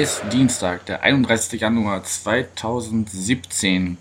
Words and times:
ist 0.00 0.22
Dienstag, 0.32 0.86
der 0.86 1.02
31. 1.02 1.60
Januar 1.60 2.02
2017. 2.02 3.98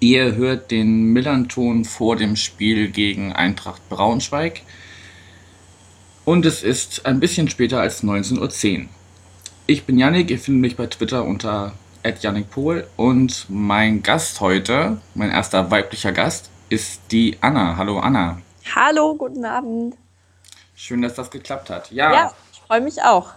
Ihr 0.00 0.34
hört 0.34 0.72
den 0.72 1.12
Millanton 1.12 1.84
vor 1.84 2.16
dem 2.16 2.34
Spiel 2.34 2.88
gegen 2.88 3.32
Eintracht 3.32 3.88
Braunschweig. 3.88 4.62
Und 6.24 6.44
es 6.44 6.64
ist 6.64 7.06
ein 7.06 7.20
bisschen 7.20 7.48
später 7.48 7.80
als 7.80 8.02
19.10 8.02 8.80
Uhr. 8.80 8.88
Ich 9.66 9.84
bin 9.84 9.96
Yannick, 9.96 10.28
ihr 10.30 10.40
findet 10.40 10.60
mich 10.60 10.76
bei 10.76 10.88
Twitter 10.88 11.24
unter 11.24 11.74
@yannickpohl 12.02 12.88
und 12.96 13.46
mein 13.48 14.02
Gast 14.02 14.40
heute, 14.40 15.00
mein 15.14 15.30
erster 15.30 15.70
weiblicher 15.70 16.10
Gast, 16.10 16.50
ist 16.68 17.00
die 17.12 17.38
Anna. 17.40 17.76
Hallo 17.76 18.00
Anna. 18.00 18.42
Hallo, 18.74 19.14
guten 19.14 19.44
Abend. 19.44 19.94
Schön, 20.74 21.00
dass 21.00 21.14
das 21.14 21.30
geklappt 21.30 21.70
hat. 21.70 21.92
Ja, 21.92 22.12
Ja, 22.12 22.32
ich 22.52 22.58
freue 22.58 22.80
mich 22.80 23.00
auch. 23.02 23.34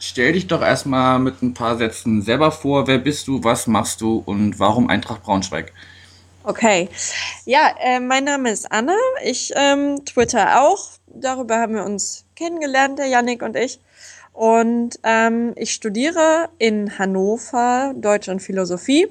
Stell 0.00 0.32
dich 0.32 0.46
doch 0.46 0.62
erstmal 0.62 1.18
mit 1.18 1.42
ein 1.42 1.54
paar 1.54 1.76
Sätzen 1.76 2.22
selber 2.22 2.52
vor. 2.52 2.86
Wer 2.86 2.98
bist 2.98 3.28
du, 3.28 3.44
was 3.44 3.66
machst 3.66 4.00
du 4.00 4.22
und 4.24 4.58
warum 4.58 4.88
Eintracht 4.88 5.22
Braunschweig? 5.22 5.72
Okay. 6.44 6.88
Ja, 7.44 7.74
äh, 7.80 8.00
mein 8.00 8.24
Name 8.24 8.50
ist 8.50 8.72
Anna. 8.72 8.96
Ich 9.22 9.52
ähm, 9.54 10.04
twitter 10.04 10.62
auch. 10.62 10.88
Darüber 11.06 11.58
haben 11.58 11.74
wir 11.74 11.84
uns 11.84 12.24
kennengelernt, 12.36 12.98
der 12.98 13.06
Yannick 13.06 13.42
und 13.42 13.56
ich. 13.56 13.80
Und 14.32 14.98
ähm, 15.02 15.52
ich 15.56 15.72
studiere 15.72 16.48
in 16.58 16.98
Hannover 16.98 17.92
Deutsch 17.96 18.28
und 18.28 18.40
Philosophie. 18.40 19.08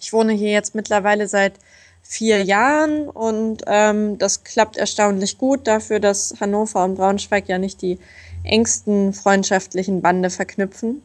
Ich 0.00 0.12
wohne 0.12 0.32
hier 0.32 0.50
jetzt 0.50 0.74
mittlerweile 0.74 1.28
seit 1.28 1.54
vier 2.14 2.44
Jahren 2.44 3.08
und 3.08 3.64
ähm, 3.66 4.18
das 4.18 4.44
klappt 4.44 4.76
erstaunlich 4.76 5.36
gut 5.36 5.66
dafür, 5.66 5.98
dass 5.98 6.34
Hannover 6.40 6.84
und 6.84 6.94
Braunschweig 6.94 7.48
ja 7.48 7.58
nicht 7.58 7.82
die 7.82 7.98
engsten 8.44 9.12
freundschaftlichen 9.12 10.00
Bande 10.00 10.30
verknüpfen. 10.30 11.02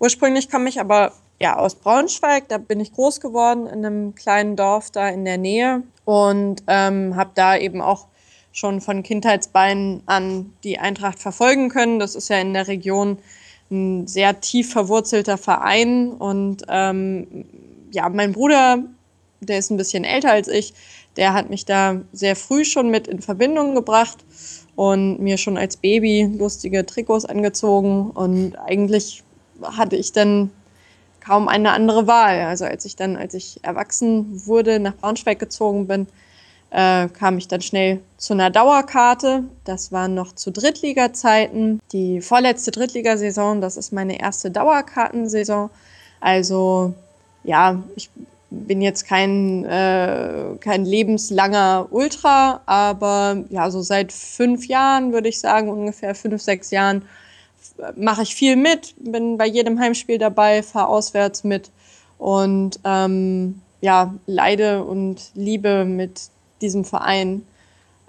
Ursprünglich 0.00 0.50
komme 0.50 0.68
ich 0.68 0.80
aber 0.80 1.12
ja 1.40 1.56
aus 1.56 1.76
Braunschweig, 1.76 2.48
da 2.48 2.58
bin 2.58 2.80
ich 2.80 2.92
groß 2.92 3.20
geworden 3.20 3.68
in 3.68 3.86
einem 3.86 4.14
kleinen 4.16 4.56
Dorf 4.56 4.90
da 4.90 5.08
in 5.08 5.24
der 5.24 5.38
Nähe 5.38 5.84
und 6.04 6.64
ähm, 6.66 7.14
habe 7.14 7.30
da 7.36 7.56
eben 7.56 7.80
auch 7.80 8.06
schon 8.50 8.80
von 8.80 9.04
Kindheitsbeinen 9.04 10.02
an 10.06 10.52
die 10.64 10.80
Eintracht 10.80 11.20
verfolgen 11.20 11.68
können. 11.68 12.00
Das 12.00 12.16
ist 12.16 12.28
ja 12.30 12.38
in 12.38 12.54
der 12.54 12.66
Region 12.66 13.18
ein 13.70 14.08
sehr 14.08 14.40
tief 14.40 14.72
verwurzelter 14.72 15.38
Verein 15.38 16.10
und 16.10 16.64
ähm, 16.68 17.44
ja, 17.92 18.08
mein 18.08 18.32
Bruder, 18.32 18.82
der 19.40 19.58
ist 19.58 19.70
ein 19.70 19.76
bisschen 19.76 20.04
älter 20.04 20.32
als 20.32 20.48
ich, 20.48 20.74
der 21.16 21.32
hat 21.32 21.50
mich 21.50 21.64
da 21.64 22.00
sehr 22.12 22.36
früh 22.36 22.64
schon 22.64 22.90
mit 22.90 23.08
in 23.08 23.20
Verbindung 23.20 23.74
gebracht 23.74 24.18
und 24.76 25.20
mir 25.20 25.36
schon 25.38 25.58
als 25.58 25.76
Baby 25.76 26.30
lustige 26.38 26.86
Trikots 26.86 27.24
angezogen 27.24 28.10
und 28.10 28.56
eigentlich 28.56 29.22
hatte 29.62 29.96
ich 29.96 30.12
dann 30.12 30.50
kaum 31.20 31.48
eine 31.48 31.72
andere 31.72 32.06
Wahl. 32.06 32.42
Also 32.42 32.64
als 32.64 32.84
ich 32.84 32.96
dann, 32.96 33.16
als 33.16 33.34
ich 33.34 33.58
erwachsen 33.62 34.46
wurde, 34.46 34.78
nach 34.78 34.96
Braunschweig 34.96 35.38
gezogen 35.38 35.86
bin, 35.86 36.06
äh, 36.70 37.08
kam 37.08 37.38
ich 37.38 37.48
dann 37.48 37.60
schnell 37.60 38.00
zu 38.16 38.34
einer 38.34 38.50
Dauerkarte. 38.50 39.44
Das 39.64 39.90
war 39.92 40.08
noch 40.08 40.34
zu 40.34 40.50
Drittliga-Zeiten. 40.50 41.80
Die 41.92 42.20
vorletzte 42.20 42.70
Drittligasaison, 42.70 43.60
das 43.60 43.76
ist 43.76 43.92
meine 43.92 44.20
erste 44.20 44.50
Dauerkartensaison. 44.50 45.70
Also 46.20 46.94
ja, 47.44 47.82
ich 47.96 48.10
bin 48.50 48.80
jetzt 48.80 49.06
kein, 49.06 49.64
äh, 49.64 50.56
kein 50.60 50.84
lebenslanger 50.84 51.88
Ultra, 51.90 52.60
aber 52.66 53.44
ja, 53.50 53.70
so 53.70 53.82
seit 53.82 54.12
fünf 54.12 54.66
Jahren 54.66 55.12
würde 55.12 55.28
ich 55.28 55.38
sagen, 55.40 55.68
ungefähr 55.68 56.14
fünf, 56.14 56.40
sechs 56.40 56.70
Jahren 56.70 57.02
f- 57.60 57.94
mache 57.96 58.22
ich 58.22 58.34
viel 58.34 58.56
mit, 58.56 58.94
bin 58.98 59.36
bei 59.36 59.46
jedem 59.46 59.78
Heimspiel 59.78 60.18
dabei, 60.18 60.62
fahre 60.62 60.88
auswärts 60.88 61.44
mit 61.44 61.70
und 62.16 62.80
ähm, 62.84 63.60
ja, 63.80 64.14
leide 64.26 64.82
und 64.84 65.30
liebe 65.34 65.84
mit 65.84 66.22
diesem 66.62 66.84
Verein. 66.84 67.46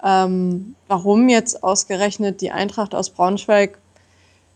Ähm, 0.02 0.74
warum 0.88 1.28
jetzt 1.28 1.62
ausgerechnet 1.62 2.40
die 2.40 2.50
Eintracht 2.50 2.94
aus 2.94 3.10
Braunschweig? 3.10 3.78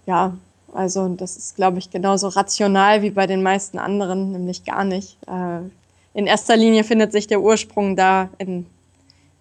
Ja, 0.06 0.36
also 0.74 1.08
das 1.08 1.36
ist, 1.36 1.56
glaube 1.56 1.78
ich, 1.78 1.90
genauso 1.90 2.28
rational 2.28 3.02
wie 3.02 3.10
bei 3.10 3.26
den 3.26 3.42
meisten 3.42 3.78
anderen, 3.78 4.32
nämlich 4.32 4.64
gar 4.64 4.84
nicht. 4.84 5.16
Äh, 5.26 5.60
in 6.14 6.26
erster 6.26 6.56
Linie 6.56 6.84
findet 6.84 7.12
sich 7.12 7.26
der 7.26 7.40
Ursprung 7.40 7.96
da 7.96 8.28
in, 8.38 8.66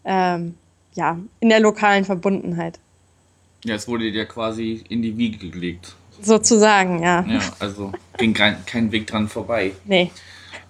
ähm, 0.05 0.55
ja, 0.93 1.17
in 1.39 1.49
der 1.49 1.59
lokalen 1.59 2.05
Verbundenheit. 2.05 2.79
Ja, 3.65 3.75
es 3.75 3.87
wurde 3.87 4.11
dir 4.11 4.25
quasi 4.25 4.83
in 4.89 5.01
die 5.01 5.17
Wiege 5.17 5.49
gelegt. 5.49 5.95
Sozusagen, 6.21 7.01
ja. 7.01 7.25
Ja, 7.27 7.39
also 7.59 7.91
ging 8.17 8.33
kein, 8.33 8.91
Weg 8.91 9.07
dran 9.07 9.27
vorbei. 9.27 9.73
Nee. 9.85 10.11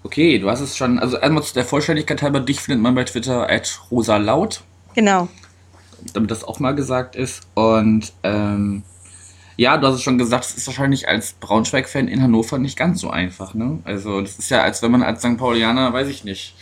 Okay, 0.03 0.39
du 0.39 0.49
hast 0.49 0.61
es 0.61 0.75
schon, 0.77 0.99
also 0.99 1.19
einmal 1.19 1.43
zu 1.43 1.53
der 1.53 1.65
Vollständigkeit 1.65 2.21
halber, 2.21 2.39
dich 2.39 2.59
findet 2.59 2.81
man 2.81 2.95
bei 2.95 3.03
Twitter 3.03 3.49
at 3.49 3.79
rosalaut, 3.91 4.61
Genau. 4.95 5.27
damit 6.13 6.31
das 6.31 6.43
auch 6.43 6.59
mal 6.59 6.73
gesagt 6.75 7.15
ist. 7.15 7.41
Und 7.53 8.13
ähm, 8.23 8.83
ja, 9.57 9.77
du 9.77 9.87
hast 9.87 9.95
es 9.95 10.01
schon 10.01 10.17
gesagt, 10.17 10.45
es 10.45 10.55
ist 10.55 10.67
wahrscheinlich 10.67 11.07
als 11.07 11.33
Braunschweig-Fan 11.33 12.07
in 12.07 12.21
Hannover 12.21 12.57
nicht 12.57 12.77
ganz 12.77 13.01
so 13.01 13.09
einfach, 13.09 13.53
ne? 13.53 13.79
Also 13.83 14.21
das 14.21 14.39
ist 14.39 14.49
ja, 14.49 14.61
als 14.61 14.81
wenn 14.81 14.91
man 14.91 15.03
als 15.03 15.21
St. 15.21 15.37
Paulianer, 15.37 15.93
weiß 15.93 16.07
ich 16.07 16.23
nicht, 16.23 16.55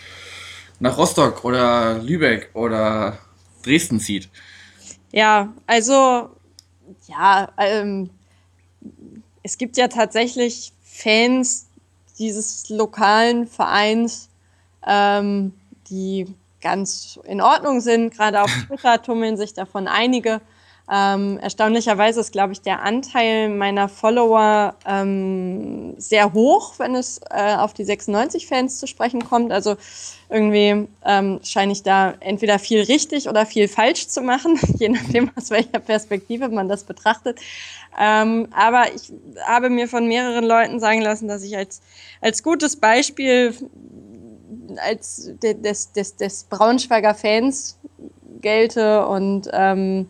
nach 0.79 0.97
Rostock 0.97 1.45
oder 1.45 1.99
Lübeck 1.99 2.49
oder 2.53 3.17
Dresden 3.63 3.99
zieht. 3.99 4.29
Ja, 5.11 5.53
also, 5.67 6.29
ja, 7.07 7.49
ähm, 7.57 8.09
es 9.43 9.57
gibt 9.57 9.77
ja 9.77 9.87
tatsächlich 9.87 10.73
Fans 10.83 11.67
dieses 12.17 12.69
lokalen 12.69 13.47
Vereins, 13.47 14.29
ähm, 14.85 15.53
die 15.89 16.27
ganz 16.61 17.19
in 17.23 17.41
Ordnung 17.41 17.81
sind. 17.81 18.13
Gerade 18.13 18.41
auf 18.41 18.51
Twitter 18.67 19.01
tummeln 19.01 19.37
sich 19.37 19.53
davon 19.53 19.87
einige. 19.87 20.41
Ähm, 20.93 21.39
erstaunlicherweise 21.39 22.19
ist, 22.19 22.33
glaube 22.33 22.51
ich, 22.51 22.61
der 22.61 22.83
Anteil 22.83 23.47
meiner 23.47 23.87
Follower 23.87 24.75
ähm, 24.85 25.93
sehr 25.97 26.33
hoch, 26.33 26.73
wenn 26.79 26.95
es 26.95 27.21
äh, 27.29 27.55
auf 27.55 27.73
die 27.73 27.85
96-Fans 27.85 28.77
zu 28.77 28.87
sprechen 28.87 29.23
kommt. 29.23 29.53
Also 29.53 29.77
irgendwie 30.29 30.89
ähm, 31.05 31.39
scheine 31.43 31.71
ich 31.71 31.83
da 31.83 32.15
entweder 32.19 32.59
viel 32.59 32.81
richtig 32.81 33.29
oder 33.29 33.45
viel 33.45 33.69
falsch 33.69 34.09
zu 34.09 34.21
machen, 34.21 34.59
je 34.79 34.89
nachdem, 34.89 35.31
aus 35.37 35.49
welcher 35.49 35.79
Perspektive 35.79 36.49
man 36.49 36.67
das 36.67 36.83
betrachtet. 36.83 37.39
Ähm, 37.97 38.49
aber 38.51 38.93
ich 38.93 39.13
habe 39.45 39.69
mir 39.69 39.87
von 39.87 40.09
mehreren 40.09 40.43
Leuten 40.43 40.81
sagen 40.81 41.01
lassen, 41.01 41.29
dass 41.29 41.43
ich 41.43 41.55
als, 41.55 41.81
als 42.19 42.43
gutes 42.43 42.75
Beispiel 42.75 43.55
als 44.85 45.31
de, 45.41 45.53
des, 45.53 45.93
des, 45.93 46.17
des 46.17 46.43
Braunschweiger 46.45 47.13
Fans 47.13 47.77
gelte 48.41 49.05
und 49.07 49.49
ähm, 49.53 50.07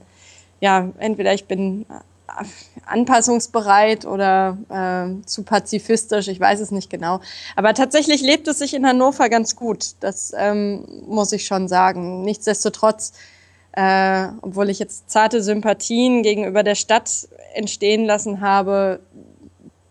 ja, 0.61 0.89
entweder 0.99 1.33
ich 1.33 1.45
bin 1.45 1.85
äh, 1.89 2.45
anpassungsbereit 2.85 4.05
oder 4.05 4.57
äh, 4.69 5.25
zu 5.25 5.43
pazifistisch, 5.43 6.27
ich 6.27 6.39
weiß 6.39 6.61
es 6.61 6.71
nicht 6.71 6.89
genau. 6.89 7.19
Aber 7.55 7.73
tatsächlich 7.73 8.21
lebt 8.21 8.47
es 8.47 8.59
sich 8.59 8.73
in 8.73 8.85
Hannover 8.85 9.27
ganz 9.27 9.55
gut, 9.55 9.95
das 9.99 10.31
ähm, 10.37 11.03
muss 11.07 11.33
ich 11.33 11.45
schon 11.45 11.67
sagen. 11.67 12.21
Nichtsdestotrotz, 12.21 13.13
äh, 13.73 14.27
obwohl 14.41 14.69
ich 14.69 14.79
jetzt 14.79 15.09
zarte 15.09 15.41
Sympathien 15.41 16.23
gegenüber 16.23 16.63
der 16.63 16.75
Stadt 16.75 17.27
entstehen 17.53 18.05
lassen 18.05 18.39
habe, 18.39 19.01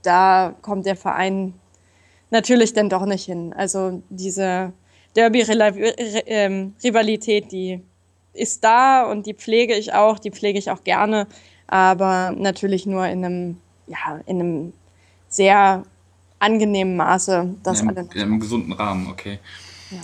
da 0.03 0.55
kommt 0.63 0.87
der 0.87 0.97
Verein 0.97 1.55
natürlich 2.31 2.73
dann 2.73 2.89
doch 2.89 3.07
nicht 3.07 3.25
hin. 3.25 3.53
Also 3.53 4.03
diese 4.09 4.73
Derby-Rivalität, 5.17 7.53
die 7.53 7.83
ist 8.33 8.63
da 8.65 9.05
und 9.05 9.27
die 9.27 9.35
pflege 9.35 9.75
ich 9.75 9.93
auch, 9.93 10.19
die 10.19 10.31
pflege 10.31 10.59
ich 10.59 10.71
auch 10.71 10.85
gerne, 10.85 11.27
aber 11.67 12.33
natürlich 12.37 12.87
nur 12.87 13.07
in 13.07 13.25
einem, 13.25 13.57
ja, 13.87 14.21
in 14.27 14.41
einem 14.41 14.73
sehr 15.29 15.85
angenehmen 16.39 16.97
Maße, 16.97 17.55
dass 17.63 17.81
in, 17.81 17.89
alle 17.89 18.01
einem, 18.01 18.11
in 18.13 18.21
einem 18.23 18.41
gesunden 18.41 18.73
Rahmen, 18.73 19.09
okay. 19.09 19.39
ja. 19.91 19.99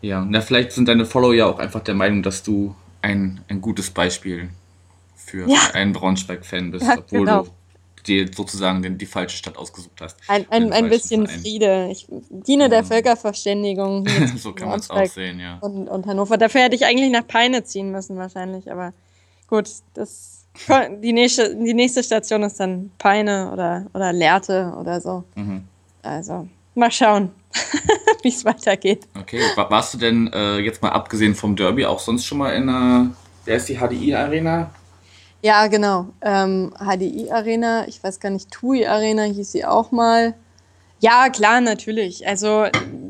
Ja, 0.00 0.26
na, 0.28 0.40
vielleicht 0.40 0.72
sind 0.72 0.88
deine 0.88 1.06
Follower 1.06 1.32
ja 1.32 1.46
auch 1.46 1.60
einfach 1.60 1.80
der 1.80 1.94
Meinung, 1.94 2.24
dass 2.24 2.42
du 2.42 2.74
ein, 3.02 3.40
ein 3.48 3.60
gutes 3.60 3.90
Beispiel 3.90 4.50
für 5.14 5.48
Ja. 5.48 5.60
einen 5.74 5.92
Braunschweig-Fan 5.92 6.72
bist, 6.72 6.84
Ja, 6.86 6.98
obwohl 6.98 7.26
genau. 7.26 7.42
du 7.44 7.50
dir 8.06 8.28
sozusagen 8.32 8.82
den, 8.82 8.98
die 8.98 9.06
falsche 9.06 9.36
Stadt 9.36 9.56
ausgesucht 9.56 10.00
hast. 10.00 10.18
ein, 10.28 10.46
ein, 10.50 10.72
ein 10.72 10.88
bisschen 10.88 11.26
Verein. 11.26 11.40
Friede. 11.40 11.88
Ich 11.90 12.06
diene 12.08 12.68
der. 12.68 12.82
Völkerverständigung 12.84 14.06
so 14.36 14.52
kann 14.52 14.68
man 14.68 14.80
es 14.80 14.90
auch 14.90 15.06
sehen, 15.06 15.38
ja. 15.38 15.58
und, 15.60 15.88
und 15.88 16.06
Hannover. 16.06 16.36
Dafür 16.36 16.62
hätte 16.62 16.74
ich 16.74 16.84
eigentlich 16.84 17.10
nach 17.10 17.26
Peine 17.26 17.64
ziehen 17.64 17.92
müssen 17.92 18.16
wahrscheinlich, 18.16 18.70
aber 18.70 18.92
gut, 19.46 19.68
das 19.94 20.42
die 21.02 21.12
nächste, 21.12 21.56
die 21.56 21.74
nächste 21.74 22.02
Station 22.02 22.42
ist 22.42 22.60
dann 22.60 22.90
Peine 22.98 23.50
oder, 23.52 23.86
oder 23.94 24.12
Lehrte 24.12 24.74
oder 24.78 25.00
so. 25.00 25.24
Mhm. 25.34 25.64
Also, 26.02 26.46
mal 26.74 26.90
schauen, 26.90 27.30
wie 28.22 28.28
es 28.28 28.44
weitergeht. 28.44 29.06
Okay, 29.18 29.40
warst 29.56 29.94
du 29.94 29.98
denn 29.98 30.30
äh, 30.32 30.58
jetzt 30.58 30.82
mal 30.82 30.90
abgesehen 30.90 31.34
vom 31.34 31.56
Derby 31.56 31.86
auch 31.86 32.00
sonst 32.00 32.26
schon 32.26 32.38
mal 32.38 32.54
in 32.54 32.68
einer, 32.68 33.10
wer 33.44 33.56
ist 33.56 33.68
die 33.68 33.78
HDI-Arena? 33.78 34.70
Ja, 35.42 35.66
genau. 35.66 36.06
Ähm, 36.20 36.72
HDI-Arena, 36.78 37.88
ich 37.88 38.02
weiß 38.02 38.20
gar 38.20 38.30
nicht, 38.30 38.52
TUI-Arena 38.52 39.24
hieß 39.24 39.50
sie 39.50 39.64
auch 39.64 39.90
mal. 39.90 40.34
Ja, 41.00 41.30
klar, 41.30 41.60
natürlich. 41.60 42.28
Also 42.28 42.66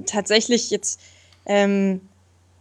tatsächlich 0.06 0.70
jetzt 0.70 0.99
ähm, 1.44 2.00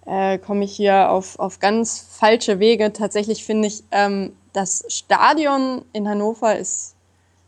äh, 0.06 0.38
komme 0.40 0.66
ich 0.66 0.76
hier 0.76 1.10
auf, 1.10 1.40
auf 1.40 1.60
ganz 1.60 2.06
falsche 2.10 2.60
Wege. 2.60 2.92
Tatsächlich 2.92 3.46
finde 3.46 3.70
ich, 3.70 3.84
ähm, 3.92 4.34
das 4.52 4.84
Stadion 4.90 5.86
in 5.94 6.10
Hannover 6.10 6.58
ist 6.58 6.96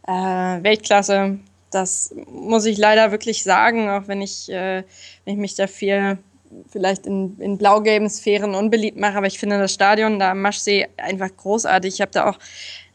äh, 0.08 0.14
Weltklasse. 0.14 1.40
Das 1.72 2.16
muss 2.32 2.64
ich 2.64 2.78
leider 2.78 3.12
wirklich 3.12 3.44
sagen, 3.44 3.90
auch 3.90 4.08
wenn 4.08 4.22
ich, 4.22 4.50
äh, 4.50 4.84
wenn 5.26 5.34
ich 5.34 5.40
mich 5.40 5.56
dafür 5.56 6.20
vielleicht 6.70 7.06
in, 7.06 7.38
in 7.40 7.58
blau-gelben 7.58 8.10
Sphären 8.10 8.56
unbeliebt 8.56 8.98
mache. 8.98 9.18
Aber 9.18 9.28
ich 9.28 9.40
finde 9.40 9.60
das 9.60 9.74
Stadion 9.74 10.20
da 10.20 10.32
am 10.32 10.42
Maschsee 10.42 10.88
einfach 10.98 11.30
großartig. 11.36 11.96
Ich 11.96 12.02
habe 12.02 12.12
da 12.12 12.30
auch 12.30 12.40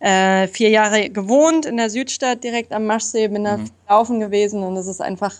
äh, 0.00 0.48
vier 0.48 0.70
Jahre 0.70 1.10
gewohnt 1.10 1.66
in 1.66 1.76
der 1.76 1.90
Südstadt 1.90 2.44
direkt 2.44 2.72
am 2.72 2.86
Maschsee, 2.86 3.28
bin 3.28 3.44
da 3.44 3.56
mhm. 3.56 3.70
laufen 3.88 4.20
gewesen 4.20 4.62
und 4.62 4.76
es 4.76 4.86
ist 4.86 5.00
einfach, 5.00 5.34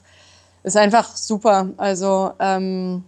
ist 0.63 0.77
einfach 0.77 1.17
super. 1.17 1.69
Also 1.77 2.33
ähm, 2.41 3.05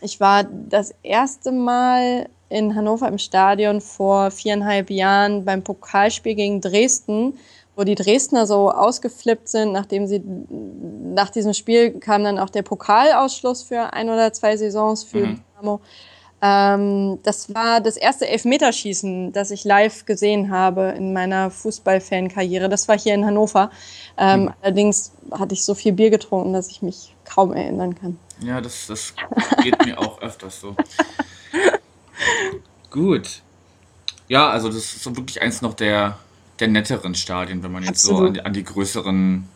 ich 0.00 0.20
war 0.20 0.44
das 0.44 0.94
erste 1.02 1.52
Mal 1.52 2.28
in 2.48 2.74
Hannover 2.74 3.08
im 3.08 3.18
Stadion 3.18 3.80
vor 3.80 4.30
viereinhalb 4.30 4.90
Jahren 4.90 5.44
beim 5.44 5.62
Pokalspiel 5.62 6.34
gegen 6.34 6.60
Dresden, 6.60 7.34
wo 7.78 7.84
die 7.84 7.94
Dresdner 7.94 8.44
so 8.48 8.72
ausgeflippt 8.72 9.48
sind, 9.48 9.70
nachdem 9.70 10.08
sie 10.08 10.20
nach 11.14 11.30
diesem 11.30 11.54
Spiel 11.54 11.92
kam 12.00 12.24
dann 12.24 12.40
auch 12.40 12.50
der 12.50 12.62
Pokalausschluss 12.62 13.62
für 13.62 13.92
ein 13.92 14.10
oder 14.10 14.32
zwei 14.32 14.56
Saisons 14.56 15.04
für 15.04 15.26
mhm. 15.26 15.40
Dynamo. 15.56 15.80
Ähm, 16.42 17.20
das 17.22 17.54
war 17.54 17.80
das 17.80 17.96
erste 17.96 18.26
Elfmeterschießen, 18.26 19.32
das 19.32 19.52
ich 19.52 19.62
live 19.62 20.06
gesehen 20.06 20.50
habe 20.50 20.92
in 20.96 21.12
meiner 21.12 21.52
Fußballfankarriere. 21.52 22.68
Das 22.68 22.88
war 22.88 22.98
hier 22.98 23.14
in 23.14 23.24
Hannover. 23.24 23.70
Ähm, 24.16 24.42
mhm. 24.42 24.54
Allerdings 24.60 25.12
hatte 25.30 25.54
ich 25.54 25.64
so 25.64 25.74
viel 25.74 25.92
Bier 25.92 26.10
getrunken, 26.10 26.52
dass 26.54 26.68
ich 26.68 26.82
mich 26.82 27.14
kaum 27.24 27.52
erinnern 27.52 27.94
kann. 27.94 28.18
Ja, 28.40 28.60
das, 28.60 28.88
das 28.88 29.14
geht 29.62 29.84
mir 29.84 30.00
auch 30.00 30.20
öfters 30.20 30.60
so. 30.60 30.74
Gut. 32.90 33.42
Ja, 34.26 34.50
also 34.50 34.66
das 34.66 34.78
ist 34.78 35.02
so 35.04 35.16
wirklich 35.16 35.40
eins 35.40 35.62
noch 35.62 35.74
der, 35.74 36.18
der 36.60 36.68
netteren 36.68 37.14
Stadien, 37.14 37.62
wenn 37.62 37.72
man 37.72 37.82
jetzt 37.82 38.04
Absolut. 38.04 38.18
so 38.18 38.26
an 38.26 38.34
die, 38.34 38.40
an 38.42 38.52
die 38.52 38.64
größeren 38.64 39.48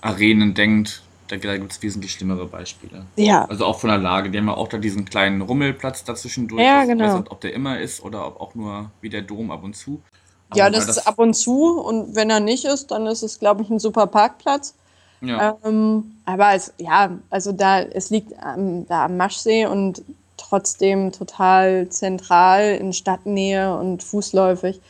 Arenen 0.00 0.54
denkt. 0.54 1.02
Da, 1.28 1.36
da 1.36 1.56
gibt 1.56 1.72
es 1.72 1.82
wesentlich 1.82 2.12
schlimmere 2.12 2.46
Beispiele. 2.46 3.06
Ja. 3.16 3.46
Also 3.46 3.64
auch 3.64 3.80
von 3.80 3.88
der 3.88 3.98
Lage. 3.98 4.30
Die 4.30 4.38
haben 4.38 4.46
ja 4.46 4.54
auch 4.54 4.68
da 4.68 4.76
diesen 4.76 5.06
kleinen 5.06 5.40
Rummelplatz 5.40 6.04
dazwischen 6.04 6.48
durch. 6.48 6.62
Ja, 6.62 6.84
genau. 6.84 7.04
Ich 7.04 7.10
weiß 7.10 7.18
nicht, 7.20 7.30
ob 7.30 7.40
der 7.40 7.54
immer 7.54 7.80
ist 7.80 8.04
oder 8.04 8.26
ob 8.26 8.40
auch 8.40 8.54
nur 8.54 8.90
wie 9.00 9.08
der 9.08 9.22
Dom 9.22 9.50
ab 9.50 9.64
und 9.64 9.74
zu. 9.74 10.02
Aber 10.50 10.58
ja, 10.58 10.70
das, 10.70 10.86
das 10.86 10.98
ist 10.98 11.06
ab 11.06 11.18
und 11.18 11.34
zu. 11.34 11.80
Und 11.80 12.14
wenn 12.14 12.28
er 12.28 12.40
nicht 12.40 12.66
ist, 12.66 12.90
dann 12.90 13.06
ist 13.06 13.22
es, 13.22 13.38
glaube 13.38 13.62
ich, 13.62 13.70
ein 13.70 13.78
super 13.78 14.06
Parkplatz. 14.06 14.74
Ja. 15.22 15.56
Ähm, 15.64 16.12
aber 16.26 16.54
es, 16.54 16.74
ja, 16.78 17.18
also 17.30 17.52
da, 17.52 17.80
es 17.80 18.10
liegt 18.10 18.38
am, 18.42 18.86
da 18.86 19.06
am 19.06 19.16
Maschsee 19.16 19.66
und 19.66 20.02
trotzdem 20.36 21.12
total 21.12 21.88
zentral 21.88 22.74
in 22.74 22.92
Stadtnähe 22.92 23.74
und 23.76 24.02
fußläufig. 24.02 24.80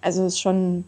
Also 0.00 0.24
es 0.24 0.34
ist 0.34 0.40
schon, 0.40 0.84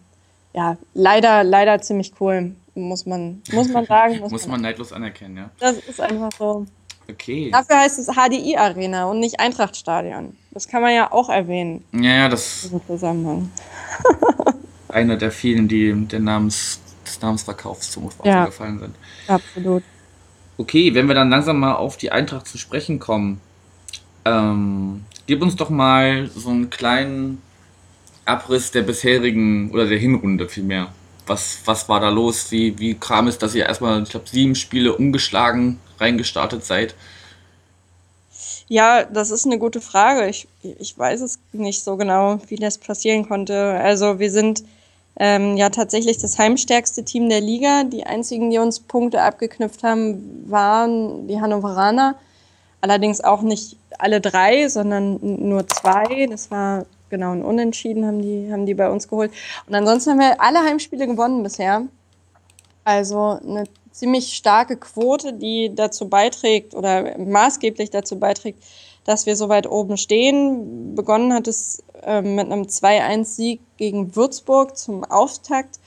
ja, 0.54 0.76
leider, 0.94 1.44
leider 1.44 1.80
ziemlich 1.80 2.12
cool, 2.20 2.52
muss 2.74 3.06
man, 3.06 3.42
muss 3.52 3.68
man 3.68 3.86
sagen. 3.86 4.18
Muss, 4.20 4.32
muss 4.32 4.42
man, 4.42 4.52
man 4.52 4.60
neidlos 4.62 4.92
anerkennen, 4.92 5.36
ja. 5.36 5.50
Das 5.58 5.76
ist 5.78 6.00
einfach 6.00 6.30
so. 6.38 6.66
Okay. 7.10 7.50
Dafür 7.50 7.78
heißt 7.80 7.98
es 7.98 8.06
HDI 8.06 8.56
Arena 8.56 9.06
und 9.06 9.20
nicht 9.20 9.40
Eintrachtstadion. 9.40 10.36
Das 10.52 10.68
kann 10.68 10.82
man 10.82 10.94
ja 10.94 11.12
auch 11.12 11.28
erwähnen. 11.28 11.84
Ja, 11.92 12.14
ja, 12.14 12.28
das. 12.28 12.70
Zusammenhang. 12.86 13.50
einer 14.88 15.16
der 15.16 15.30
vielen, 15.30 15.68
die 15.68 15.92
den 16.06 16.24
Namens, 16.24 16.80
des 17.04 17.20
Namensverkaufs 17.20 17.90
zum 17.90 18.06
Opfer 18.06 18.26
ja, 18.26 18.46
gefallen 18.46 18.78
sind. 18.78 18.94
Absolut. 19.26 19.82
Okay, 20.58 20.94
wenn 20.94 21.08
wir 21.08 21.14
dann 21.14 21.30
langsam 21.30 21.58
mal 21.58 21.74
auf 21.74 21.96
die 21.96 22.12
Eintracht 22.12 22.46
zu 22.46 22.58
sprechen 22.58 22.98
kommen, 22.98 23.40
ähm, 24.24 25.04
gib 25.26 25.42
uns 25.42 25.56
doch 25.56 25.70
mal 25.70 26.28
so 26.28 26.50
einen 26.50 26.70
kleinen 26.70 27.42
Abriss 28.24 28.70
der 28.70 28.82
bisherigen 28.82 29.70
oder 29.72 29.86
der 29.86 29.98
Hinrunde 29.98 30.48
vielmehr. 30.48 30.92
Was, 31.26 31.60
was 31.64 31.88
war 31.88 32.00
da 32.00 32.08
los? 32.08 32.50
Wie, 32.50 32.78
wie 32.78 32.94
kam 32.94 33.28
es, 33.28 33.38
dass 33.38 33.54
ihr 33.54 33.66
erstmal, 33.66 34.02
ich 34.02 34.10
glaube, 34.10 34.28
sieben 34.28 34.54
Spiele 34.54 34.96
ungeschlagen 34.96 35.78
reingestartet 35.98 36.64
seid? 36.64 36.94
Ja, 38.68 39.04
das 39.04 39.30
ist 39.30 39.46
eine 39.46 39.58
gute 39.58 39.80
Frage. 39.80 40.28
Ich, 40.28 40.48
ich 40.62 40.98
weiß 40.98 41.20
es 41.20 41.38
nicht 41.52 41.82
so 41.82 41.96
genau, 41.96 42.40
wie 42.48 42.56
das 42.56 42.78
passieren 42.78 43.28
konnte. 43.28 43.54
Also 43.54 44.18
wir 44.18 44.30
sind 44.30 44.64
ähm, 45.16 45.56
ja 45.56 45.68
tatsächlich 45.68 46.18
das 46.18 46.38
heimstärkste 46.38 47.04
Team 47.04 47.28
der 47.28 47.40
Liga. 47.40 47.84
Die 47.84 48.04
einzigen, 48.04 48.50
die 48.50 48.58
uns 48.58 48.80
Punkte 48.80 49.22
abgeknüpft 49.22 49.82
haben, 49.82 50.44
waren 50.50 51.28
die 51.28 51.40
Hannoveraner. 51.40 52.16
Allerdings 52.80 53.20
auch 53.20 53.42
nicht 53.42 53.76
alle 53.98 54.20
drei, 54.20 54.68
sondern 54.68 55.18
nur 55.20 55.68
zwei. 55.68 56.26
Das 56.26 56.50
war 56.50 56.86
genau 57.12 57.30
ein 57.30 57.44
Unentschieden, 57.44 58.04
haben 58.04 58.20
die, 58.20 58.50
haben 58.50 58.66
die 58.66 58.74
bei 58.74 58.90
uns 58.90 59.06
geholt. 59.06 59.30
Und 59.68 59.74
ansonsten 59.76 60.10
haben 60.10 60.18
wir 60.18 60.40
alle 60.40 60.58
Heimspiele 60.58 61.06
gewonnen 61.06 61.44
bisher. 61.44 61.86
Also 62.82 63.38
eine 63.40 63.64
ziemlich 63.92 64.34
starke 64.34 64.76
Quote, 64.76 65.34
die 65.34 65.72
dazu 65.72 66.08
beiträgt 66.08 66.74
oder 66.74 67.16
maßgeblich 67.18 67.90
dazu 67.90 68.18
beiträgt, 68.18 68.64
dass 69.04 69.26
wir 69.26 69.36
so 69.36 69.48
weit 69.48 69.70
oben 69.70 69.96
stehen. 69.96 70.94
Begonnen 70.96 71.32
hat 71.32 71.46
es 71.46 71.84
äh, 72.02 72.22
mit 72.22 72.46
einem 72.50 72.62
2-1-Sieg 72.62 73.60
gegen 73.76 74.16
Würzburg 74.16 74.76
zum 74.76 75.04
Auftakt. 75.04 75.78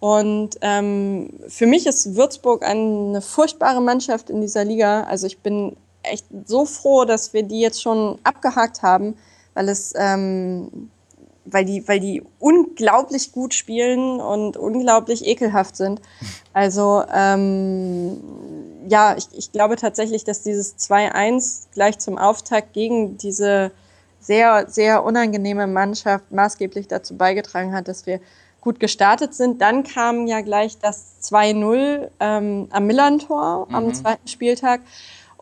Und 0.00 0.56
ähm, 0.60 1.30
für 1.48 1.66
mich 1.66 1.86
ist 1.86 2.16
Würzburg 2.16 2.64
eine 2.64 3.20
furchtbare 3.20 3.80
Mannschaft 3.80 4.30
in 4.30 4.40
dieser 4.40 4.64
Liga. 4.64 5.04
Also 5.04 5.26
ich 5.26 5.38
bin 5.38 5.76
echt 6.02 6.26
so 6.44 6.64
froh, 6.64 7.04
dass 7.04 7.32
wir 7.32 7.42
die 7.42 7.60
jetzt 7.60 7.82
schon 7.82 8.18
abgehakt 8.22 8.82
haben, 8.82 9.16
weil 9.54 9.68
es, 9.68 9.92
ähm, 9.96 10.90
weil 11.44 11.64
die, 11.64 11.86
weil 11.88 12.00
die 12.00 12.22
unglaublich 12.38 13.32
gut 13.32 13.54
spielen 13.54 14.20
und 14.20 14.56
unglaublich 14.56 15.26
ekelhaft 15.26 15.76
sind. 15.76 16.00
Also 16.52 17.04
ähm, 17.14 18.20
ja, 18.88 19.16
ich, 19.16 19.28
ich 19.32 19.52
glaube 19.52 19.76
tatsächlich, 19.76 20.24
dass 20.24 20.42
dieses 20.42 20.76
2-1 20.78 21.66
gleich 21.72 21.98
zum 21.98 22.18
Auftakt 22.18 22.72
gegen 22.72 23.16
diese 23.18 23.72
sehr, 24.20 24.66
sehr 24.68 25.04
unangenehme 25.04 25.66
Mannschaft 25.66 26.32
maßgeblich 26.32 26.88
dazu 26.88 27.16
beigetragen 27.16 27.74
hat, 27.74 27.88
dass 27.88 28.06
wir 28.06 28.20
gut 28.64 28.80
gestartet 28.80 29.34
sind. 29.34 29.60
Dann 29.60 29.84
kam 29.84 30.26
ja 30.26 30.40
gleich 30.40 30.78
das 30.78 31.16
2-0 31.22 32.08
ähm, 32.20 32.68
am 32.70 32.86
Millantor 32.86 33.66
mhm. 33.68 33.74
am 33.74 33.94
zweiten 33.94 34.26
Spieltag. 34.26 34.80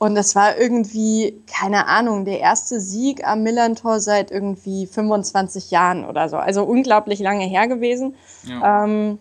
Und 0.03 0.17
das 0.17 0.35
war 0.35 0.59
irgendwie, 0.59 1.45
keine 1.47 1.87
Ahnung, 1.87 2.25
der 2.25 2.41
erste 2.41 2.81
Sieg 2.81 3.25
am 3.25 3.45
Millantor 3.45 4.01
seit 4.01 4.33
irgendwie 4.33 4.89
25 4.89 5.71
Jahren 5.71 6.05
oder 6.05 6.29
so. 6.29 6.39
Also 6.39 6.65
unglaublich 6.65 7.21
lange 7.21 7.45
her 7.45 7.69
gewesen. 7.69 8.17
Ja. 8.43 8.83
Ähm, 8.83 9.21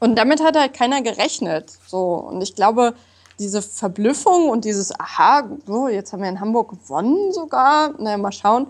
und 0.00 0.18
damit 0.18 0.42
hat 0.42 0.58
halt 0.58 0.74
keiner 0.74 1.02
gerechnet. 1.02 1.78
So. 1.86 2.14
Und 2.14 2.42
ich 2.42 2.56
glaube, 2.56 2.94
diese 3.38 3.62
Verblüffung 3.62 4.48
und 4.48 4.64
dieses 4.64 4.92
Aha, 4.98 5.48
so, 5.68 5.86
jetzt 5.86 6.12
haben 6.12 6.22
wir 6.24 6.30
in 6.30 6.40
Hamburg 6.40 6.70
gewonnen 6.70 7.32
sogar, 7.32 7.92
naja, 8.00 8.18
mal 8.18 8.32
schauen, 8.32 8.66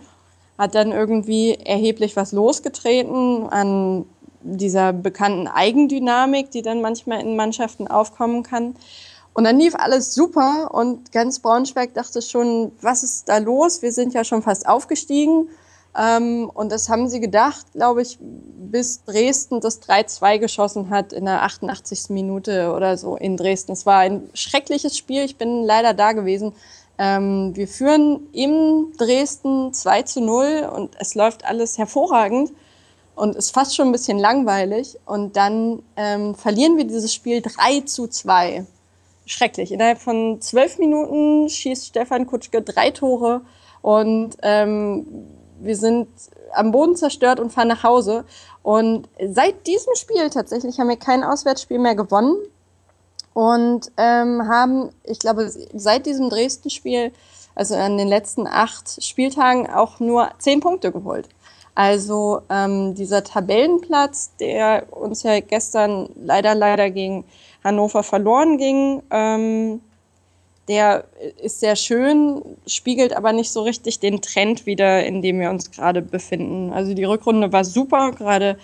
hat 0.59 0.75
dann 0.75 0.93
irgendwie 0.93 1.55
erheblich 1.55 2.15
was 2.15 2.33
losgetreten 2.33 3.49
an 3.49 4.05
dieser 4.43 4.93
bekannten 4.93 5.49
Eigendynamik, 5.49 6.51
die 6.51 6.61
dann 6.61 6.83
manchmal 6.83 7.23
in 7.23 7.37
Mannschaften 7.37 7.89
aufkommen 7.89 8.43
kann. 8.43 8.75
Und 9.35 9.45
dann 9.45 9.59
lief 9.59 9.75
alles 9.75 10.15
super 10.15 10.69
und 10.73 11.11
ganz 11.11 11.39
Braunschweig 11.39 11.95
dachte 11.95 12.21
schon, 12.21 12.73
was 12.83 13.03
ist 13.03 13.29
da 13.29 13.39
los? 13.39 13.81
Wir 13.81 13.93
sind 13.93 14.13
ja 14.13 14.25
schon 14.25 14.43
fast 14.43 14.69
aufgestiegen. 14.69 15.49
Ähm, 15.99 16.51
und 16.53 16.73
das 16.73 16.89
haben 16.89 17.09
sie 17.09 17.21
gedacht, 17.21 17.67
glaube 17.73 18.03
ich, 18.03 18.19
bis 18.21 19.05
Dresden 19.05 19.61
das 19.61 19.83
3-2 19.83 20.39
geschossen 20.39 20.91
hat 20.91 21.13
in 21.13 21.27
der 21.27 21.43
88. 21.43 22.11
Minute 22.11 22.73
oder 22.73 22.97
so 22.97 23.17
in 23.17 23.37
Dresden. 23.37 23.73
Es 23.73 23.85
war 23.87 23.99
ein 23.99 24.29
schreckliches 24.35 24.97
Spiel. 24.97 25.25
Ich 25.25 25.37
bin 25.37 25.65
leider 25.65 25.95
da 25.95 26.13
gewesen. 26.13 26.55
Ähm, 26.99 27.55
wir 27.55 27.69
führen 27.69 28.29
im 28.33 28.93
Dresden 28.99 29.73
2 29.73 30.03
zu 30.03 30.21
0 30.21 30.71
und 30.75 30.95
es 30.99 31.15
läuft 31.15 31.45
alles 31.45 31.79
hervorragend 31.79 32.53
und 33.15 33.37
ist 33.37 33.51
fast 33.51 33.75
schon 33.77 33.89
ein 33.89 33.93
bisschen 33.93 34.19
langweilig. 34.19 34.99
Und 35.05 35.37
dann 35.37 35.83
ähm, 35.97 36.35
verlieren 36.35 36.77
wir 36.77 36.85
dieses 36.85 37.13
Spiel 37.13 37.43
3 37.43 37.83
zu 37.83 38.09
2 38.09 38.67
schrecklich. 39.27 39.73
Innerhalb 39.73 39.99
von 39.99 40.41
zwölf 40.41 40.79
Minuten 40.79 41.49
schießt 41.49 41.87
Stefan 41.87 42.27
Kutschke 42.27 42.63
drei 42.63 42.91
Tore 42.91 43.43
und 43.81 44.37
ähm, 44.43 45.07
wir 45.61 45.77
sind 45.77 46.09
am 46.55 46.73
Boden 46.73 46.97
zerstört 46.97 47.41
und 47.41 47.53
fahren 47.53 47.69
nach 47.69 47.83
Hause. 47.83 48.25
Und 48.63 49.09
seit 49.31 49.67
diesem 49.67 49.95
Spiel 49.95 50.29
tatsächlich 50.31 50.79
haben 50.79 50.89
wir 50.89 50.97
kein 50.97 51.25
Auswärtsspiel 51.25 51.79
mehr 51.79 51.95
gewonnen. 51.95 52.37
und 53.35 53.91
ähm, 53.97 54.49
haben, 54.49 54.91
ich 55.05 55.19
glaube, 55.19 55.51
seit 55.75 56.07
diesem 56.07 56.29
Dresden-Spiel, 56.29 57.13
also 57.55 57.75
an 57.75 57.99
den 57.99 58.09
letzten 58.09 58.47
acht 58.47 59.03
Spieltagen, 59.03 59.69
auch 59.69 60.01
nur 60.01 60.31
zehn 60.39 60.61
Punkte 60.61 60.93
geholt. 60.93 61.29
Also 61.75 62.43
ähm, 62.51 62.95
dieser 62.95 63.25
Tabellenplatz, 63.25 64.33
der 64.39 64.87
uns 64.91 65.23
ja 65.23 65.41
gestern 65.41 66.11
leider, 66.17 66.55
leider 66.55 66.91
gegen 66.91 67.25
Hannover 67.65 68.03
verloren 68.03 68.59
ging, 68.59 69.03
ähm, 69.11 69.81
der 70.69 71.05
ist 71.43 71.61
sehr 71.61 71.77
schön, 71.77 72.43
spiegelt 72.67 73.15
aber 73.15 73.33
nicht 73.33 73.51
so 73.51 73.63
richtig 73.63 73.99
den 73.99 74.23
Trend 74.23 74.65
wieder, 74.65 75.05
in 75.05 75.21
dem 75.21 75.41
wir 75.41 75.51
uns 75.51 75.71
gerade 75.71 76.03
befinden. 76.03 76.73
Also 76.73 76.95
die 76.95 77.05
Rückrunde 77.05 77.53
war 77.53 77.65
super, 77.65 78.13
gerade, 78.13 78.57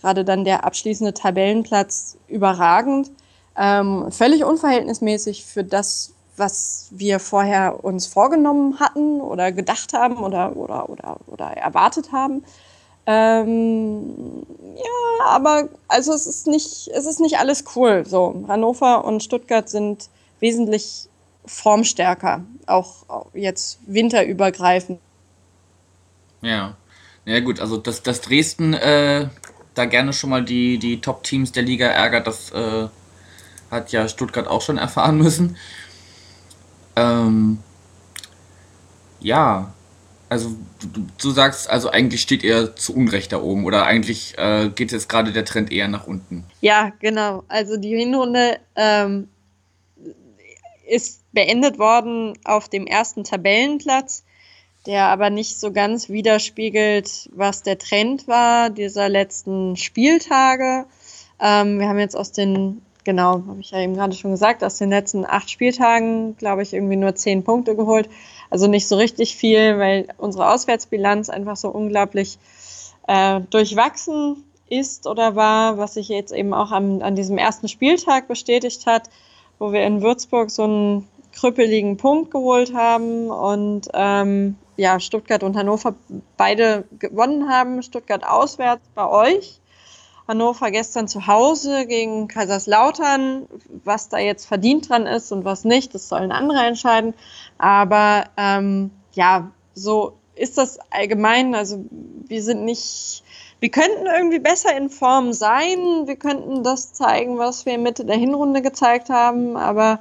gerade 0.00 0.24
dann 0.24 0.44
der 0.44 0.64
abschließende 0.64 1.14
Tabellenplatz 1.14 2.18
überragend. 2.28 3.10
Ähm, 3.56 4.10
völlig 4.10 4.44
unverhältnismäßig 4.44 5.44
für 5.46 5.64
das, 5.64 6.12
was 6.36 6.88
wir 6.90 7.18
vorher 7.20 7.82
uns 7.82 8.06
vorgenommen 8.06 8.78
hatten 8.78 9.22
oder 9.22 9.50
gedacht 9.50 9.94
haben 9.94 10.18
oder, 10.18 10.54
oder, 10.56 10.90
oder, 10.90 11.16
oder 11.26 11.46
erwartet 11.46 12.12
haben. 12.12 12.44
Ähm, 13.06 14.44
ja, 14.74 15.26
aber 15.26 15.68
also 15.88 16.12
es 16.12 16.26
ist 16.26 16.46
nicht, 16.46 16.88
es 16.88 17.06
ist 17.06 17.20
nicht 17.20 17.38
alles 17.38 17.64
cool. 17.76 18.04
So, 18.06 18.44
Hannover 18.48 19.04
und 19.04 19.22
Stuttgart 19.22 19.68
sind 19.68 20.08
wesentlich 20.40 21.08
formstärker, 21.46 22.44
auch 22.66 23.06
jetzt 23.32 23.78
winterübergreifend. 23.86 24.98
Ja. 26.42 26.76
Ja 27.24 27.40
gut, 27.40 27.60
also 27.60 27.76
dass, 27.76 28.02
dass 28.02 28.20
Dresden 28.20 28.72
äh, 28.74 29.28
da 29.74 29.84
gerne 29.84 30.12
schon 30.12 30.30
mal 30.30 30.44
die, 30.44 30.78
die 30.78 31.00
Top-Teams 31.00 31.52
der 31.52 31.64
Liga 31.64 31.86
ärgert, 31.86 32.26
das 32.26 32.50
äh, 32.52 32.88
hat 33.70 33.90
ja 33.90 34.08
Stuttgart 34.08 34.46
auch 34.46 34.62
schon 34.62 34.78
erfahren 34.78 35.18
müssen. 35.18 35.56
Ähm, 36.94 37.58
ja, 39.20 39.72
also 40.28 40.50
du, 40.80 41.06
du, 41.20 41.30
sagst, 41.30 41.70
also 41.70 41.90
eigentlich 41.90 42.20
steht 42.20 42.42
er 42.42 42.74
zu 42.74 42.94
Unrecht 42.94 43.32
da 43.32 43.40
oben 43.40 43.64
oder 43.64 43.86
eigentlich 43.86 44.36
äh, 44.38 44.68
geht 44.74 44.92
jetzt 44.92 45.08
gerade 45.08 45.32
der 45.32 45.44
Trend 45.44 45.70
eher 45.70 45.88
nach 45.88 46.06
unten. 46.06 46.44
Ja, 46.60 46.92
genau. 47.00 47.44
Also 47.48 47.76
die 47.76 47.96
Hinrunde 47.96 48.58
ähm, 48.74 49.28
ist 50.88 51.22
beendet 51.32 51.78
worden 51.78 52.34
auf 52.44 52.68
dem 52.68 52.86
ersten 52.86 53.24
Tabellenplatz, 53.24 54.24
der 54.86 55.06
aber 55.06 55.30
nicht 55.30 55.60
so 55.60 55.72
ganz 55.72 56.08
widerspiegelt, 56.08 57.30
was 57.32 57.62
der 57.62 57.78
Trend 57.78 58.26
war 58.26 58.70
dieser 58.70 59.08
letzten 59.08 59.76
Spieltage. 59.76 60.86
Ähm, 61.40 61.78
wir 61.78 61.88
haben 61.88 61.98
jetzt 61.98 62.16
aus 62.16 62.32
den 62.32 62.82
genau, 63.06 63.44
habe 63.46 63.60
ich 63.60 63.70
ja 63.70 63.78
eben 63.78 63.94
gerade 63.94 64.14
schon 64.14 64.32
gesagt, 64.32 64.62
aus 64.62 64.76
den 64.76 64.90
letzten 64.90 65.24
acht 65.24 65.48
Spieltagen, 65.48 66.36
glaube 66.36 66.62
ich, 66.62 66.74
irgendwie 66.74 66.96
nur 66.96 67.14
zehn 67.14 67.44
Punkte 67.44 67.74
geholt. 67.74 68.10
Also 68.50 68.66
nicht 68.66 68.88
so 68.88 68.96
richtig 68.96 69.36
viel, 69.36 69.78
weil 69.78 70.08
unsere 70.18 70.50
Auswärtsbilanz 70.52 71.28
einfach 71.28 71.56
so 71.56 71.68
unglaublich 71.68 72.38
äh, 73.06 73.40
durchwachsen 73.50 74.44
ist 74.68 75.06
oder 75.06 75.36
war, 75.36 75.78
was 75.78 75.94
sich 75.94 76.08
jetzt 76.08 76.32
eben 76.32 76.52
auch 76.52 76.72
am, 76.72 77.02
an 77.02 77.14
diesem 77.16 77.38
ersten 77.38 77.68
Spieltag 77.68 78.28
bestätigt 78.28 78.86
hat, 78.86 79.10
wo 79.58 79.72
wir 79.72 79.84
in 79.84 80.02
Würzburg 80.02 80.50
so 80.50 80.64
einen 80.64 81.08
krüppeligen 81.32 81.96
Punkt 81.96 82.30
geholt 82.30 82.74
haben 82.74 83.28
und 83.30 83.88
ähm, 83.94 84.56
ja, 84.76 85.00
Stuttgart 85.00 85.42
und 85.42 85.56
Hannover 85.56 85.94
beide 86.36 86.84
gewonnen 86.98 87.48
haben. 87.48 87.82
Stuttgart 87.82 88.24
auswärts 88.26 88.82
bei 88.94 89.08
euch 89.08 89.60
Hannover 90.28 90.70
gestern 90.70 91.06
zu 91.06 91.26
Hause 91.26 91.86
gegen 91.86 92.26
Kaiserslautern. 92.26 93.46
Was 93.84 94.08
da 94.08 94.18
jetzt 94.18 94.46
verdient 94.46 94.88
dran 94.88 95.06
ist 95.06 95.30
und 95.30 95.44
was 95.44 95.64
nicht, 95.64 95.94
das 95.94 96.08
sollen 96.08 96.32
andere 96.32 96.64
entscheiden. 96.66 97.14
Aber 97.58 98.24
ähm, 98.36 98.90
ja, 99.12 99.50
so 99.74 100.16
ist 100.34 100.58
das 100.58 100.78
allgemein. 100.90 101.54
Also 101.54 101.84
wir 102.26 102.42
sind 102.42 102.64
nicht, 102.64 103.22
wir 103.60 103.70
könnten 103.70 104.06
irgendwie 104.06 104.38
besser 104.38 104.76
in 104.76 104.90
Form 104.90 105.32
sein. 105.32 106.06
Wir 106.06 106.16
könnten 106.16 106.62
das 106.62 106.92
zeigen, 106.92 107.38
was 107.38 107.66
wir 107.66 107.78
Mitte 107.78 108.04
der 108.04 108.16
Hinrunde 108.16 108.62
gezeigt 108.62 109.08
haben. 109.08 109.56
Aber 109.56 110.00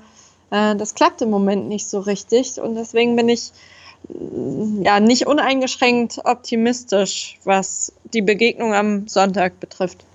äh, 0.51 0.75
das 0.75 0.95
klappt 0.95 1.21
im 1.21 1.29
Moment 1.29 1.67
nicht 1.67 1.87
so 1.87 1.99
richtig. 1.99 2.59
Und 2.59 2.75
deswegen 2.75 3.15
bin 3.15 3.29
ich 3.29 3.51
ja 4.83 4.99
nicht 4.99 5.25
uneingeschränkt 5.25 6.21
optimistisch, 6.25 7.39
was 7.43 7.91
die 8.13 8.21
Begegnung 8.21 8.73
am 8.73 9.07
Sonntag 9.07 9.59
betrifft. 9.59 10.05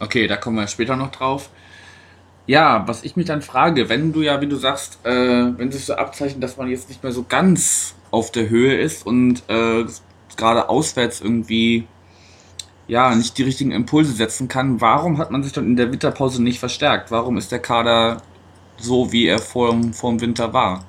Okay, 0.00 0.26
da 0.26 0.36
kommen 0.36 0.56
wir 0.56 0.66
später 0.66 0.96
noch 0.96 1.10
drauf. 1.10 1.50
Ja, 2.46 2.86
was 2.86 3.02
ich 3.02 3.16
mich 3.16 3.26
dann 3.26 3.42
frage, 3.42 3.88
wenn 3.88 4.12
du 4.12 4.22
ja, 4.22 4.40
wie 4.40 4.46
du 4.46 4.56
sagst, 4.56 5.00
äh, 5.04 5.10
wenn 5.10 5.72
sich 5.72 5.84
so 5.84 5.94
abzeichnet, 5.94 6.42
dass 6.42 6.56
man 6.56 6.68
jetzt 6.68 6.88
nicht 6.88 7.02
mehr 7.02 7.12
so 7.12 7.24
ganz 7.28 7.94
auf 8.12 8.30
der 8.30 8.48
Höhe 8.48 8.76
ist 8.76 9.04
und 9.04 9.42
äh, 9.48 9.84
gerade 10.36 10.68
auswärts 10.68 11.20
irgendwie 11.20 11.88
ja 12.88 13.14
nicht 13.14 13.36
die 13.36 13.42
richtigen 13.42 13.72
Impulse 13.72 14.12
setzen 14.12 14.46
kann, 14.46 14.80
warum 14.80 15.18
hat 15.18 15.32
man 15.32 15.42
sich 15.42 15.52
dann 15.52 15.66
in 15.66 15.76
der 15.76 15.90
Winterpause 15.90 16.40
nicht 16.40 16.60
verstärkt? 16.60 17.10
Warum 17.10 17.36
ist 17.36 17.50
der 17.50 17.58
Kader 17.58 18.22
so, 18.78 19.10
wie 19.10 19.26
er 19.26 19.40
vor, 19.40 19.74
vor 19.92 20.10
dem 20.10 20.20
Winter 20.20 20.52
war? 20.52 20.84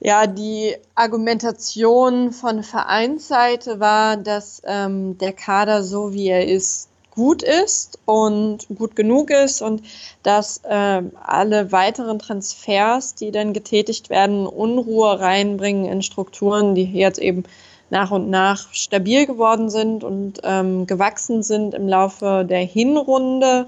Ja, 0.00 0.26
die 0.26 0.74
Argumentation 0.94 2.32
von 2.32 2.62
Vereinsseite 2.62 3.80
war, 3.80 4.16
dass 4.16 4.62
ähm, 4.64 5.18
der 5.18 5.34
Kader 5.34 5.82
so, 5.82 6.14
wie 6.14 6.28
er 6.28 6.48
ist, 6.48 6.89
gut 7.10 7.42
ist 7.42 7.98
und 8.04 8.66
gut 8.74 8.96
genug 8.96 9.30
ist 9.30 9.62
und 9.62 9.82
dass 10.22 10.58
äh, 10.64 11.02
alle 11.22 11.72
weiteren 11.72 12.18
Transfers, 12.18 13.14
die 13.14 13.30
dann 13.30 13.52
getätigt 13.52 14.10
werden, 14.10 14.46
Unruhe 14.46 15.18
reinbringen 15.18 15.86
in 15.86 16.02
Strukturen, 16.02 16.74
die 16.74 16.84
jetzt 16.84 17.18
eben 17.18 17.44
nach 17.90 18.12
und 18.12 18.30
nach 18.30 18.72
stabil 18.72 19.26
geworden 19.26 19.68
sind 19.68 20.04
und 20.04 20.40
ähm, 20.44 20.86
gewachsen 20.86 21.42
sind 21.42 21.74
im 21.74 21.88
Laufe 21.88 22.46
der 22.48 22.60
Hinrunde, 22.60 23.66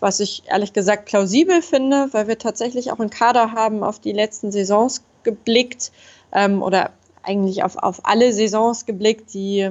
was 0.00 0.20
ich 0.20 0.44
ehrlich 0.46 0.72
gesagt 0.72 1.06
plausibel 1.06 1.60
finde, 1.60 2.08
weil 2.12 2.28
wir 2.28 2.38
tatsächlich 2.38 2.90
auch 2.90 2.98
einen 2.98 3.10
Kader 3.10 3.52
haben 3.52 3.82
auf 3.82 3.98
die 3.98 4.12
letzten 4.12 4.52
Saisons 4.52 5.02
geblickt 5.22 5.92
ähm, 6.32 6.62
oder 6.62 6.90
eigentlich 7.22 7.62
auf, 7.62 7.76
auf 7.76 8.00
alle 8.04 8.32
Saisons 8.32 8.86
geblickt, 8.86 9.34
die 9.34 9.70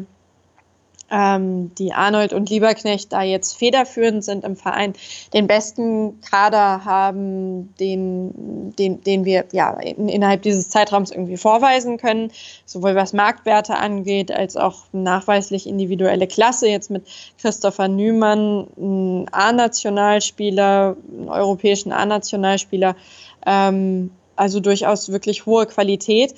ähm, 1.09 1.73
die 1.75 1.93
Arnold 1.93 2.33
und 2.33 2.49
Lieberknecht 2.49 3.13
da 3.13 3.21
jetzt 3.21 3.57
federführend 3.57 4.23
sind 4.23 4.43
im 4.43 4.55
Verein, 4.55 4.93
den 5.33 5.47
besten 5.47 6.19
Kader 6.21 6.83
haben, 6.83 7.73
den, 7.79 8.75
den, 8.75 9.01
den 9.01 9.25
wir 9.25 9.45
ja 9.51 9.71
in, 9.79 10.09
innerhalb 10.09 10.41
dieses 10.41 10.69
Zeitraums 10.69 11.11
irgendwie 11.11 11.37
vorweisen 11.37 11.97
können, 11.97 12.31
sowohl 12.65 12.95
was 12.95 13.13
Marktwerte 13.13 13.77
angeht, 13.77 14.31
als 14.31 14.57
auch 14.57 14.83
nachweislich 14.91 15.67
individuelle 15.67 16.27
Klasse. 16.27 16.67
Jetzt 16.67 16.91
mit 16.91 17.07
Christopher 17.39 17.87
Nümann, 17.87 18.67
ein 18.77 19.27
A-Nationalspieler, 19.31 20.97
einen 21.09 21.29
europäischen 21.29 21.91
A-Nationalspieler, 21.91 22.95
ähm, 23.45 24.11
also 24.35 24.59
durchaus 24.59 25.11
wirklich 25.11 25.45
hohe 25.45 25.65
Qualität 25.65 26.35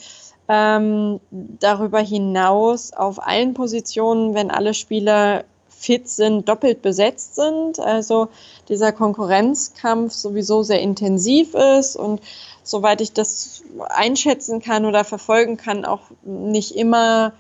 ähm, 0.49 1.19
darüber 1.29 1.99
hinaus 1.99 2.91
auf 2.91 3.25
allen 3.25 3.53
Positionen, 3.53 4.33
wenn 4.33 4.49
alle 4.49 4.73
Spieler 4.73 5.45
fit 5.69 6.09
sind, 6.09 6.49
doppelt 6.49 6.81
besetzt 6.81 7.35
sind. 7.35 7.79
Also 7.79 8.27
dieser 8.67 8.91
Konkurrenzkampf 8.91 10.11
sowieso 10.11 10.63
sehr 10.63 10.81
intensiv 10.81 11.53
ist 11.53 11.95
und 11.95 12.19
soweit 12.63 12.99
ich 12.99 13.13
das 13.13 13.63
einschätzen 13.89 14.61
kann 14.61 14.85
oder 14.85 15.03
verfolgen 15.05 15.55
kann, 15.55 15.85
auch 15.85 16.01
nicht 16.23 16.75
immer 16.75 17.33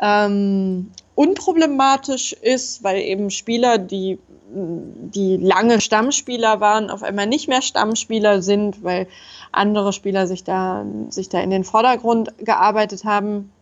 ähm, 0.00 0.90
unproblematisch 1.14 2.32
ist, 2.32 2.84
weil 2.84 2.98
eben 2.98 3.30
Spieler, 3.30 3.78
die, 3.78 4.18
die 4.50 5.36
lange 5.36 5.80
Stammspieler 5.80 6.60
waren, 6.60 6.90
auf 6.90 7.02
einmal 7.02 7.26
nicht 7.26 7.48
mehr 7.48 7.62
Stammspieler 7.62 8.42
sind, 8.42 8.82
weil 8.82 9.06
andere 9.52 9.92
Spieler 9.92 10.26
sich 10.26 10.44
da, 10.44 10.84
sich 11.10 11.28
da 11.28 11.40
in 11.40 11.50
den 11.50 11.64
Vordergrund 11.64 12.32
gearbeitet 12.38 13.04
haben. 13.04 13.52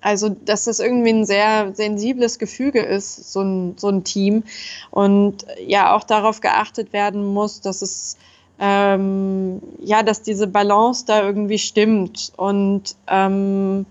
Also, 0.00 0.28
dass 0.28 0.64
das 0.64 0.80
irgendwie 0.80 1.10
ein 1.10 1.24
sehr 1.24 1.74
sensibles 1.74 2.38
Gefüge 2.38 2.80
ist, 2.80 3.32
so 3.32 3.40
ein, 3.40 3.74
so 3.78 3.88
ein 3.88 4.04
Team. 4.04 4.44
Und 4.90 5.46
ja, 5.66 5.94
auch 5.94 6.04
darauf 6.04 6.40
geachtet 6.40 6.92
werden 6.92 7.24
muss, 7.24 7.62
dass 7.62 7.80
es, 7.80 8.18
ähm, 8.58 9.62
ja, 9.80 10.02
dass 10.02 10.22
diese 10.22 10.46
Balance 10.46 11.04
da 11.06 11.22
irgendwie 11.22 11.58
stimmt. 11.58 12.32
Und 12.36 12.96
ähm, 13.08 13.86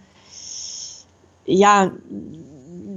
ja, 1.45 1.91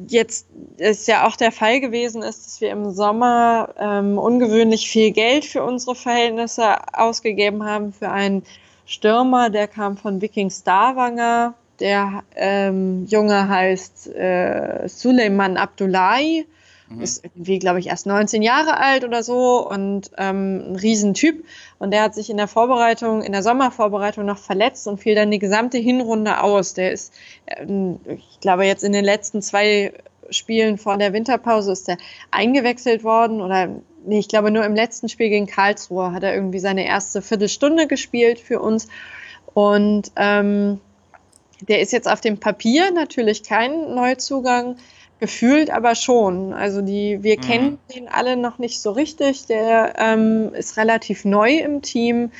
jetzt 0.09 0.47
ist 0.79 1.09
ja 1.09 1.27
auch 1.27 1.37
der 1.37 1.53
Fall 1.53 1.81
gewesen 1.81 2.23
ist, 2.23 2.47
dass 2.47 2.61
wir 2.61 2.71
im 2.71 2.91
Sommer 2.93 3.71
ähm, 3.79 4.19
ungewöhnlich 4.19 4.89
viel 4.91 5.11
Geld 5.13 5.45
für 5.45 5.63
unsere 5.63 5.95
Verhältnisse 5.95 6.77
ausgegeben 6.93 7.65
haben 7.65 7.93
für 7.93 8.11
einen 8.11 8.43
Stürmer, 8.87 9.51
der 9.51 9.69
kam 9.69 9.97
von 9.97 10.21
Viking 10.21 10.51
Starwanger. 10.51 11.55
Der 11.81 12.23
ähm, 12.35 13.05
Junge 13.07 13.49
heißt 13.49 14.15
äh, 14.15 14.89
Suleiman 14.89 15.59
Abdullahi 15.59 16.47
Mhm. 16.89 17.01
Ist 17.01 17.25
irgendwie, 17.25 17.59
glaube 17.59 17.81
ich, 17.81 17.89
erst 17.89 18.07
19 18.07 18.43
Jahre 18.43 18.79
alt 18.79 19.05
oder 19.05 19.23
so 19.23 19.69
und 19.69 20.11
ähm, 20.19 20.73
ein 20.73 20.77
Riesentyp. 20.77 21.45
Und 21.79 21.91
der 21.91 22.03
hat 22.03 22.15
sich 22.15 22.31
in 22.31 22.37
der 22.37 22.49
Vorbereitung, 22.49 23.23
in 23.23 23.33
der 23.33 23.43
Sommervorbereitung 23.43 24.25
noch 24.25 24.39
verletzt 24.39 24.87
und 24.87 24.99
fiel 24.99 25.15
dann 25.15 25.31
die 25.31 25.39
gesamte 25.39 25.79
Hinrunde 25.79 26.43
aus. 26.43 26.75
Der 26.75 26.93
ist, 26.93 27.13
ähm, 27.47 27.99
ich 28.07 28.41
glaube, 28.41 28.65
jetzt 28.65 28.85
in 28.85 28.93
den 28.93 29.05
letzten 29.05 29.43
zwei 29.43 29.93
Spielen 30.31 30.79
vor 30.79 30.97
der 30.97 31.13
Winterpause 31.13 31.73
ist 31.73 31.89
er 31.89 31.99
eingewechselt 32.31 33.05
worden 33.05 33.41
oder 33.41 33.69
nee, 34.05 34.19
ich 34.19 34.29
glaube 34.29 34.51
nur 34.51 34.65
im 34.65 34.75
letzten 34.75 35.09
Spiel 35.09 35.29
gegen 35.29 35.47
Karlsruhe 35.47 36.13
hat 36.13 36.23
er 36.23 36.35
irgendwie 36.35 36.59
seine 36.59 36.87
erste 36.87 37.23
Viertelstunde 37.23 37.87
gespielt 37.87 38.41
für 38.41 38.61
uns. 38.61 38.89
Und 39.55 40.13
ähm, 40.17 40.81
der 41.61 41.81
ist 41.81 41.93
jetzt 41.93 42.11
auf 42.11 42.21
dem 42.21 42.39
Papier 42.39 42.91
natürlich 42.91 43.43
kein 43.43 43.95
Neuzugang, 43.95 44.77
gefühlt 45.19 45.71
aber 45.71 45.95
schon. 45.95 46.53
Also 46.53 46.83
die, 46.83 47.23
wir 47.23 47.37
mhm. 47.39 47.41
kennen 47.41 47.79
ihn 47.95 48.09
alle 48.09 48.37
noch 48.37 48.59
nicht 48.59 48.81
so 48.81 48.93
richtig. 48.93 49.47
Der 49.47 49.95
ähm, 49.99 50.55
ist 50.55 50.77
relativ 50.77 51.25
neu 51.25 51.59
im 51.59 51.83
Team 51.83 52.31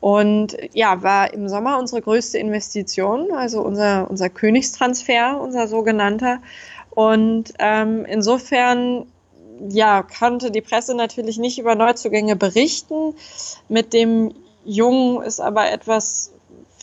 und 0.00 0.56
ja, 0.72 1.02
war 1.02 1.32
im 1.32 1.48
Sommer 1.48 1.78
unsere 1.78 2.02
größte 2.02 2.38
Investition, 2.38 3.32
also 3.32 3.62
unser, 3.62 4.10
unser 4.10 4.28
Königstransfer, 4.28 5.40
unser 5.40 5.68
sogenannter. 5.68 6.40
Und 6.90 7.54
ähm, 7.58 8.04
insofern 8.04 9.06
ja, 9.68 10.02
konnte 10.02 10.50
die 10.50 10.60
Presse 10.60 10.94
natürlich 10.94 11.38
nicht 11.38 11.58
über 11.58 11.74
Neuzugänge 11.74 12.36
berichten. 12.36 13.14
Mit 13.68 13.92
dem 13.92 14.34
Jungen 14.64 15.22
ist 15.22 15.40
aber 15.40 15.70
etwas 15.70 16.32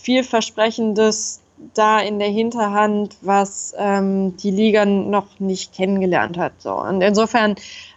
vielversprechendes 0.01 1.41
da 1.73 1.99
in 1.99 2.19
der 2.19 2.29
Hinterhand, 2.29 3.17
was 3.21 3.73
ähm, 3.77 4.37
die 4.37 4.51
Liga 4.51 4.85
noch 4.85 5.39
nicht 5.39 5.73
kennengelernt 5.73 6.37
hat. 6.37 6.53
So. 6.59 6.73
Und 6.73 7.01
insofern 7.01 7.55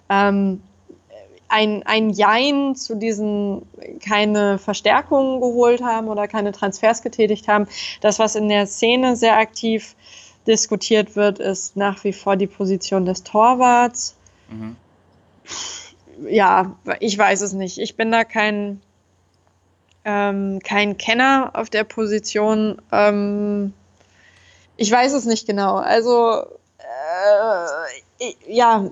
ähm, 0.09 0.63
ein, 1.49 1.83
ein 1.85 2.11
Jein 2.11 2.75
zu 2.75 2.97
diesen 2.97 3.63
keine 4.05 4.59
Verstärkungen 4.59 5.41
geholt 5.41 5.83
haben 5.83 6.09
oder 6.09 6.27
keine 6.27 6.53
Transfers 6.53 7.03
getätigt 7.03 7.47
haben. 7.47 7.67
Das, 8.01 8.19
was 8.19 8.35
in 8.35 8.49
der 8.49 8.67
Szene 8.67 9.17
sehr 9.17 9.37
aktiv 9.37 9.95
diskutiert 10.47 11.15
wird, 11.15 11.39
ist 11.39 11.77
nach 11.77 12.03
wie 12.05 12.13
vor 12.13 12.37
die 12.37 12.47
Position 12.47 13.05
des 13.05 13.23
Torwarts. 13.23 14.17
Mhm. 14.51 14.77
Ja, 16.29 16.77
ich 17.01 17.17
weiß 17.17 17.43
es 17.43 17.53
nicht. 17.53 17.79
Ich 17.79 17.97
bin 17.97 18.11
da 18.11 18.25
kein 18.25 18.81
ähm, 20.05 20.61
kein 20.63 20.97
Kenner 20.97 21.51
auf 21.55 21.71
der 21.71 21.85
Position. 21.85 22.81
Ähm, 22.91 23.73
ich 24.77 24.91
weiß 24.91 25.13
es 25.13 25.25
nicht 25.25 25.47
genau. 25.47 25.77
Also 25.77 26.45
äh, 26.79 28.35
ja, 28.49 28.89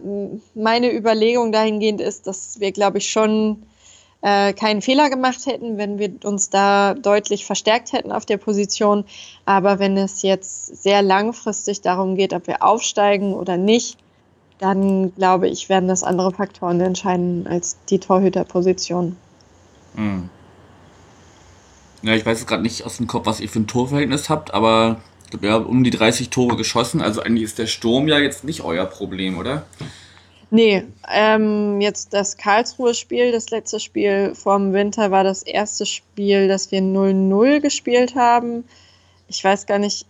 meine 0.55 0.95
Überlegung 0.95 1.53
dahingehend 1.53 2.01
ist, 2.01 2.27
dass 2.27 2.61
wir, 2.61 2.73
glaube 2.73 2.99
ich, 2.99 3.11
schon 3.11 3.63
äh, 4.23 4.53
keinen 4.53 4.83
Fehler 4.83 5.11
gemacht 5.11 5.47
hätten, 5.47 5.79
wenn 5.79 5.99
wir 5.99 6.13
uns 6.25 6.51
da 6.51 6.95
deutlich 6.95 7.47
verstärkt 7.47 7.93
hätten 7.93 8.13
auf 8.13 8.27
der 8.27 8.37
Position. 8.37 9.05
Aber 9.45 9.79
wenn 9.79 9.97
es 9.97 10.23
jetzt 10.23 10.83
sehr 10.83 11.03
langfristig 11.03 11.81
darum 11.81 12.17
geht, 12.17 12.35
ob 12.35 12.47
wir 12.47 12.63
aufsteigen 12.63 13.35
oder 13.35 13.57
nicht, 13.57 13.99
dann 14.59 15.15
glaube 15.15 15.49
ich, 15.49 15.69
werden 15.71 15.89
das 15.89 16.03
andere 16.03 16.33
Faktoren 16.33 16.81
entscheiden 16.81 17.47
als 17.47 17.79
die 17.89 17.99
Torhüterposition. 17.99 19.17
Mhm. 19.95 20.29
Ja, 22.03 22.15
ich 22.15 22.25
weiß 22.25 22.39
jetzt 22.39 22.49
gerade 22.49 22.63
nicht 22.63 22.85
aus 22.85 22.97
dem 22.97 23.07
Kopf, 23.07 23.27
was 23.27 23.41
ihr 23.41 23.49
für 23.49 23.61
ein 23.61 23.67
Torverhältnis 23.67 24.29
habt, 24.31 24.55
aber 24.55 25.01
ich 25.25 25.31
glaube, 25.31 25.47
ihr 25.47 25.53
habt 25.53 25.69
um 25.69 25.85
die 25.85 25.91
30 25.91 26.31
Tore 26.31 26.57
geschossen. 26.57 27.01
Also 27.01 27.23
eigentlich 27.23 27.45
ist 27.45 27.59
der 27.59 27.67
Sturm 27.67 28.09
ja 28.09 28.19
jetzt 28.19 28.45
nicht 28.45 28.63
euer 28.63 28.87
Problem, 28.87 29.39
oder? 29.39 29.65
Nee, 30.51 30.85
ähm, 31.09 31.81
jetzt 31.81 32.13
das 32.13 32.37
Karlsruhe-Spiel, 32.37 33.31
das 33.31 33.51
letzte 33.51 33.79
Spiel 33.79 34.35
vorm 34.35 34.73
Winter 34.73 35.13
war 35.13 35.23
das 35.23 35.45
erste 35.45 35.87
Spiel, 35.87 36.49
das 36.49 36.73
wir 36.73 36.81
0-0 36.81 37.61
gespielt 37.61 38.17
haben. 38.17 38.65
Ich 39.29 39.45
weiß 39.45 39.67
gar 39.67 39.79
nicht, 39.79 40.07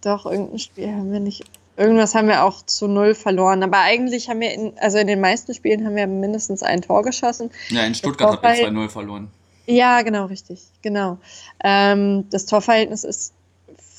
doch, 0.00 0.24
irgendein 0.24 0.58
Spiel 0.58 0.88
haben 0.88 1.12
wir 1.12 1.20
nicht. 1.20 1.44
Irgendwas 1.76 2.14
haben 2.14 2.28
wir 2.28 2.42
auch 2.42 2.64
zu 2.64 2.88
null 2.88 3.14
verloren. 3.14 3.62
Aber 3.62 3.80
eigentlich 3.80 4.30
haben 4.30 4.40
wir, 4.40 4.50
in, 4.54 4.72
also 4.78 4.96
in 4.96 5.06
den 5.06 5.20
meisten 5.20 5.52
Spielen 5.52 5.84
haben 5.84 5.94
wir 5.94 6.06
mindestens 6.06 6.62
ein 6.62 6.80
Tor 6.80 7.02
geschossen. 7.02 7.50
Ja, 7.68 7.84
in 7.84 7.94
Stuttgart 7.94 8.32
habt 8.42 8.58
ihr 8.58 8.68
2-0 8.68 8.88
verloren. 8.88 9.30
Ja, 9.66 10.02
genau, 10.02 10.26
richtig, 10.26 10.62
genau. 10.82 11.18
Ähm, 11.62 12.26
das 12.30 12.46
Torverhältnis 12.46 13.04
ist 13.04 13.32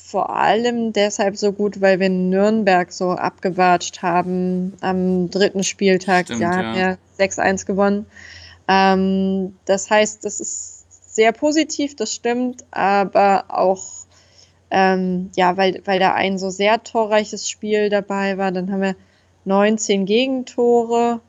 vor 0.08 0.34
allem 0.34 0.94
deshalb 0.94 1.36
so 1.36 1.52
gut, 1.52 1.82
weil 1.82 2.00
wir 2.00 2.08
Nürnberg 2.08 2.90
so 2.90 3.10
abgewatscht 3.10 4.00
haben 4.00 4.72
am 4.80 5.28
dritten 5.30 5.62
Spieltag. 5.62 6.26
Stimmt, 6.26 6.40
ja, 6.40 6.56
haben 6.56 6.78
ja 6.78 6.96
6-1 7.18 7.66
gewonnen. 7.66 8.06
Ähm, 8.68 9.56
das 9.66 9.90
heißt, 9.90 10.24
das 10.24 10.40
ist 10.40 11.14
sehr 11.14 11.32
positiv, 11.32 11.94
das 11.94 12.14
stimmt, 12.14 12.64
aber 12.70 13.44
auch, 13.48 13.84
ähm, 14.70 15.30
ja, 15.36 15.58
weil, 15.58 15.82
weil 15.84 15.98
da 15.98 16.14
ein 16.14 16.38
so 16.38 16.48
sehr 16.48 16.82
torreiches 16.82 17.50
Spiel 17.50 17.90
dabei 17.90 18.38
war, 18.38 18.50
dann 18.50 18.72
haben 18.72 18.82
wir 18.82 18.96
19 19.44 20.06
Gegentore 20.06 21.20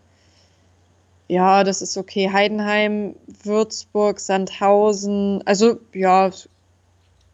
ja, 1.29 1.63
das 1.63 1.83
ist 1.83 1.95
okay. 1.95 2.31
Heidenheim, 2.33 3.15
Würzburg, 3.43 4.19
Sandhausen. 4.19 5.41
Also, 5.45 5.79
ja, 5.93 6.31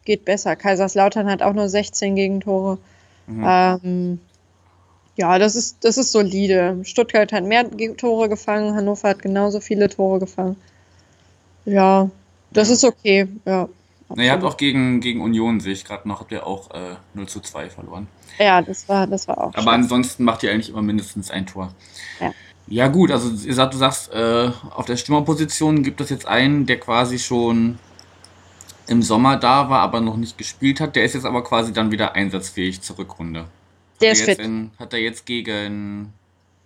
geht 0.04 0.26
besser. 0.26 0.54
Kaiserslautern 0.54 1.28
hat 1.28 1.42
auch 1.42 1.54
nur 1.54 1.68
16 1.68 2.14
Gegentore. 2.14 2.78
Mhm. 3.26 3.44
Ähm, 3.46 4.20
ja, 5.16 5.38
das 5.38 5.56
ist, 5.56 5.82
das 5.82 5.96
ist 5.96 6.12
solide. 6.12 6.78
Stuttgart 6.84 7.32
hat 7.32 7.44
mehr 7.44 7.64
Tore 7.96 8.28
gefangen, 8.28 8.76
Hannover 8.76 9.08
hat 9.08 9.22
genauso 9.22 9.60
viele 9.60 9.88
Tore 9.88 10.20
gefangen. 10.20 10.56
Ja, 11.64 12.10
das 12.50 12.68
ja. 12.68 12.74
ist 12.74 12.84
okay. 12.84 13.26
Ja, 13.46 13.66
Na, 14.14 14.22
ihr 14.22 14.30
habt 14.30 14.44
auch 14.44 14.58
gegen, 14.58 15.00
gegen 15.00 15.22
Union, 15.22 15.60
sehe 15.60 15.72
ich 15.72 15.86
gerade 15.86 16.06
noch, 16.06 16.20
habt 16.20 16.32
ihr 16.32 16.46
auch 16.46 16.70
äh, 16.72 16.96
0 17.14 17.28
zu 17.28 17.40
2 17.40 17.70
verloren. 17.70 18.08
Ja, 18.38 18.60
das 18.60 18.90
war, 18.90 19.06
das 19.06 19.26
war 19.26 19.38
auch. 19.38 19.54
Aber 19.54 19.62
schön. 19.62 19.68
ansonsten 19.68 20.24
macht 20.24 20.42
ihr 20.42 20.52
eigentlich 20.52 20.68
immer 20.68 20.82
mindestens 20.82 21.30
ein 21.30 21.46
Tor. 21.46 21.72
Ja. 22.20 22.32
Ja 22.68 22.88
gut, 22.88 23.10
also 23.10 23.30
ihr 23.46 23.54
sagt, 23.54 23.74
du 23.74 23.78
sagst, 23.78 24.12
äh, 24.12 24.50
auf 24.70 24.86
der 24.86 24.96
Stürmerposition 24.96 25.82
gibt 25.82 26.00
es 26.00 26.10
jetzt 26.10 26.26
einen, 26.26 26.66
der 26.66 26.80
quasi 26.80 27.18
schon 27.18 27.78
im 28.88 29.02
Sommer 29.02 29.36
da 29.36 29.68
war, 29.70 29.80
aber 29.80 30.00
noch 30.00 30.16
nicht 30.16 30.36
gespielt 30.38 30.80
hat. 30.80 30.96
Der 30.96 31.04
ist 31.04 31.14
jetzt 31.14 31.26
aber 31.26 31.44
quasi 31.44 31.72
dann 31.72 31.90
wieder 31.90 32.14
einsatzfähig 32.14 32.80
zur 32.82 32.98
Rückrunde. 32.98 33.46
Der 34.00 34.10
hat 34.10 34.18
ist 34.18 34.24
fit. 34.24 34.38
In, 34.38 34.70
hat 34.78 34.92
er 34.92 35.00
jetzt 35.00 35.26
gegen 35.26 36.12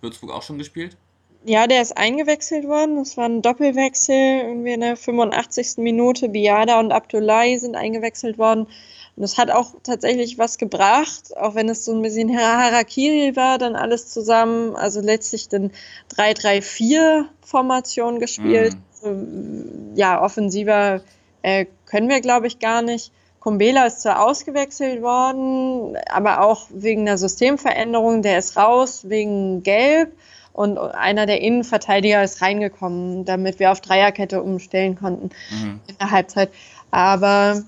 Würzburg 0.01 0.31
auch 0.31 0.43
schon 0.43 0.57
gespielt? 0.57 0.97
Ja, 1.43 1.65
der 1.65 1.81
ist 1.81 1.97
eingewechselt 1.97 2.67
worden. 2.67 2.97
Das 2.97 3.17
war 3.17 3.25
ein 3.25 3.41
Doppelwechsel, 3.41 4.15
irgendwie 4.15 4.73
in 4.73 4.81
der 4.81 4.95
85. 4.95 5.77
Minute. 5.77 6.29
Biada 6.29 6.79
und 6.79 6.91
Abdullahi 6.91 7.57
sind 7.57 7.75
eingewechselt 7.75 8.37
worden. 8.37 8.67
Und 9.15 9.23
es 9.23 9.37
hat 9.37 9.51
auch 9.51 9.75
tatsächlich 9.83 10.37
was 10.37 10.57
gebracht, 10.57 11.35
auch 11.37 11.55
wenn 11.55 11.69
es 11.69 11.85
so 11.85 11.93
ein 11.93 12.01
bisschen 12.01 12.37
Harakiri 12.37 13.35
war, 13.35 13.57
dann 13.57 13.75
alles 13.75 14.09
zusammen. 14.09 14.75
Also 14.75 15.01
letztlich 15.01 15.49
den 15.49 15.71
3-3-4-Formation 16.15 18.19
gespielt. 18.19 18.75
Mhm. 19.03 19.93
Ja, 19.95 20.23
offensiver 20.23 21.01
äh, 21.41 21.65
können 21.85 22.09
wir, 22.09 22.21
glaube 22.21 22.47
ich, 22.47 22.59
gar 22.59 22.81
nicht. 22.81 23.11
Kumbela 23.41 23.87
ist 23.87 24.01
zwar 24.01 24.23
ausgewechselt 24.23 25.01
worden, 25.01 25.97
aber 26.09 26.41
auch 26.41 26.67
wegen 26.69 27.05
der 27.05 27.17
Systemveränderung. 27.17 28.21
Der 28.21 28.37
ist 28.37 28.55
raus 28.55 29.09
wegen 29.09 29.63
Gelb 29.63 30.13
und 30.53 30.77
einer 30.77 31.25
der 31.25 31.41
Innenverteidiger 31.41 32.23
ist 32.23 32.41
reingekommen, 32.41 33.25
damit 33.25 33.59
wir 33.59 33.71
auf 33.71 33.81
Dreierkette 33.81 34.43
umstellen 34.43 34.95
konnten 34.95 35.31
mhm. 35.49 35.81
in 35.87 35.97
der 35.97 36.11
Halbzeit. 36.11 36.51
Aber 36.91 37.63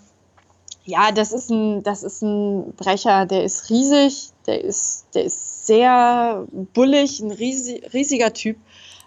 ja, 0.86 1.12
das 1.12 1.32
ist 1.32 1.50
ein, 1.50 1.84
das 1.84 2.04
ist 2.04 2.22
ein 2.22 2.74
Brecher, 2.74 3.26
der 3.26 3.44
ist 3.44 3.70
riesig, 3.70 4.32
der 4.46 4.64
ist, 4.64 5.06
der 5.14 5.26
ist 5.26 5.66
sehr 5.66 6.46
bullig, 6.74 7.20
ein 7.20 7.32
riesig, 7.32 7.94
riesiger 7.94 8.34
Typ. 8.34 8.58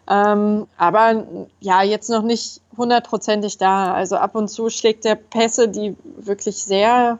Ähm, 0.08 0.66
aber 0.78 1.26
ja, 1.60 1.82
jetzt 1.82 2.08
noch 2.08 2.22
nicht 2.22 2.60
hundertprozentig 2.76 3.58
da. 3.58 3.92
Also 3.92 4.16
ab 4.16 4.34
und 4.34 4.48
zu 4.48 4.70
schlägt 4.70 5.04
der 5.04 5.16
Pässe, 5.16 5.68
die 5.68 5.96
wirklich 6.16 6.56
sehr 6.56 7.18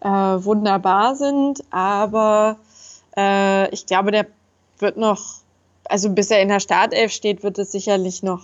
äh, 0.00 0.08
wunderbar 0.08 1.14
sind, 1.16 1.62
aber 1.70 2.56
äh, 3.16 3.70
ich 3.70 3.86
glaube, 3.86 4.10
der 4.10 4.26
wird 4.78 4.96
noch, 4.96 5.36
also 5.84 6.10
bis 6.10 6.30
er 6.30 6.42
in 6.42 6.48
der 6.48 6.60
Startelf 6.60 7.12
steht, 7.12 7.42
wird 7.42 7.58
es 7.58 7.72
sicherlich 7.72 8.22
noch, 8.22 8.42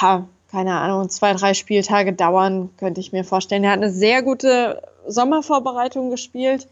ja, 0.00 0.26
keine 0.50 0.78
Ahnung, 0.78 1.08
zwei, 1.10 1.34
drei 1.34 1.54
Spieltage 1.54 2.12
dauern, 2.12 2.70
könnte 2.78 3.00
ich 3.00 3.12
mir 3.12 3.24
vorstellen. 3.24 3.64
Er 3.64 3.72
hat 3.72 3.78
eine 3.78 3.90
sehr 3.90 4.22
gute 4.22 4.82
Sommervorbereitung 5.06 6.10
gespielt, 6.10 6.68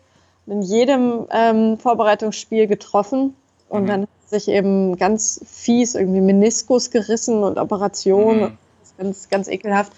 in 0.47 0.63
jedem 0.63 1.27
ähm, 1.31 1.79
Vorbereitungsspiel 1.79 2.67
getroffen 2.67 3.35
und 3.69 3.85
mhm. 3.85 3.87
dann 3.87 4.01
hat 4.03 4.31
sich 4.31 4.49
eben 4.49 4.97
ganz 4.97 5.41
fies 5.47 5.95
irgendwie 5.95 6.21
Meniskus 6.21 6.91
gerissen 6.91 7.43
und 7.43 7.59
Operationen. 7.59 8.41
Mhm. 8.41 8.59
ganz, 8.99 9.29
ganz 9.29 9.49
ekelhaft. 9.49 9.93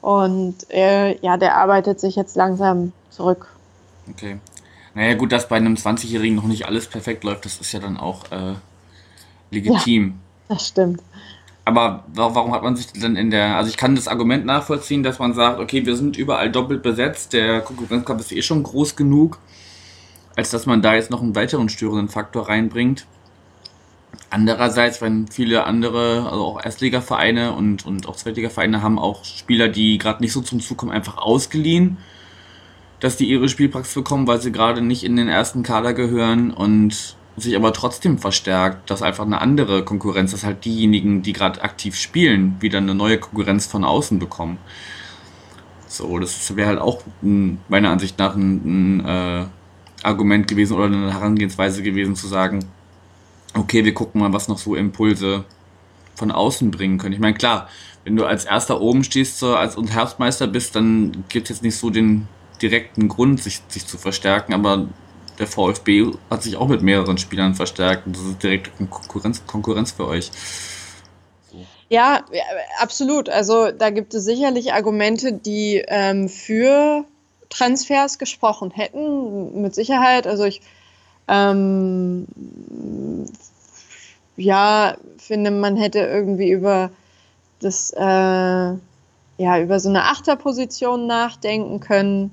Und 0.00 0.70
äh, 0.70 1.18
ja, 1.20 1.36
der 1.36 1.56
arbeitet 1.56 2.00
sich 2.00 2.16
jetzt 2.16 2.36
langsam 2.36 2.92
zurück. 3.10 3.46
Okay. 4.10 4.38
Naja, 4.94 5.14
gut, 5.14 5.30
dass 5.30 5.48
bei 5.48 5.56
einem 5.56 5.74
20-Jährigen 5.74 6.34
noch 6.34 6.44
nicht 6.44 6.66
alles 6.66 6.88
perfekt 6.88 7.22
läuft, 7.22 7.44
das 7.44 7.60
ist 7.60 7.72
ja 7.72 7.80
dann 7.80 7.96
auch 7.96 8.30
äh, 8.32 8.54
legitim. 9.50 10.18
Ja, 10.48 10.54
das 10.54 10.68
stimmt. 10.68 11.02
Aber 11.64 12.04
warum 12.14 12.52
hat 12.52 12.62
man 12.62 12.74
sich 12.76 12.86
dann 12.92 13.16
in 13.16 13.30
der, 13.30 13.56
also 13.56 13.68
ich 13.70 13.76
kann 13.76 13.94
das 13.94 14.08
Argument 14.08 14.44
nachvollziehen, 14.44 15.02
dass 15.02 15.18
man 15.18 15.34
sagt, 15.34 15.60
okay, 15.60 15.84
wir 15.84 15.94
sind 15.94 16.16
überall 16.16 16.50
doppelt 16.50 16.82
besetzt, 16.82 17.32
der 17.32 17.60
Konkurrenzkampf 17.60 18.22
ist 18.22 18.32
eh 18.32 18.42
schon 18.42 18.62
groß 18.62 18.96
genug, 18.96 19.38
als 20.36 20.50
dass 20.50 20.66
man 20.66 20.82
da 20.82 20.94
jetzt 20.94 21.10
noch 21.10 21.22
einen 21.22 21.36
weiteren 21.36 21.68
störenden 21.68 22.08
Faktor 22.08 22.48
reinbringt. 22.48 23.06
Andererseits, 24.30 25.02
wenn 25.02 25.28
viele 25.28 25.64
andere, 25.64 26.28
also 26.30 26.44
auch 26.44 26.64
Erstligavereine 26.64 27.52
und, 27.52 27.84
und 27.84 28.08
auch 28.08 28.16
Zweitligavereine 28.16 28.82
haben 28.82 28.98
auch 28.98 29.24
Spieler, 29.24 29.68
die 29.68 29.98
gerade 29.98 30.22
nicht 30.22 30.32
so 30.32 30.40
zum 30.40 30.60
Zug 30.60 30.78
kommen, 30.78 30.92
einfach 30.92 31.18
ausgeliehen, 31.18 31.98
dass 33.00 33.16
die 33.16 33.28
ihre 33.28 33.48
Spielpraxis 33.48 33.94
bekommen, 33.94 34.26
weil 34.26 34.40
sie 34.40 34.52
gerade 34.52 34.82
nicht 34.82 35.04
in 35.04 35.16
den 35.16 35.28
ersten 35.28 35.62
Kader 35.62 35.94
gehören 35.94 36.52
und 36.52 37.16
sich 37.40 37.56
aber 37.56 37.72
trotzdem 37.72 38.18
verstärkt, 38.18 38.90
dass 38.90 39.02
einfach 39.02 39.24
eine 39.24 39.40
andere 39.40 39.84
Konkurrenz, 39.84 40.32
dass 40.32 40.44
halt 40.44 40.64
diejenigen, 40.64 41.22
die 41.22 41.32
gerade 41.32 41.62
aktiv 41.62 41.96
spielen, 41.96 42.56
wieder 42.60 42.78
eine 42.78 42.94
neue 42.94 43.18
Konkurrenz 43.18 43.66
von 43.66 43.84
außen 43.84 44.18
bekommen. 44.18 44.58
So, 45.88 46.18
das 46.18 46.54
wäre 46.56 46.68
halt 46.68 46.78
auch 46.78 47.02
meiner 47.68 47.90
Ansicht 47.90 48.18
nach 48.18 48.36
ein, 48.36 49.00
ein 49.00 49.06
äh, 49.06 49.46
Argument 50.02 50.46
gewesen 50.46 50.76
oder 50.76 50.86
eine 50.86 51.12
Herangehensweise 51.12 51.82
gewesen 51.82 52.16
zu 52.16 52.28
sagen, 52.28 52.64
okay, 53.54 53.84
wir 53.84 53.94
gucken 53.94 54.20
mal, 54.20 54.32
was 54.32 54.48
noch 54.48 54.58
so 54.58 54.74
Impulse 54.74 55.44
von 56.14 56.30
außen 56.30 56.70
bringen 56.70 56.98
können. 56.98 57.14
Ich 57.14 57.20
meine, 57.20 57.34
klar, 57.34 57.68
wenn 58.04 58.16
du 58.16 58.24
als 58.24 58.44
erster 58.44 58.80
oben 58.80 59.04
stehst, 59.04 59.38
so 59.38 59.56
als 59.56 59.76
und 59.76 59.92
Herbstmeister 59.92 60.46
bist, 60.46 60.76
dann 60.76 61.24
gibt 61.28 61.50
es 61.50 61.56
jetzt 61.56 61.62
nicht 61.62 61.76
so 61.76 61.90
den 61.90 62.28
direkten 62.62 63.08
Grund, 63.08 63.42
sich, 63.42 63.60
sich 63.68 63.86
zu 63.86 63.98
verstärken, 63.98 64.54
aber 64.54 64.88
der 65.40 65.48
VfB 65.48 66.12
hat 66.30 66.42
sich 66.42 66.56
auch 66.56 66.68
mit 66.68 66.82
mehreren 66.82 67.18
Spielern 67.18 67.54
verstärkt 67.54 68.06
und 68.06 68.14
das 68.14 68.22
ist 68.22 68.42
direkte 68.42 68.70
Konkurrenz, 68.70 69.42
Konkurrenz 69.46 69.90
für 69.90 70.06
euch. 70.06 70.30
So. 71.50 71.58
Ja, 71.88 72.24
absolut. 72.78 73.28
Also 73.28 73.70
da 73.72 73.90
gibt 73.90 74.14
es 74.14 74.24
sicherlich 74.24 74.74
Argumente, 74.74 75.32
die 75.32 75.82
ähm, 75.88 76.28
für 76.28 77.04
Transfers 77.48 78.18
gesprochen 78.18 78.70
hätten, 78.70 79.62
mit 79.62 79.74
Sicherheit. 79.74 80.26
Also 80.26 80.44
ich 80.44 80.60
ähm, 81.26 82.26
ja, 84.36 84.96
finde, 85.18 85.50
man 85.50 85.76
hätte 85.76 86.00
irgendwie 86.00 86.50
über 86.50 86.90
das, 87.60 87.92
äh, 87.96 88.00
ja, 88.02 88.78
über 89.58 89.80
so 89.80 89.88
eine 89.88 90.04
Achterposition 90.04 91.06
nachdenken 91.06 91.80
können. 91.80 92.32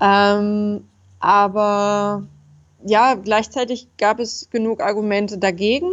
Ähm, 0.00 0.84
aber 1.24 2.22
ja, 2.84 3.14
gleichzeitig 3.14 3.88
gab 3.96 4.20
es 4.20 4.50
genug 4.50 4.82
Argumente 4.82 5.38
dagegen. 5.38 5.90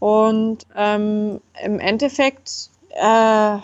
Und 0.00 0.66
ähm, 0.76 1.40
im 1.62 1.78
Endeffekt, 1.78 2.68
äh, 2.90 3.58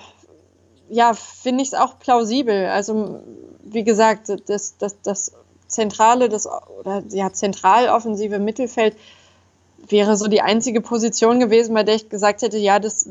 ja, 0.89 1.13
finde 1.15 1.63
ich 1.63 1.69
es 1.71 1.75
auch 1.75 1.99
plausibel. 1.99 2.67
Also, 2.67 3.19
wie 3.65 3.83
gesagt, 3.83 4.33
das, 4.47 4.79
das, 4.79 5.03
das 5.03 5.33
zentrale, 5.67 6.29
das 6.29 6.47
oder 6.47 7.03
ja, 7.09 7.33
zentraloffensive 7.33 8.39
Mittelfeld 8.39 8.97
wäre 9.89 10.17
so 10.17 10.29
die 10.29 10.41
einzige 10.41 10.81
Position 10.81 11.41
gewesen, 11.41 11.75
bei 11.75 11.83
der 11.83 11.97
ich 11.97 12.09
gesagt 12.09 12.43
hätte, 12.43 12.59
ja, 12.59 12.79
das 12.79 13.09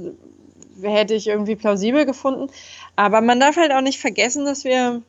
hätte 0.81 1.13
ich 1.13 1.27
irgendwie 1.27 1.57
plausibel 1.57 2.05
gefunden. 2.05 2.49
Aber 2.95 3.19
man 3.19 3.41
darf 3.41 3.57
halt 3.57 3.73
auch 3.73 3.81
nicht 3.81 3.99
vergessen, 3.99 4.45
dass 4.45 4.63
wir 4.63 5.01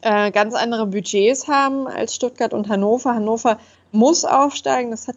äh, 0.00 0.30
ganz 0.30 0.54
andere 0.54 0.86
Budgets 0.86 1.48
haben 1.48 1.86
als 1.86 2.14
Stuttgart 2.14 2.54
und 2.54 2.68
Hannover. 2.68 3.14
Hannover 3.14 3.58
muss 3.92 4.24
aufsteigen. 4.24 4.90
Das 4.90 5.08
hat 5.08 5.16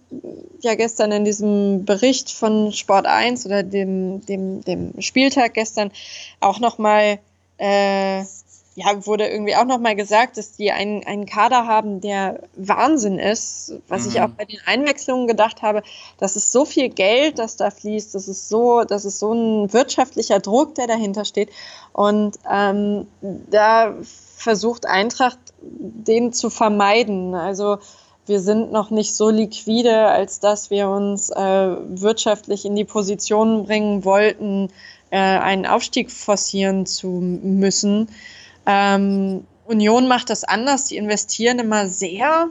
ja 0.62 0.76
gestern 0.76 1.12
in 1.12 1.26
diesem 1.26 1.86
Bericht 1.86 2.32
von 2.32 2.72
Sport 2.72 3.06
1 3.06 3.46
oder 3.46 3.64
dem, 3.64 4.26
dem, 4.26 4.64
dem 4.64 5.02
Spieltag 5.02 5.54
gestern 5.54 5.92
auch 6.40 6.60
nochmal, 6.60 7.20
äh, 7.58 8.24
ja, 8.76 9.06
wurde 9.06 9.28
irgendwie 9.28 9.56
auch 9.56 9.66
nochmal 9.66 9.96
gesagt, 9.96 10.38
dass 10.38 10.54
die 10.54 10.72
einen, 10.72 11.06
einen 11.06 11.26
Kader 11.26 11.68
haben, 11.68 12.00
der 12.00 12.40
Wahnsinn 12.56 13.20
ist. 13.20 13.74
Was 13.90 14.06
mhm. 14.06 14.10
ich 14.10 14.22
auch 14.22 14.30
bei 14.30 14.46
den 14.46 14.60
Einwechslungen 14.66 15.28
gedacht 15.28 15.62
habe, 15.62 15.84
das 16.18 16.38
ist 16.38 16.54
so 16.54 16.64
viel 16.64 16.88
Geld, 16.88 17.38
das 17.38 17.58
da 17.58 17.70
fließt, 17.70 18.16
das 18.16 18.30
ist 18.30 18.48
so, 18.48 18.84
das 18.86 19.04
ist 19.04 19.20
so 19.20 19.34
ein 19.34 19.74
wirtschaftlicher 19.74 20.40
Druck, 20.40 20.76
der 20.76 20.88
dahinter 20.88 21.26
steht. 21.26 21.50
Und 21.92 22.40
ähm, 22.50 23.08
da 23.22 23.94
versucht 24.42 24.86
Eintracht, 24.86 25.40
den 25.62 26.34
zu 26.34 26.50
vermeiden. 26.50 27.36
Also 27.36 27.78
wir 28.26 28.40
sind 28.40 28.72
noch 28.72 28.90
nicht 28.90 29.16
so 29.16 29.30
liquide, 29.30 30.08
als 30.08 30.40
dass 30.40 30.70
wir 30.70 30.90
uns 30.90 31.30
äh, 31.30 31.76
wirtschaftlich 31.90 32.66
in 32.66 32.76
die 32.76 32.86
Position 32.86 33.66
bringen 33.66 34.06
wollten, 34.06 34.70
äh, 35.10 35.18
einen 35.18 35.66
Aufstieg 35.66 36.12
forcieren 36.12 36.86
zu 36.86 37.08
müssen. 37.08 38.10
Ähm, 38.66 39.46
Union 39.66 40.08
macht 40.08 40.30
das 40.30 40.44
anders, 40.44 40.86
die 40.86 40.98
investieren 40.98 41.60
immer 41.60 41.88
sehr, 41.88 42.50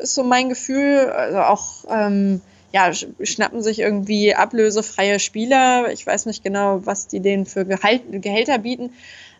ist 0.00 0.14
so 0.14 0.22
mein 0.22 0.48
Gefühl. 0.48 1.10
Also 1.10 1.38
auch 1.38 1.84
ähm, 1.90 2.40
ja, 2.72 2.92
schnappen 2.92 3.62
sich 3.62 3.80
irgendwie 3.80 4.34
ablösefreie 4.34 5.18
Spieler. 5.18 5.90
Ich 5.92 6.06
weiß 6.06 6.26
nicht 6.26 6.44
genau, 6.44 6.86
was 6.86 7.08
die 7.08 7.20
denen 7.20 7.46
für 7.46 7.64
Gehalt, 7.64 8.02
Gehälter 8.10 8.58
bieten. 8.58 8.92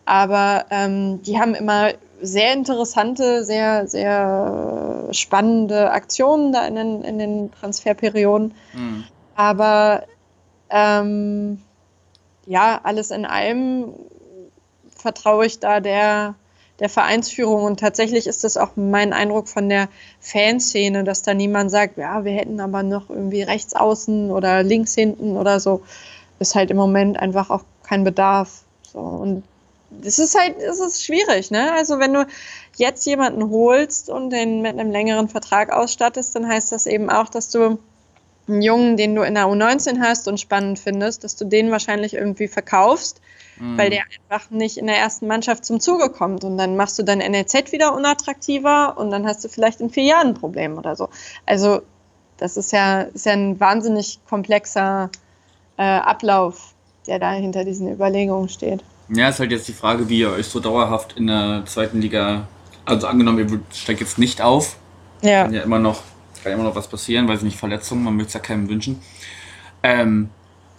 Aber 0.05 0.65
ähm, 0.69 1.21
die 1.23 1.39
haben 1.39 1.55
immer 1.55 1.91
sehr 2.21 2.53
interessante, 2.53 3.43
sehr, 3.43 3.87
sehr 3.87 5.07
spannende 5.11 5.91
Aktionen 5.91 6.51
da 6.51 6.65
in 6.67 6.75
den, 6.75 7.03
in 7.03 7.19
den 7.19 7.51
Transferperioden. 7.51 8.53
Mhm. 8.73 9.03
Aber 9.35 10.03
ähm, 10.69 11.61
ja, 12.45 12.79
alles 12.83 13.11
in 13.11 13.25
allem 13.25 13.93
vertraue 14.95 15.45
ich 15.45 15.59
da 15.59 15.79
der, 15.79 16.35
der 16.79 16.89
Vereinsführung. 16.89 17.63
Und 17.63 17.79
tatsächlich 17.79 18.27
ist 18.27 18.43
das 18.43 18.57
auch 18.57 18.71
mein 18.75 19.13
Eindruck 19.13 19.47
von 19.47 19.67
der 19.67 19.89
Fanszene, 20.19 21.03
dass 21.03 21.23
da 21.23 21.33
niemand 21.33 21.71
sagt, 21.71 21.97
ja, 21.97 22.23
wir 22.23 22.33
hätten 22.33 22.59
aber 22.59 22.83
noch 22.83 23.09
irgendwie 23.09 23.41
rechts 23.41 23.75
außen 23.75 24.31
oder 24.31 24.63
links 24.63 24.93
hinten 24.93 25.37
oder 25.37 25.59
so. 25.59 25.81
Ist 26.39 26.55
halt 26.55 26.71
im 26.71 26.77
Moment 26.77 27.19
einfach 27.19 27.49
auch 27.49 27.63
kein 27.83 28.03
Bedarf. 28.03 28.63
So. 28.93 28.99
Und 28.99 29.43
das 29.91 30.19
ist 30.19 30.39
halt, 30.39 30.57
es 30.57 30.79
ist 30.79 31.03
schwierig, 31.03 31.51
ne? 31.51 31.73
Also 31.73 31.99
wenn 31.99 32.13
du 32.13 32.25
jetzt 32.77 33.05
jemanden 33.05 33.49
holst 33.49 34.09
und 34.09 34.29
den 34.29 34.61
mit 34.61 34.79
einem 34.79 34.91
längeren 34.91 35.27
Vertrag 35.27 35.71
ausstattest, 35.71 36.35
dann 36.35 36.47
heißt 36.47 36.71
das 36.71 36.85
eben 36.85 37.09
auch, 37.09 37.29
dass 37.29 37.49
du 37.49 37.77
einen 38.47 38.61
Jungen, 38.61 38.97
den 38.97 39.15
du 39.15 39.21
in 39.21 39.35
der 39.35 39.45
U19 39.45 39.99
hast 39.99 40.27
und 40.27 40.39
spannend 40.39 40.79
findest, 40.79 41.23
dass 41.23 41.35
du 41.35 41.45
den 41.45 41.71
wahrscheinlich 41.71 42.13
irgendwie 42.13 42.47
verkaufst, 42.47 43.21
mhm. 43.59 43.77
weil 43.77 43.89
der 43.89 44.03
einfach 44.29 44.49
nicht 44.49 44.77
in 44.77 44.87
der 44.87 44.97
ersten 44.97 45.27
Mannschaft 45.27 45.65
zum 45.65 45.79
Zuge 45.79 46.09
kommt. 46.09 46.43
Und 46.43 46.57
dann 46.57 46.75
machst 46.75 46.97
du 46.97 47.03
dein 47.03 47.19
NLZ 47.19 47.71
wieder 47.71 47.93
unattraktiver 47.93 48.97
und 48.97 49.11
dann 49.11 49.27
hast 49.27 49.43
du 49.43 49.49
vielleicht 49.49 49.81
in 49.81 49.89
vier 49.89 50.03
Jahren 50.03 50.29
ein 50.29 50.33
Problem 50.33 50.77
oder 50.77 50.95
so. 50.95 51.09
Also 51.45 51.81
das 52.37 52.57
ist 52.57 52.71
ja, 52.71 53.01
ist 53.01 53.25
ja 53.25 53.33
ein 53.33 53.59
wahnsinnig 53.59 54.19
komplexer 54.27 55.11
äh, 55.77 55.83
Ablauf, 55.83 56.73
der 57.05 57.19
da 57.19 57.33
hinter 57.33 57.63
diesen 57.63 57.87
Überlegungen 57.91 58.49
steht. 58.49 58.83
Ja, 59.13 59.29
ist 59.29 59.39
halt 59.39 59.51
jetzt 59.51 59.67
die 59.67 59.73
Frage, 59.73 60.07
wie 60.09 60.19
ihr 60.19 60.31
euch 60.31 60.47
so 60.47 60.59
dauerhaft 60.59 61.17
in 61.17 61.27
der 61.27 61.63
zweiten 61.65 61.99
Liga, 61.99 62.47
also 62.85 63.07
angenommen, 63.07 63.39
ihr 63.39 63.59
steigt 63.73 63.99
jetzt 63.99 64.17
nicht 64.17 64.41
auf, 64.41 64.77
ja. 65.21 65.43
kann 65.43 65.53
ja 65.53 65.61
immer 65.63 65.79
noch, 65.79 66.01
kann 66.43 66.53
immer 66.53 66.63
noch 66.63 66.75
was 66.75 66.87
passieren, 66.87 67.27
weil 67.27 67.37
sie 67.37 67.45
nicht 67.45 67.57
Verletzungen, 67.57 68.03
man 68.03 68.15
möchte 68.15 68.29
es 68.29 68.33
ja 68.35 68.39
keinem 68.39 68.69
wünschen. 68.69 69.01
Ähm, 69.83 70.29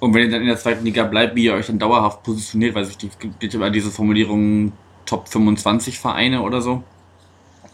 und 0.00 0.14
wenn 0.14 0.22
ihr 0.22 0.30
dann 0.30 0.40
in 0.40 0.48
der 0.48 0.56
zweiten 0.56 0.84
Liga 0.84 1.04
bleibt, 1.04 1.36
wie 1.36 1.44
ihr 1.44 1.54
euch 1.54 1.66
dann 1.66 1.78
dauerhaft 1.78 2.22
positioniert, 2.22 2.74
weil 2.74 2.84
es 2.84 2.96
gibt 2.98 3.54
immer 3.54 3.70
diese 3.70 3.90
Formulierung 3.90 4.72
Top 5.06 5.28
25 5.28 5.98
Vereine 5.98 6.42
oder 6.42 6.60
so. 6.60 6.82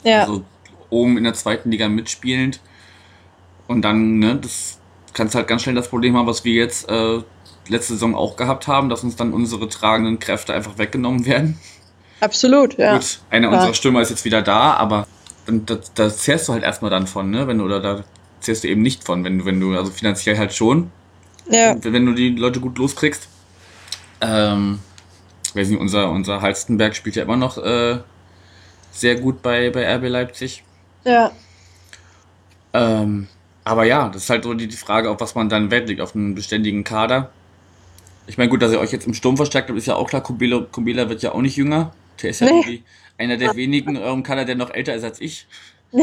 Ja. 0.03 0.23
Also 0.23 0.45
oben 0.91 1.17
in 1.17 1.25
der 1.25 1.35
zweiten 1.35 1.71
Liga 1.71 1.89
mitspielend. 1.89 2.61
Und 3.67 3.83
dann, 3.83 4.19
ne, 4.19 4.37
das 4.37 4.79
kannst 5.13 5.35
halt 5.35 5.47
ganz 5.47 5.63
schnell 5.63 5.75
das 5.75 5.89
Problem 5.89 6.17
haben, 6.17 6.27
was 6.27 6.45
wir 6.45 6.53
jetzt 6.53 6.89
äh, 6.89 7.21
letzte 7.69 7.95
Saison 7.95 8.15
auch 8.15 8.37
gehabt 8.37 8.67
haben, 8.69 8.89
dass 8.89 9.05
uns 9.05 9.17
dann 9.17 9.33
unsere 9.33 9.69
tragenden 9.69 10.19
Kräfte 10.19 10.55
einfach 10.55 10.79
weggenommen 10.79 11.27
werden. 11.27 11.59
Absolut, 12.21 12.77
ja. 12.79 12.95
Gut, 12.95 13.21
einer 13.31 13.51
ja. 13.51 13.55
unserer 13.55 13.75
Stürmer 13.75 14.01
ist 14.01 14.11
jetzt 14.11 14.25
wieder 14.25 14.43
da, 14.43 14.75
aber 14.75 15.07
da, 15.47 15.79
da 15.95 16.11
zehrst 16.11 16.49
du 16.49 16.53
halt 16.53 16.63
erstmal 16.63 16.91
dann 16.91 17.07
von, 17.07 17.31
ne? 17.31 17.47
Wenn 17.47 17.59
du, 17.59 17.65
oder 17.65 17.81
da 17.81 18.05
zehrst 18.41 18.65
du 18.65 18.69
eben 18.69 18.83
nicht 18.83 19.05
von, 19.05 19.25
wenn 19.25 19.39
du, 19.39 19.45
wenn 19.45 19.61
du, 19.61 19.77
also 19.77 19.91
finanziell 19.91 20.37
halt 20.37 20.53
schon. 20.53 20.91
Ja. 21.51 21.77
Wenn 21.81 22.05
du 22.05 22.13
die 22.13 22.31
Leute 22.31 22.61
gut 22.61 22.77
loskriegst. 22.79 23.29
Ähm, 24.21 24.81
weiß 25.55 25.69
nicht, 25.69 25.81
unser, 25.81 26.11
unser 26.11 26.43
Halstenberg 26.43 26.95
spielt 26.95 27.17
ja 27.17 27.23
immer 27.23 27.37
noch 27.37 27.57
äh, 27.59 27.99
sehr 28.93 29.17
gut 29.17 29.43
bei, 29.43 29.71
bei 29.71 29.97
RB 29.97 30.09
Leipzig. 30.09 30.65
Ja. 31.05 31.31
Ähm, 32.75 33.29
aber 33.65 33.85
ja, 33.85 34.09
das 34.09 34.25
ist 34.25 34.31
halt 34.31 34.45
so 34.45 34.55
die, 34.55 34.67
die 34.67 34.77
Frage, 34.77 35.11
auf 35.11 35.21
was 35.21 35.35
man 35.35 35.49
dann 35.49 35.71
Wert 35.71 35.89
legt, 35.89 36.01
auf 36.01 36.15
einen 36.15 36.35
beständigen 36.35 36.85
Kader. 36.85 37.31
Ich 38.29 38.39
meine, 38.39 38.51
gut, 38.51 38.63
dass 38.63 38.73
ihr 38.73 38.79
euch 38.79 38.93
jetzt 38.93 39.07
im 39.07 39.15
Sturm 39.15 39.37
verstärkt 39.37 39.69
habt, 39.69 39.79
ist 39.79 39.87
ja 39.87 39.97
auch 39.97 40.09
klar. 40.09 40.23
Kubela, 40.23 40.61
Kubela 40.71 41.09
wird 41.09 41.23
ja 41.23 41.33
auch 41.33 41.41
nicht 41.41 41.57
jünger. 41.57 41.93
Der 42.23 42.31
ist 42.31 42.41
ja 42.41 42.47
nee. 42.47 42.53
irgendwie 42.53 42.83
einer 43.17 43.37
der 43.37 43.57
wenigen 43.57 43.97
eurem 43.97 44.23
Kader, 44.23 44.45
der 44.45 44.55
noch 44.55 44.71
älter 44.71 44.95
ist 44.95 45.05
als 45.05 45.21
ich. 45.21 45.47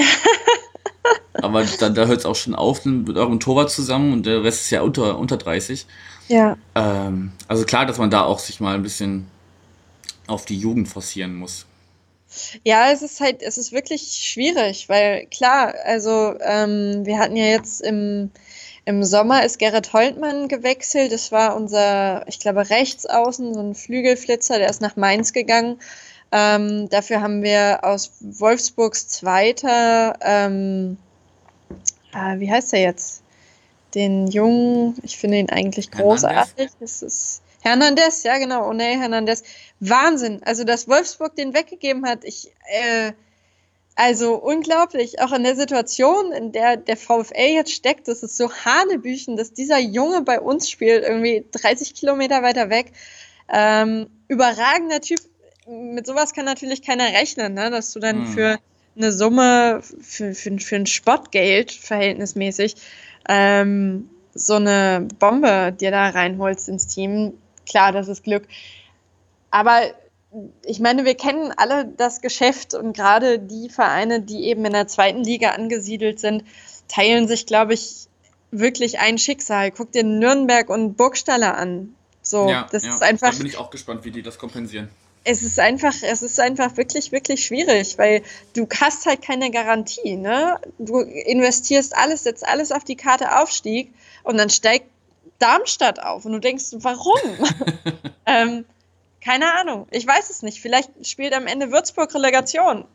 Aber 1.34 1.64
da, 1.80 1.90
da 1.90 2.06
hört 2.06 2.20
es 2.20 2.26
auch 2.26 2.36
schon 2.36 2.56
auf 2.56 2.86
mit 2.86 3.16
eurem 3.18 3.40
Torwart 3.40 3.70
zusammen 3.70 4.14
und 4.14 4.26
der 4.26 4.44
Rest 4.44 4.64
ist 4.64 4.72
ja 4.72 4.82
unter, 4.82 5.20
unter 5.20 5.38
30. 5.38 5.86
Ja. 6.28 6.58
Ähm, 6.74 7.32
also 7.48 7.66
klar, 7.66 7.86
dass 7.86 7.98
man 7.98 8.10
da 8.10 8.24
auch 8.24 8.40
sich 8.40 8.60
mal 8.60 8.76
ein 8.76 8.84
bisschen 8.84 9.28
auf 10.28 10.46
die 10.46 10.58
Jugend 10.58 10.88
forcieren 10.88 11.36
muss. 11.36 11.66
Ja, 12.64 12.92
es 12.92 13.02
ist 13.02 13.22
halt, 13.22 13.42
es 13.42 13.58
ist 13.58 13.72
wirklich 13.72 14.02
schwierig, 14.02 14.90
weil 14.90 15.28
klar, 15.28 15.74
also 15.86 16.36
ähm, 16.42 17.06
wir 17.06 17.20
hatten 17.20 17.36
ja 17.36 17.46
jetzt 17.46 17.82
im, 17.82 18.32
im 18.86 19.04
Sommer 19.04 19.44
ist 19.44 19.60
Gerrit 19.60 19.94
Holtmann 19.94 20.48
gewechselt. 20.48 21.12
Das 21.12 21.32
war 21.32 21.56
unser, 21.56 22.28
ich 22.28 22.40
glaube, 22.40 22.70
Rechtsaußen, 22.70 23.54
so 23.54 23.60
ein 23.60 23.76
Flügelflitzer, 23.76 24.60
der 24.60 24.70
ist 24.70 24.82
nach 24.82 24.96
Mainz 24.96 25.34
gegangen. 25.34 25.80
Ähm, 26.32 26.90
dafür 26.90 27.22
haben 27.22 27.44
wir 27.44 27.80
aus 27.84 28.12
Wolfsburgs 28.20 29.08
Zweiter, 29.08 30.18
ähm, 30.22 30.98
äh, 32.14 32.40
wie 32.40 32.52
heißt 32.52 32.74
er 32.74 32.82
jetzt? 32.82 33.24
Den 33.94 34.28
Jungen, 34.28 34.98
ich 35.04 35.18
finde 35.18 35.38
ihn 35.38 35.50
eigentlich 35.50 35.90
großartig. 35.90 36.70
Das 36.80 37.02
ist 37.02 37.42
Hernandez, 37.62 38.24
ja 38.24 38.38
genau, 38.38 38.68
Oney 38.68 38.96
Hernandez. 39.00 39.44
Wahnsinn. 39.80 40.42
Also, 40.44 40.64
dass 40.64 40.88
Wolfsburg 40.88 41.36
den 41.36 41.54
weggegeben 41.54 42.06
hat, 42.06 42.24
ich, 42.24 42.52
äh, 42.66 43.14
also 43.96 44.36
unglaublich. 44.36 45.22
Auch 45.22 45.32
in 45.32 45.44
der 45.44 45.56
Situation, 45.56 46.32
in 46.32 46.52
der 46.52 46.78
der 46.78 46.98
VfL 46.98 47.54
jetzt 47.54 47.72
steckt, 47.72 48.08
das 48.08 48.24
ist 48.24 48.38
so 48.38 48.52
Hanebüchen, 48.52 49.38
dass 49.38 49.54
dieser 49.54 49.80
Junge 49.80 50.22
bei 50.22 50.40
uns 50.40 50.70
spielt, 50.70 51.04
irgendwie 51.04 51.46
30 51.52 51.96
Kilometer 51.96 52.44
weiter 52.44 52.70
weg. 52.70 52.92
Ähm, 53.52 54.08
überragender 54.28 55.02
Typ. 55.02 55.20
Mit 55.68 56.06
sowas 56.06 56.34
kann 56.34 56.46
natürlich 56.46 56.82
keiner 56.84 57.06
rechnen, 57.06 57.54
ne? 57.54 57.72
dass 57.72 57.92
du 57.94 58.00
dann 58.00 58.26
hm. 58.26 58.28
für 58.28 58.60
eine 58.96 59.12
Summe, 59.12 59.82
für, 59.82 60.34
für, 60.36 60.60
für 60.60 60.76
ein 60.76 60.86
Spottgeld 60.86 61.72
verhältnismäßig, 61.72 62.76
ähm, 63.28 64.10
so 64.34 64.56
eine 64.56 65.08
Bombe 65.20 65.72
dir 65.72 65.92
da 65.92 66.10
reinholst 66.10 66.70
ins 66.70 66.88
Team 66.88 67.34
klar, 67.66 67.92
das 67.92 68.08
ist 68.08 68.24
Glück. 68.24 68.48
Aber 69.52 69.82
ich 70.66 70.80
meine, 70.80 71.06
wir 71.06 71.16
kennen 71.16 71.54
alle 71.56 71.86
das 71.86 72.22
Geschäft 72.22 72.74
und 72.74 72.96
gerade 72.96 73.40
die 73.40 73.70
Vereine, 73.70 74.22
die 74.22 74.46
eben 74.46 74.66
in 74.66 74.74
der 74.74 74.88
zweiten 74.88 75.24
Liga 75.24 75.52
angesiedelt 75.52 76.20
sind, 76.20 76.44
teilen 76.88 77.28
sich, 77.28 77.46
glaube 77.46 77.74
ich, 77.74 78.08
wirklich 78.52 79.00
ein 79.00 79.18
Schicksal. 79.18 79.72
Guck 79.72 79.92
dir 79.92 80.04
Nürnberg 80.04 80.70
und 80.70 80.96
Burgstaller 80.96 81.58
an. 81.58 81.96
So, 82.22 82.50
ja, 82.50 82.68
das 82.72 82.84
ja. 82.84 82.94
ist 82.94 83.04
einfach. 83.04 83.32
Da 83.32 83.38
bin 83.38 83.48
ich 83.48 83.58
auch 83.58 83.70
gespannt, 83.70 84.04
wie 84.04 84.12
die 84.12 84.22
das 84.22 84.40
kompensieren. 84.40 84.90
Es 85.28 85.42
ist 85.42 85.60
einfach, 85.60 85.94
es 86.04 86.22
ist 86.22 86.40
einfach 86.40 86.78
wirklich, 86.78 87.12
wirklich 87.12 87.46
schwierig, 87.46 87.98
weil 87.98 88.22
du 88.54 88.68
hast 88.80 89.08
halt 89.08 89.24
keine 89.24 89.50
Garantie, 89.50 90.18
ne? 90.18 90.60
Du 90.78 91.00
investierst 91.00 91.98
alles, 91.98 92.24
setzt 92.24 92.48
alles 92.48 92.72
auf 92.72 92.84
die 92.84 92.96
Karte 92.96 93.40
Aufstieg 93.40 93.92
und 94.24 94.38
dann 94.38 94.52
steigt 94.52 94.88
Darmstadt 95.40 96.00
auf 96.00 96.26
und 96.26 96.34
du 96.34 96.40
denkst, 96.40 96.66
warum? 96.74 97.20
ähm, 98.28 98.66
keine 99.26 99.56
Ahnung. 99.56 99.88
Ich 99.90 100.06
weiß 100.06 100.30
es 100.30 100.44
nicht. 100.44 100.62
Vielleicht 100.62 100.92
spielt 101.06 101.34
am 101.34 101.48
Ende 101.48 101.72
Würzburg 101.72 102.14
Relegation. 102.14 102.86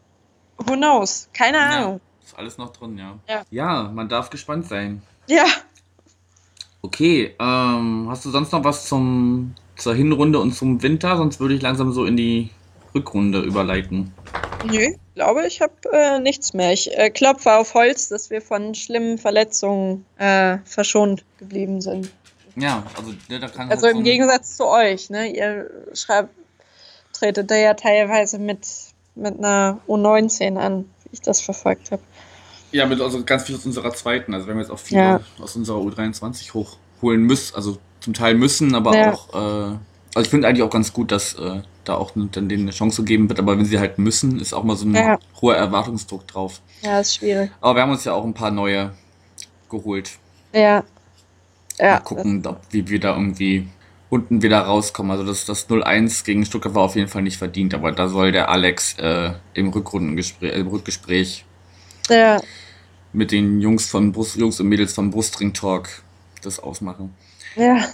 Who 0.59 0.75
knows? 0.75 1.29
Keine 1.33 1.59
Ahnung. 1.59 2.01
Ja, 2.21 2.27
ist 2.27 2.39
alles 2.39 2.59
noch 2.59 2.73
drin, 2.73 2.97
ja. 2.97 3.19
ja. 3.29 3.43
Ja, 3.51 3.91
man 3.93 4.09
darf 4.09 4.31
gespannt 4.31 4.69
sein. 4.69 5.03
Ja. 5.27 5.45
Okay, 6.83 7.35
ähm, 7.39 8.07
hast 8.09 8.25
du 8.25 8.31
sonst 8.31 8.53
noch 8.53 8.63
was 8.63 8.87
zum, 8.87 9.55
zur 9.77 9.95
Hinrunde 9.95 10.39
und 10.39 10.53
zum 10.53 10.81
Winter? 10.83 11.17
Sonst 11.17 11.41
würde 11.41 11.55
ich 11.55 11.63
langsam 11.63 11.93
so 11.93 12.05
in 12.05 12.17
die 12.17 12.51
Rückrunde 12.95 13.41
überleiten. 13.41 14.15
Nö, 14.65 14.95
glaube 15.15 15.47
ich 15.47 15.61
habe 15.61 15.75
äh, 15.93 16.21
nichts 16.21 16.55
mehr. 16.55 16.73
Ich 16.73 16.97
äh, 16.97 17.11
klopfe 17.11 17.55
auf 17.55 17.75
Holz, 17.75 18.09
dass 18.09 18.31
wir 18.31 18.41
von 18.41 18.75
schlimmen 18.75 19.19
Verletzungen 19.19 20.07
äh, 20.19 20.59
verschont 20.65 21.25
geblieben 21.39 21.81
sind. 21.81 22.11
Ja, 22.57 22.85
also 22.97 23.13
ne, 23.29 23.41
da 23.41 23.49
kann 23.49 23.71
Also 23.71 23.87
halt 23.87 23.97
im 23.97 24.05
Gegensatz 24.05 24.57
zu 24.57 24.67
euch, 24.67 25.11
ne? 25.11 25.29
Ihr 25.29 25.71
schreibt, 25.95 26.31
tretet 27.13 27.51
da 27.51 27.57
ja 27.57 27.75
teilweise 27.75 28.39
mit, 28.39 28.67
mit 29.15 29.39
einer 29.39 29.81
U19 29.89 30.57
an, 30.57 30.85
wie 31.05 31.11
ich 31.13 31.21
das 31.21 31.41
verfolgt 31.41 31.91
habe. 31.91 32.03
Ja, 32.73 32.87
mit 32.87 33.01
also 33.01 33.25
ganz 33.25 33.45
viel 33.45 33.57
aus 33.57 33.67
unserer 33.67 33.93
zweiten. 33.93 34.35
Also 34.35 34.47
wenn 34.47 34.57
wir 34.57 34.63
jetzt 34.63 34.71
auch 34.71 34.79
viel 34.79 34.99
ja. 34.99 35.21
aus 35.41 35.57
unserer 35.57 35.79
U23 35.79 36.55
hochholen 36.55 37.23
müssen, 37.23 37.55
also 37.57 37.79
zum 38.01 38.15
Teil 38.15 38.35
müssen, 38.35 38.75
aber 38.75 38.97
ja. 38.97 39.13
auch, 39.13 39.29
äh, 39.35 39.77
also 40.15 40.21
ich 40.23 40.29
finde 40.29 40.49
eigentlich 40.49 40.63
auch 40.63 40.71
ganz 40.71 40.93
gut, 40.93 41.13
dass 41.13 41.35
äh, 41.35 41.63
da 41.85 41.97
auch 41.97 42.13
dann 42.15 42.49
denen 42.49 42.63
eine 42.63 42.71
Chance 42.71 43.03
gegeben 43.03 43.29
wird, 43.29 43.39
aber 43.39 43.59
wenn 43.59 43.65
sie 43.65 43.79
halt 43.79 43.99
müssen, 43.99 44.39
ist 44.39 44.53
auch 44.53 44.65
mal 44.65 44.77
so 44.77 44.87
ein 44.87 44.95
ja. 44.95 45.19
hoher 45.41 45.57
Erwartungsdruck 45.57 46.27
drauf. 46.29 46.61
Ja, 46.83 47.01
ist 47.01 47.17
schwierig. 47.17 47.51
Aber 47.61 47.75
wir 47.75 47.83
haben 47.83 47.91
uns 47.91 48.05
ja 48.05 48.13
auch 48.13 48.25
ein 48.25 48.35
paar 48.35 48.51
neue 48.51 48.93
geholt. 49.69 50.13
Ja. 50.53 50.85
Ja, 51.81 51.95
Mal 51.95 52.01
gucken, 52.01 52.47
ob, 52.47 52.61
wie 52.71 52.87
wir 52.89 53.01
da 53.01 53.17
irgendwie 53.17 53.67
unten 54.11 54.43
wieder 54.43 54.61
rauskommen. 54.61 55.13
Also 55.13 55.25
das, 55.25 55.47
das 55.47 55.69
0-1 55.69 56.25
gegen 56.25 56.45
Stuttgart 56.45 56.75
war 56.75 56.83
auf 56.83 56.97
jeden 56.97 57.09
Fall 57.09 57.23
nicht 57.23 57.39
verdient, 57.39 57.73
aber 57.73 57.93
da 57.93 58.09
soll 58.09 58.33
der 58.33 58.51
Alex 58.51 58.99
äh, 58.99 59.33
im 59.55 59.69
Rückrundengespräch, 59.69 60.55
im 60.55 60.67
Rückgespräch 60.67 61.45
ja. 62.09 62.41
mit 63.13 63.33
den 63.33 63.61
Jungs 63.61 63.89
von 63.89 64.13
Brust, 64.13 64.37
Jungs 64.37 64.61
und 64.61 64.69
Mädels 64.69 64.93
vom 64.93 65.11
Brustring 65.11 65.55
Talk 65.55 65.89
das 66.43 66.59
ausmachen. 66.59 67.15
Ja. 67.57 67.87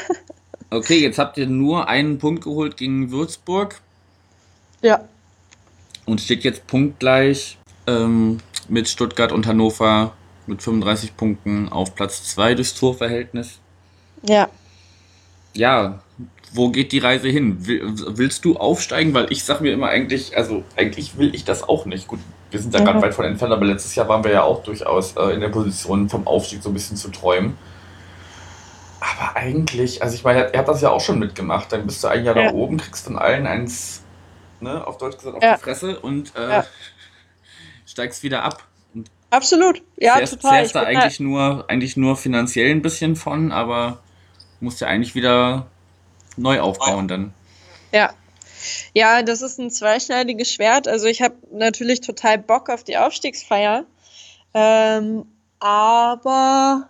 okay, 0.70 1.00
jetzt 1.00 1.18
habt 1.18 1.36
ihr 1.36 1.46
nur 1.46 1.88
einen 1.88 2.18
Punkt 2.18 2.44
geholt 2.44 2.76
gegen 2.76 3.10
Würzburg. 3.10 3.80
Ja. 4.80 5.04
Und 6.06 6.20
steht 6.20 6.44
jetzt 6.44 6.66
punktgleich 6.66 7.58
ähm, 7.86 8.38
mit 8.68 8.88
Stuttgart 8.88 9.32
und 9.32 9.46
Hannover 9.46 10.14
mit 10.48 10.62
35 10.62 11.16
Punkten 11.16 11.68
auf 11.68 11.94
Platz 11.94 12.24
2 12.24 12.54
durchs 12.54 12.74
Torverhältnis. 12.74 13.60
Ja. 14.22 14.48
Ja, 15.54 16.00
wo 16.52 16.70
geht 16.70 16.92
die 16.92 16.98
Reise 16.98 17.28
hin? 17.28 17.58
Willst 17.60 18.44
du 18.44 18.56
aufsteigen? 18.56 19.14
Weil 19.14 19.30
ich 19.30 19.44
sag 19.44 19.60
mir 19.60 19.72
immer 19.72 19.88
eigentlich, 19.88 20.36
also 20.36 20.64
eigentlich 20.76 21.18
will 21.18 21.34
ich 21.34 21.44
das 21.44 21.62
auch 21.62 21.84
nicht. 21.84 22.08
Gut, 22.08 22.20
wir 22.50 22.60
sind 22.60 22.74
ja 22.74 22.80
mhm. 22.80 22.84
gerade 22.84 23.02
weit 23.02 23.14
von 23.14 23.24
entfernt, 23.24 23.52
aber 23.52 23.64
letztes 23.64 23.94
Jahr 23.94 24.08
waren 24.08 24.24
wir 24.24 24.32
ja 24.32 24.42
auch 24.42 24.62
durchaus 24.62 25.16
äh, 25.16 25.34
in 25.34 25.40
der 25.40 25.48
Position, 25.48 26.08
vom 26.08 26.26
Aufstieg 26.26 26.62
so 26.62 26.70
ein 26.70 26.74
bisschen 26.74 26.96
zu 26.96 27.08
träumen. 27.10 27.58
Aber 29.00 29.36
eigentlich, 29.36 30.02
also 30.02 30.14
ich 30.14 30.24
meine, 30.24 30.52
er 30.52 30.60
hat 30.60 30.68
das 30.68 30.80
ja 30.80 30.90
auch 30.90 31.00
schon 31.00 31.18
mitgemacht. 31.18 31.72
Dann 31.72 31.86
bist 31.86 32.02
du 32.02 32.08
ein 32.08 32.24
Jahr 32.24 32.36
ja. 32.36 32.50
da 32.50 32.52
oben, 32.52 32.78
kriegst 32.78 33.04
von 33.04 33.18
allen 33.18 33.46
eins, 33.46 34.02
ne, 34.60 34.86
auf 34.86 34.98
Deutsch 34.98 35.18
gesagt, 35.18 35.36
auf 35.36 35.42
ja. 35.42 35.56
die 35.56 35.62
Fresse 35.62 36.00
und 36.00 36.34
äh, 36.36 36.48
ja. 36.48 36.66
steigst 37.86 38.22
wieder 38.22 38.42
ab. 38.42 38.67
Absolut, 39.30 39.82
ja, 39.98 40.16
Fährst, 40.16 40.34
total. 40.34 40.58
Fährst 40.58 40.74
da 40.74 40.82
eigentlich 40.82 41.20
nur, 41.20 41.64
eigentlich 41.68 41.96
nur 41.96 42.16
finanziell 42.16 42.70
ein 42.70 42.82
bisschen 42.82 43.14
von, 43.14 43.52
aber 43.52 44.00
musst 44.60 44.80
ja 44.80 44.86
eigentlich 44.86 45.14
wieder 45.14 45.66
neu 46.36 46.60
aufbauen 46.60 47.08
dann. 47.08 47.34
Ja. 47.92 48.12
Ja, 48.92 49.22
das 49.22 49.40
ist 49.42 49.58
ein 49.58 49.70
zweischneidiges 49.70 50.52
Schwert. 50.52 50.88
Also 50.88 51.06
ich 51.06 51.22
habe 51.22 51.36
natürlich 51.52 52.00
total 52.00 52.38
Bock 52.38 52.70
auf 52.70 52.82
die 52.84 52.96
Aufstiegsfeier. 52.96 53.84
Ähm, 54.52 55.26
aber 55.60 56.88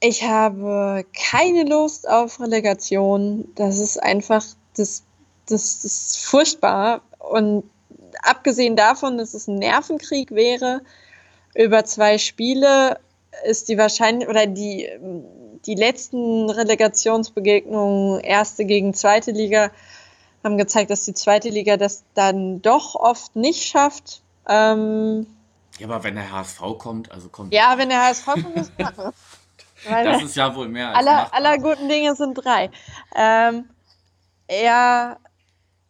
ich 0.00 0.24
habe 0.24 1.04
keine 1.16 1.64
Lust 1.64 2.08
auf 2.08 2.40
Relegation. 2.40 3.48
Das 3.54 3.78
ist 3.78 4.02
einfach, 4.02 4.44
das, 4.76 5.04
das 5.48 5.84
ist 5.84 6.24
furchtbar. 6.24 7.02
Und 7.18 7.64
abgesehen 8.22 8.76
davon, 8.76 9.18
dass 9.18 9.34
es 9.34 9.48
ein 9.48 9.56
Nervenkrieg 9.56 10.32
wäre, 10.32 10.82
über 11.54 11.84
zwei 11.84 12.18
Spiele 12.18 12.98
ist 13.44 13.68
die 13.68 13.78
wahrscheinlich 13.78 14.28
oder 14.28 14.46
die, 14.46 14.88
die 15.66 15.74
letzten 15.74 16.50
Relegationsbegegnungen, 16.50 18.20
erste 18.20 18.64
gegen 18.64 18.94
zweite 18.94 19.30
Liga, 19.30 19.70
haben 20.44 20.58
gezeigt, 20.58 20.90
dass 20.90 21.04
die 21.04 21.14
zweite 21.14 21.48
Liga 21.48 21.76
das 21.76 22.04
dann 22.14 22.62
doch 22.62 22.94
oft 22.94 23.36
nicht 23.36 23.68
schafft. 23.68 24.22
Ähm, 24.48 25.26
ja, 25.78 25.86
aber 25.86 26.04
wenn 26.04 26.16
der 26.16 26.32
HSV 26.32 26.60
kommt, 26.78 27.12
also 27.12 27.28
kommt. 27.28 27.54
Ja, 27.54 27.74
wenn 27.76 27.88
der 27.88 28.02
HSV 28.06 28.26
kommt, 28.26 28.56
ist 28.56 28.72
Das 29.88 30.22
ist 30.22 30.36
ja 30.36 30.54
wohl 30.54 30.68
mehr 30.68 30.90
als 30.90 30.98
aller, 30.98 31.34
aller 31.34 31.58
guten 31.58 31.88
Dinge 31.88 32.14
sind 32.14 32.34
drei. 32.34 32.70
Ähm, 33.16 33.68
ja, 34.48 35.16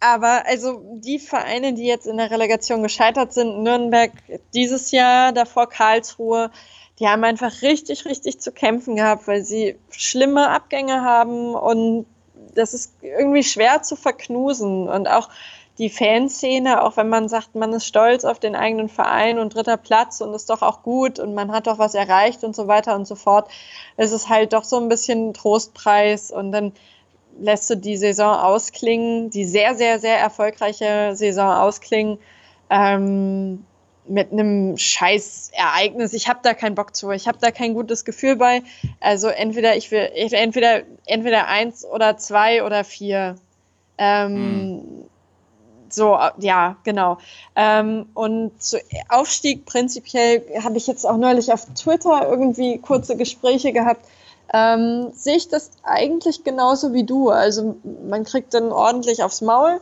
aber 0.03 0.47
also 0.47 0.83
die 0.97 1.21
Vereine, 1.21 1.75
die 1.75 1.87
jetzt 1.87 2.07
in 2.07 2.17
der 2.17 2.31
Relegation 2.31 2.83
gescheitert 2.83 3.33
sind, 3.33 3.63
Nürnberg 3.63 4.11
dieses 4.53 4.91
Jahr, 4.91 5.33
davor 5.33 5.69
Karlsruhe, 5.69 6.51
die 6.99 7.07
haben 7.07 7.23
einfach 7.23 7.63
richtig, 7.63 8.05
richtig 8.05 8.41
zu 8.41 8.51
kämpfen 8.51 8.97
gehabt, 8.97 9.29
weil 9.29 9.45
sie 9.45 9.79
schlimme 9.91 10.51
Abgänge 10.51 11.03
haben 11.03 11.55
und 11.55 12.07
das 12.55 12.75
ist 12.75 12.95
irgendwie 13.01 13.45
schwer 13.45 13.83
zu 13.83 13.95
verknusen. 13.97 14.89
Und 14.89 15.09
auch 15.09 15.29
die 15.79 15.89
Fanszene, 15.89 16.83
auch 16.83 16.97
wenn 16.97 17.09
man 17.09 17.29
sagt, 17.29 17.55
man 17.55 17.73
ist 17.73 17.87
stolz 17.87 18.25
auf 18.25 18.39
den 18.39 18.57
eigenen 18.57 18.89
Verein 18.89 19.39
und 19.39 19.55
dritter 19.55 19.77
Platz 19.77 20.21
und 20.21 20.35
ist 20.35 20.51
doch 20.51 20.63
auch 20.63 20.83
gut 20.83 21.19
und 21.19 21.35
man 21.35 21.53
hat 21.53 21.67
doch 21.67 21.79
was 21.79 21.95
erreicht 21.95 22.45
und 22.45 22.55
so 22.55 22.67
weiter 22.67 22.95
und 22.97 23.07
so 23.07 23.15
fort, 23.15 23.49
es 23.97 24.13
ist 24.13 24.29
halt 24.29 24.53
doch 24.53 24.65
so 24.65 24.79
ein 24.79 24.89
bisschen 24.89 25.33
Trostpreis 25.33 26.31
und 26.31 26.53
dann 26.53 26.73
lässt 27.41 27.69
du 27.71 27.77
die 27.77 27.97
Saison 27.97 28.37
ausklingen, 28.37 29.31
die 29.31 29.45
sehr, 29.45 29.75
sehr, 29.75 29.99
sehr 29.99 30.19
erfolgreiche 30.19 31.13
Saison 31.15 31.53
ausklingen. 31.53 32.19
Ähm, 32.71 33.65
mit 34.07 34.33
einem 34.33 34.77
Scheißereignis. 34.77 36.13
Ich 36.13 36.29
habe 36.29 36.41
da 36.43 36.55
keinen 36.55 36.75
Bock 36.75 36.95
zu. 36.97 37.11
Ich 37.11 37.29
habe 37.29 37.39
da 37.41 37.51
kein 37.51 37.75
gutes 37.75 38.05
Gefühl 38.05 38.37
bei. 38.37 38.63
Also 39.01 39.29
entweder 39.29 39.77
ich 39.77 39.91
will 39.91 40.11
entweder 40.15 40.83
entweder 41.07 41.47
eins 41.47 41.85
oder 41.85 42.17
zwei 42.17 42.65
oder 42.65 42.85
vier. 42.85 43.37
Ähm, 43.99 44.37
hm. 44.37 45.05
So, 45.89 46.19
ja, 46.39 46.77
genau. 46.85 47.19
Ähm, 47.55 48.07
und 48.15 48.63
zu 48.63 48.79
Aufstieg 49.11 49.67
prinzipiell 49.67 50.43
habe 50.65 50.79
ich 50.79 50.87
jetzt 50.87 51.07
auch 51.07 51.19
neulich 51.19 51.53
auf 51.53 51.67
Twitter 51.75 52.27
irgendwie 52.29 52.79
kurze 52.79 53.17
Gespräche 53.17 53.73
gehabt. 53.73 54.07
Ähm, 54.53 55.11
sehe 55.13 55.37
ich 55.37 55.49
das 55.49 55.71
eigentlich 55.83 56.45
genauso 56.45 56.93
wie 56.93 57.05
du. 57.05 57.31
Also 57.31 57.77
man 58.09 58.25
kriegt 58.25 58.55
dann 58.55 58.73
ordentlich 58.73 59.23
aufs 59.23 59.41
Maul. 59.41 59.81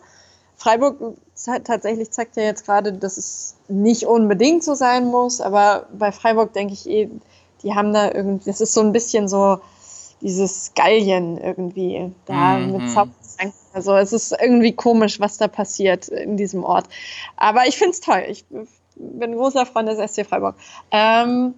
Freiburg 0.56 1.16
tatsächlich 1.64 2.10
zeigt 2.10 2.36
ja 2.36 2.42
jetzt 2.42 2.66
gerade, 2.66 2.92
dass 2.92 3.16
es 3.16 3.56
nicht 3.68 4.04
unbedingt 4.04 4.62
so 4.62 4.74
sein 4.74 5.06
muss, 5.06 5.40
aber 5.40 5.86
bei 5.92 6.12
Freiburg 6.12 6.52
denke 6.52 6.74
ich 6.74 6.88
eh, 6.88 7.08
die 7.62 7.74
haben 7.74 7.92
da 7.92 8.12
irgendwie, 8.12 8.50
das 8.50 8.60
ist 8.60 8.74
so 8.74 8.80
ein 8.80 8.92
bisschen 8.92 9.28
so 9.28 9.58
dieses 10.20 10.72
Gallien 10.74 11.38
irgendwie 11.38 12.12
da 12.26 12.58
mhm. 12.58 12.72
mit 12.72 12.90
Zaubertrank. 12.90 13.54
Also 13.72 13.94
es 13.96 14.12
ist 14.12 14.36
irgendwie 14.38 14.72
komisch, 14.72 15.20
was 15.20 15.38
da 15.38 15.48
passiert 15.48 16.08
in 16.08 16.36
diesem 16.36 16.64
Ort. 16.64 16.86
Aber 17.36 17.66
ich 17.66 17.78
finde 17.78 17.92
es 17.92 18.00
toll. 18.00 18.24
Ich 18.28 18.44
bin 18.96 19.36
großer 19.36 19.64
Freund 19.64 19.88
des 19.88 20.12
SC 20.12 20.26
Freiburg. 20.26 20.56
Ähm, 20.90 21.54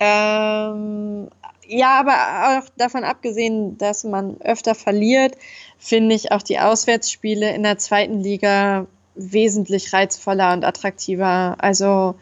ähm, 0.00 1.28
ja, 1.68 2.00
aber 2.00 2.60
auch 2.60 2.68
davon 2.76 3.04
abgesehen, 3.04 3.78
dass 3.78 4.04
man 4.04 4.40
öfter 4.40 4.74
verliert, 4.74 5.36
finde 5.78 6.14
ich 6.14 6.32
auch 6.32 6.42
die 6.42 6.58
Auswärtsspiele 6.58 7.54
in 7.54 7.62
der 7.62 7.78
zweiten 7.78 8.20
Liga 8.20 8.86
wesentlich 9.14 9.92
reizvoller 9.92 10.52
und 10.52 10.64
attraktiver. 10.64 11.56
Also, 11.58 12.14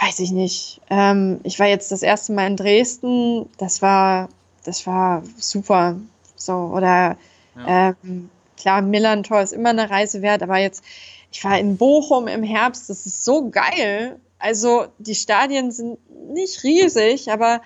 weiß 0.00 0.18
ich 0.20 0.30
nicht. 0.30 0.80
Ähm, 0.90 1.40
ich 1.42 1.58
war 1.58 1.66
jetzt 1.66 1.90
das 1.90 2.02
erste 2.02 2.32
Mal 2.32 2.46
in 2.46 2.56
Dresden. 2.56 3.48
Das 3.58 3.82
war, 3.82 4.28
das 4.64 4.86
war 4.86 5.22
super. 5.36 5.96
So, 6.36 6.52
oder 6.52 7.16
ja. 7.56 7.94
ähm, 8.04 8.30
klar, 8.56 8.82
Millantor 8.82 9.40
ist 9.40 9.52
immer 9.52 9.70
eine 9.70 9.90
Reise 9.90 10.22
wert, 10.22 10.42
aber 10.42 10.58
jetzt, 10.58 10.84
ich 11.32 11.42
war 11.44 11.58
in 11.58 11.76
Bochum 11.76 12.28
im 12.28 12.42
Herbst, 12.42 12.88
das 12.88 13.06
ist 13.06 13.24
so 13.24 13.50
geil. 13.50 14.20
Also, 14.38 14.86
die 14.98 15.16
Stadien 15.16 15.72
sind 15.72 15.98
nicht 16.32 16.62
riesig, 16.62 17.30
aber 17.32 17.60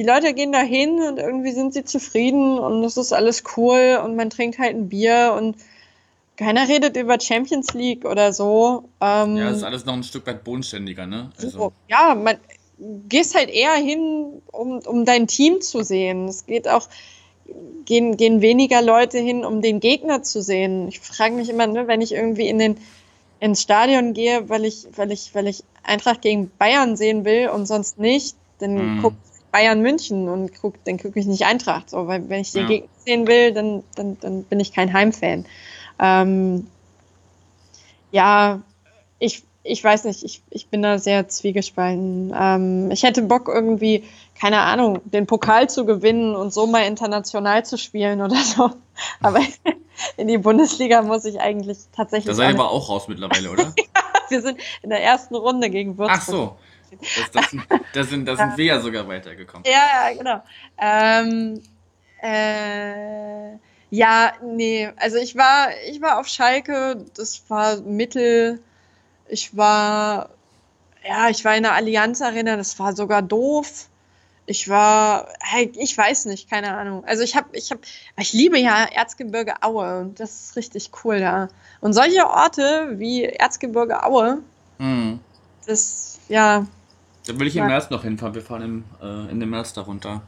die 0.00 0.06
Leute 0.06 0.32
gehen 0.32 0.50
da 0.50 0.60
hin 0.60 0.98
und 1.02 1.18
irgendwie 1.18 1.52
sind 1.52 1.74
sie 1.74 1.84
zufrieden 1.84 2.58
und 2.58 2.82
es 2.84 2.96
ist 2.96 3.12
alles 3.12 3.42
cool 3.58 4.00
und 4.02 4.16
man 4.16 4.30
trinkt 4.30 4.58
halt 4.58 4.74
ein 4.74 4.88
Bier 4.88 5.34
und 5.36 5.56
keiner 6.38 6.66
redet 6.66 6.96
über 6.96 7.20
Champions 7.20 7.74
League 7.74 8.06
oder 8.06 8.32
so. 8.32 8.88
Ähm, 9.02 9.36
ja, 9.36 9.50
ist 9.50 9.62
alles 9.62 9.84
noch 9.84 9.92
ein 9.92 10.02
Stück 10.02 10.26
weit 10.26 10.42
bodenständiger, 10.42 11.06
ne? 11.06 11.30
Also. 11.38 11.74
Ja, 11.88 12.14
man 12.14 12.38
gehst 13.10 13.34
halt 13.34 13.50
eher 13.50 13.74
hin, 13.74 14.40
um, 14.50 14.78
um 14.78 15.04
dein 15.04 15.26
Team 15.26 15.60
zu 15.60 15.84
sehen. 15.84 16.28
Es 16.28 16.46
geht 16.46 16.66
auch, 16.66 16.88
gehen, 17.84 18.16
gehen 18.16 18.40
weniger 18.40 18.80
Leute 18.80 19.18
hin, 19.18 19.44
um 19.44 19.60
den 19.60 19.80
Gegner 19.80 20.22
zu 20.22 20.40
sehen. 20.40 20.88
Ich 20.88 21.00
frage 21.00 21.34
mich 21.34 21.50
immer, 21.50 21.66
ne, 21.66 21.88
wenn 21.88 22.00
ich 22.00 22.12
irgendwie 22.12 22.48
in 22.48 22.58
den, 22.58 22.78
ins 23.38 23.60
Stadion 23.60 24.14
gehe, 24.14 24.48
weil 24.48 24.64
ich, 24.64 24.86
weil 24.96 25.12
ich, 25.12 25.34
weil 25.34 25.46
ich 25.46 25.62
Eintracht 25.82 26.22
gegen 26.22 26.50
Bayern 26.56 26.96
sehen 26.96 27.26
will 27.26 27.50
und 27.50 27.66
sonst 27.66 27.98
nicht, 27.98 28.34
dann 28.60 28.96
mhm. 28.96 29.02
gucke 29.02 29.16
Bayern 29.50 29.80
München 29.80 30.28
und 30.28 30.52
guck, 30.60 30.82
dann 30.84 30.98
gucke 30.98 31.18
ich 31.18 31.26
nicht 31.26 31.44
Eintracht. 31.44 31.90
So, 31.90 32.06
weil 32.06 32.28
wenn 32.28 32.40
ich 32.40 32.52
den 32.52 32.62
ja. 32.62 32.68
Gegner 32.68 32.88
sehen 33.04 33.26
will, 33.26 33.52
dann, 33.52 33.82
dann, 33.94 34.18
dann 34.20 34.44
bin 34.44 34.60
ich 34.60 34.72
kein 34.72 34.92
Heimfan. 34.92 35.46
Ähm, 35.98 36.66
ja, 38.10 38.60
ich, 39.18 39.44
ich 39.62 39.82
weiß 39.84 40.04
nicht, 40.04 40.24
ich, 40.24 40.42
ich 40.50 40.68
bin 40.68 40.82
da 40.82 40.98
sehr 40.98 41.28
zwiegespalten. 41.28 42.34
Ähm, 42.34 42.90
ich 42.90 43.02
hätte 43.02 43.22
Bock 43.22 43.48
irgendwie, 43.48 44.04
keine 44.38 44.60
Ahnung, 44.60 45.00
den 45.04 45.26
Pokal 45.26 45.68
zu 45.68 45.84
gewinnen 45.84 46.34
und 46.34 46.52
so 46.52 46.66
mal 46.66 46.86
international 46.86 47.64
zu 47.64 47.76
spielen 47.76 48.20
oder 48.20 48.36
so. 48.36 48.70
Aber 49.20 49.40
in 50.16 50.28
die 50.28 50.38
Bundesliga 50.38 51.02
muss 51.02 51.24
ich 51.24 51.40
eigentlich 51.40 51.78
tatsächlich. 51.94 52.26
Da 52.26 52.34
seid 52.34 52.54
ihr 52.54 52.60
aber 52.60 52.70
auch 52.70 52.88
raus 52.88 53.08
mittlerweile, 53.08 53.50
oder? 53.50 53.64
ja, 53.78 54.02
wir 54.28 54.40
sind 54.40 54.58
in 54.82 54.90
der 54.90 55.02
ersten 55.02 55.34
Runde 55.34 55.68
gegen 55.68 55.98
Würzburg. 55.98 56.18
Ach 56.18 56.26
so. 56.26 56.56
Das, 56.90 57.30
das, 57.32 57.50
sind, 57.50 57.62
das, 57.92 58.08
sind, 58.08 58.26
das 58.26 58.38
sind 58.38 58.56
wir 58.56 58.64
ja 58.64 58.80
sogar 58.80 59.06
weitergekommen. 59.06 59.64
Ja, 59.66 60.10
ja, 60.10 60.16
genau. 60.16 60.42
Ähm, 60.78 61.62
äh, 62.22 63.56
ja, 63.90 64.32
nee, 64.42 64.88
also 64.96 65.16
ich 65.18 65.36
war, 65.36 65.68
ich 65.88 66.00
war 66.00 66.20
auf 66.20 66.28
Schalke, 66.28 67.04
das 67.16 67.42
war 67.48 67.80
Mittel. 67.80 68.60
Ich 69.28 69.56
war, 69.56 70.30
ja, 71.06 71.28
ich 71.28 71.44
war 71.44 71.56
in 71.56 71.64
der 71.64 71.74
Allianz 71.74 72.22
Arena, 72.22 72.56
das 72.56 72.78
war 72.78 72.94
sogar 72.94 73.22
doof. 73.22 73.88
Ich 74.46 74.68
war, 74.68 75.28
ich 75.74 75.96
weiß 75.96 76.24
nicht, 76.26 76.50
keine 76.50 76.76
Ahnung. 76.76 77.04
Also 77.04 77.22
ich 77.22 77.36
habe, 77.36 77.48
ich 77.52 77.70
habe, 77.70 77.80
ich 78.18 78.32
liebe 78.32 78.58
ja 78.58 78.84
Erzgebirge 78.84 79.62
Aue 79.62 80.00
und 80.00 80.18
das 80.18 80.46
ist 80.46 80.56
richtig 80.56 80.90
cool 81.04 81.20
da. 81.20 81.48
Und 81.80 81.92
solche 81.92 82.28
Orte 82.28 82.94
wie 82.98 83.24
Erzgebirge 83.24 84.04
Aue, 84.04 84.42
mhm. 84.78 85.20
das, 85.66 86.18
ja, 86.28 86.66
da 87.30 87.38
will 87.38 87.46
ich 87.46 87.56
im 87.56 87.62
ja. 87.62 87.68
März 87.68 87.90
noch 87.90 88.02
hinfahren. 88.02 88.34
Wir 88.34 88.42
fahren 88.42 88.62
im, 88.62 88.84
äh, 89.02 89.30
in 89.30 89.40
dem 89.40 89.50
März 89.50 89.72
darunter. 89.72 90.22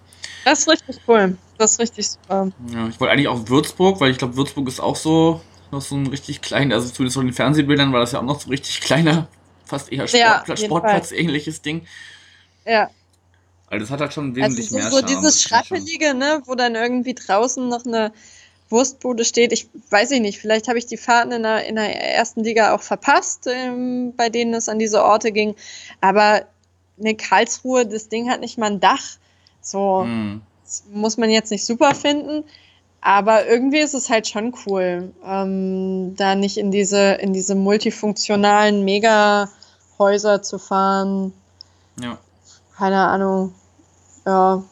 Das 0.44 0.60
ist 0.60 0.68
richtig 0.68 1.00
cool. 1.08 1.36
Das 1.58 1.72
ist 1.72 1.80
richtig 1.80 2.10
super. 2.10 2.50
Ja, 2.72 2.88
ich 2.88 3.00
wollte 3.00 3.12
eigentlich 3.12 3.28
auch 3.28 3.48
Würzburg, 3.48 4.00
weil 4.00 4.10
ich 4.10 4.18
glaube, 4.18 4.36
Würzburg 4.36 4.68
ist 4.68 4.80
auch 4.80 4.96
so 4.96 5.40
noch 5.72 5.80
so 5.80 5.96
ein 5.96 6.06
richtig 6.06 6.42
kleiner, 6.42 6.74
also 6.74 6.88
zumindest 6.90 7.16
von 7.16 7.26
den 7.26 7.32
Fernsehbildern 7.32 7.92
war 7.92 8.00
das 8.00 8.12
ja 8.12 8.18
auch 8.18 8.24
noch 8.24 8.40
so 8.40 8.50
richtig 8.50 8.80
kleiner, 8.82 9.28
fast 9.64 9.90
eher 9.90 10.06
Sportplatz, 10.06 10.60
ja, 10.60 10.66
Sportplatz-ähnliches 10.66 11.62
Ding. 11.62 11.86
Ja. 12.66 12.90
Also 13.68 13.84
das 13.84 13.90
hat 13.90 14.00
halt 14.00 14.12
schon 14.12 14.36
wesentlich 14.36 14.66
also 14.66 14.68
so, 14.68 14.76
mehr 14.76 14.90
so 14.90 14.98
Charme. 14.98 15.08
So 15.08 15.16
dieses 15.16 15.42
Schrappelige, 15.42 16.14
ne, 16.14 16.42
wo 16.44 16.54
dann 16.54 16.74
irgendwie 16.74 17.14
draußen 17.14 17.66
noch 17.66 17.86
eine 17.86 18.12
Wurstbude 18.68 19.24
steht. 19.24 19.52
Ich 19.52 19.68
weiß 19.90 20.10
ich 20.10 20.20
nicht, 20.20 20.38
vielleicht 20.38 20.68
habe 20.68 20.78
ich 20.78 20.86
die 20.86 20.98
Fahrten 20.98 21.32
in 21.32 21.42
der, 21.42 21.64
in 21.66 21.76
der 21.76 22.14
ersten 22.14 22.44
Liga 22.44 22.74
auch 22.74 22.82
verpasst, 22.82 23.46
ähm, 23.46 24.12
bei 24.16 24.28
denen 24.28 24.52
es 24.52 24.68
an 24.68 24.78
diese 24.78 25.02
Orte 25.02 25.32
ging. 25.32 25.54
Aber 26.02 26.44
eine 27.02 27.14
Karlsruhe, 27.14 27.86
das 27.86 28.08
Ding 28.08 28.30
hat 28.30 28.40
nicht 28.40 28.58
mal 28.58 28.70
ein 28.70 28.80
Dach. 28.80 29.02
So 29.60 30.04
mhm. 30.04 30.42
muss 30.92 31.18
man 31.18 31.30
jetzt 31.30 31.50
nicht 31.50 31.64
super 31.66 31.94
finden. 31.94 32.44
Aber 33.00 33.46
irgendwie 33.46 33.80
ist 33.80 33.94
es 33.94 34.08
halt 34.10 34.28
schon 34.28 34.54
cool, 34.64 35.12
ähm, 35.26 36.14
da 36.16 36.36
nicht 36.36 36.56
in 36.56 36.70
diese, 36.70 37.14
in 37.14 37.32
diese 37.32 37.56
multifunktionalen 37.56 38.84
Mega-Häuser 38.84 40.42
zu 40.42 40.58
fahren. 40.60 41.32
Ja. 42.00 42.16
Keine 42.76 42.98
Ahnung. 42.98 43.54
Ja, 44.24 44.62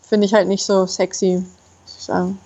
finde 0.00 0.24
ich 0.24 0.32
halt 0.32 0.48
nicht 0.48 0.64
so 0.64 0.86
sexy, 0.86 1.44
muss 1.82 1.96
ich 1.98 2.04
sagen. 2.04 2.38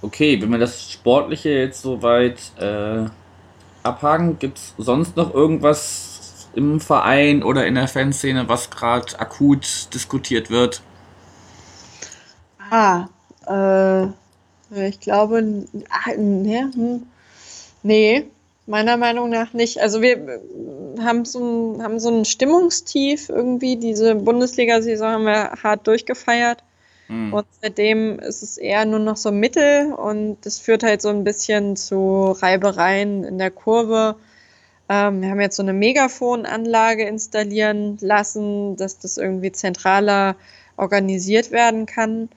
Okay, 0.00 0.40
wenn 0.40 0.50
wir 0.50 0.58
das 0.58 0.90
Sportliche 0.90 1.50
jetzt 1.50 1.82
soweit 1.82 2.38
äh, 2.58 3.06
abhaken, 3.82 4.38
gibt 4.38 4.58
es 4.58 4.74
sonst 4.78 5.16
noch 5.16 5.32
irgendwas, 5.34 6.13
im 6.56 6.80
Verein 6.80 7.42
oder 7.42 7.66
in 7.66 7.74
der 7.74 7.88
Fanszene, 7.88 8.48
was 8.48 8.70
gerade 8.70 9.18
akut 9.18 9.88
diskutiert 9.94 10.50
wird? 10.50 10.82
Ah, 12.70 13.06
äh, 13.46 14.88
ich 14.88 15.00
glaube, 15.00 15.64
ach, 15.90 16.06
ne, 16.16 16.70
hm, 16.74 17.02
nee, 17.82 18.26
meiner 18.66 18.96
Meinung 18.96 19.30
nach 19.30 19.52
nicht. 19.52 19.80
Also 19.80 20.00
wir 20.00 20.40
haben 21.00 21.24
so 21.24 21.38
ein, 21.38 21.82
haben 21.82 22.00
so 22.00 22.10
ein 22.10 22.24
Stimmungstief 22.24 23.28
irgendwie. 23.28 23.76
Diese 23.76 24.14
Bundesliga-Saison 24.14 25.08
haben 25.08 25.24
wir 25.26 25.52
hart 25.62 25.86
durchgefeiert. 25.86 26.62
Mhm. 27.08 27.34
Und 27.34 27.46
seitdem 27.60 28.18
ist 28.18 28.42
es 28.42 28.56
eher 28.56 28.84
nur 28.84 28.98
noch 28.98 29.16
so 29.16 29.30
Mittel 29.30 29.92
und 29.92 30.38
das 30.42 30.58
führt 30.58 30.82
halt 30.82 31.02
so 31.02 31.10
ein 31.10 31.24
bisschen 31.24 31.76
zu 31.76 32.34
Reibereien 32.40 33.24
in 33.24 33.38
der 33.38 33.50
Kurve. 33.50 34.16
Ähm, 34.88 35.22
wir 35.22 35.30
haben 35.30 35.40
jetzt 35.40 35.56
so 35.56 35.62
eine 35.62 35.72
Megafonanlage 35.72 37.04
installieren 37.04 37.96
lassen, 38.00 38.76
dass 38.76 38.98
das 38.98 39.16
irgendwie 39.16 39.52
zentraler 39.52 40.36
organisiert 40.76 41.50
werden 41.50 41.86
kann. 41.86 42.28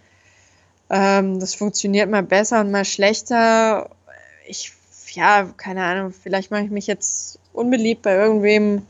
Ähm, 0.89 1.39
das 1.39 1.55
funktioniert 1.55 2.09
mal 2.09 2.23
besser 2.23 2.61
und 2.61 2.71
mal 2.71 2.85
schlechter. 2.85 3.89
Ich, 4.47 4.71
ja, 5.11 5.49
keine 5.57 5.83
Ahnung, 5.83 6.13
vielleicht 6.13 6.51
mache 6.51 6.63
ich 6.63 6.71
mich 6.71 6.87
jetzt 6.87 7.39
unbeliebt 7.51 8.03
bei 8.03 8.15
irgendwem, 8.15 8.83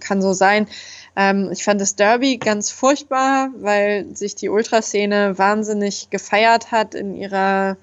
kann 0.00 0.22
so 0.22 0.32
sein. 0.32 0.68
Ähm, 1.16 1.50
ich 1.50 1.64
fand 1.64 1.80
das 1.80 1.96
Derby 1.96 2.36
ganz 2.36 2.70
furchtbar, 2.70 3.48
weil 3.58 4.14
sich 4.14 4.36
die 4.36 4.50
Ultraszene 4.50 5.38
wahnsinnig 5.38 6.10
gefeiert 6.10 6.70
hat 6.70 6.94
in 6.94 7.16
ihrer, 7.16 7.78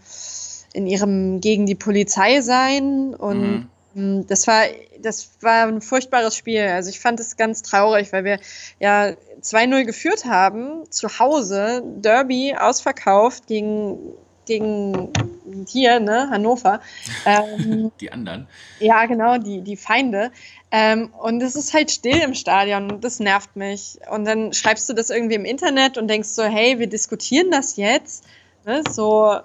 in 0.72 0.88
ihrem 0.88 1.42
gegen 1.42 1.66
die 1.66 1.76
Polizei 1.76 2.42
sein 2.42 3.16
und 3.16 3.42
mhm 3.42 3.70
das 3.96 4.48
war, 4.48 4.64
das 5.00 5.30
war 5.42 5.68
ein 5.68 5.82
furchtbares 5.82 6.36
Spiel. 6.36 6.62
Also 6.62 6.90
ich 6.90 7.00
fand 7.00 7.20
es 7.20 7.38
ganz 7.38 7.62
traurig, 7.62 8.12
weil 8.12 8.24
wir 8.24 8.40
ja 8.80 9.14
2-0 9.42 9.86
geführt 9.86 10.26
haben, 10.26 10.90
zu 10.90 11.20
Hause, 11.20 11.84
Derby 11.98 12.56
ausverkauft 12.58 13.48
gegen 13.48 13.98
gegen 14.46 15.14
hier, 15.70 16.02
ne, 16.02 16.30
Hannover. 16.30 16.82
Ähm, 17.26 17.94
Die 18.02 18.12
anderen. 18.12 18.46
ja, 18.80 19.06
genau, 19.06 19.38
die, 19.38 19.62
die 19.62 19.78
Feinde. 19.78 20.32
Ähm, 20.70 21.14
und 21.22 21.42
es 21.42 21.56
ist 21.56 21.74
halt 21.74 21.90
still 21.92 22.18
im 22.18 22.34
Stadion 22.34 22.92
und 22.92 23.06
das 23.06 23.22
nervt 23.22 23.56
mich. 23.56 24.00
Und 24.12 24.26
dann 24.26 24.52
schreibst 24.52 24.90
du 24.90 24.94
das 24.94 25.10
irgendwie 25.10 25.36
im 25.36 25.46
Internet 25.46 25.98
und 25.98 26.10
denkst 26.10 26.28
so, 26.28 26.44
hey, 26.44 26.78
wir 26.78 26.88
diskutieren 26.88 27.52
das 27.52 27.78
jetzt. 27.78 28.26
Ne, 28.66 28.84
so 28.90 29.30
ein 29.30 29.42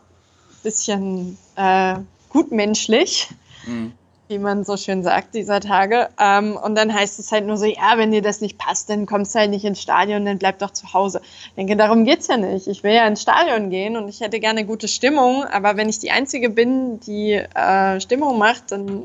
bisschen 0.64 1.38
äh, 1.54 1.94
gutmenschlich 2.28 3.28
Mhm. 3.68 3.92
Wie 4.28 4.38
man 4.38 4.62
so 4.62 4.76
schön 4.76 5.02
sagt, 5.02 5.34
dieser 5.34 5.60
Tage. 5.60 6.10
Ähm, 6.20 6.56
und 6.56 6.74
dann 6.74 6.92
heißt 6.92 7.18
es 7.18 7.32
halt 7.32 7.46
nur 7.46 7.56
so, 7.56 7.64
ja, 7.64 7.94
wenn 7.96 8.12
dir 8.12 8.22
das 8.22 8.40
nicht 8.40 8.58
passt, 8.58 8.90
dann 8.90 9.06
kommst 9.06 9.34
du 9.34 9.40
halt 9.40 9.50
nicht 9.50 9.64
ins 9.64 9.80
Stadion, 9.80 10.24
dann 10.24 10.38
bleib 10.38 10.58
doch 10.58 10.70
zu 10.70 10.92
Hause. 10.92 11.20
Ich 11.22 11.54
denke, 11.56 11.76
darum 11.76 12.04
geht's 12.04 12.28
ja 12.28 12.36
nicht. 12.36 12.66
Ich 12.66 12.82
will 12.82 12.92
ja 12.92 13.06
ins 13.06 13.22
Stadion 13.22 13.70
gehen 13.70 13.96
und 13.96 14.08
ich 14.08 14.20
hätte 14.20 14.38
gerne 14.38 14.66
gute 14.66 14.86
Stimmung, 14.86 15.44
aber 15.44 15.76
wenn 15.76 15.88
ich 15.88 15.98
die 15.98 16.10
Einzige 16.10 16.50
bin, 16.50 17.00
die 17.00 17.32
äh, 17.32 18.00
Stimmung 18.00 18.38
macht, 18.38 18.70
dann 18.70 19.04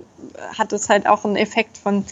hat 0.57 0.73
es 0.73 0.89
halt 0.89 1.07
auch 1.07 1.23
einen 1.23 1.37
Effekt 1.37 1.77
von, 1.77 2.05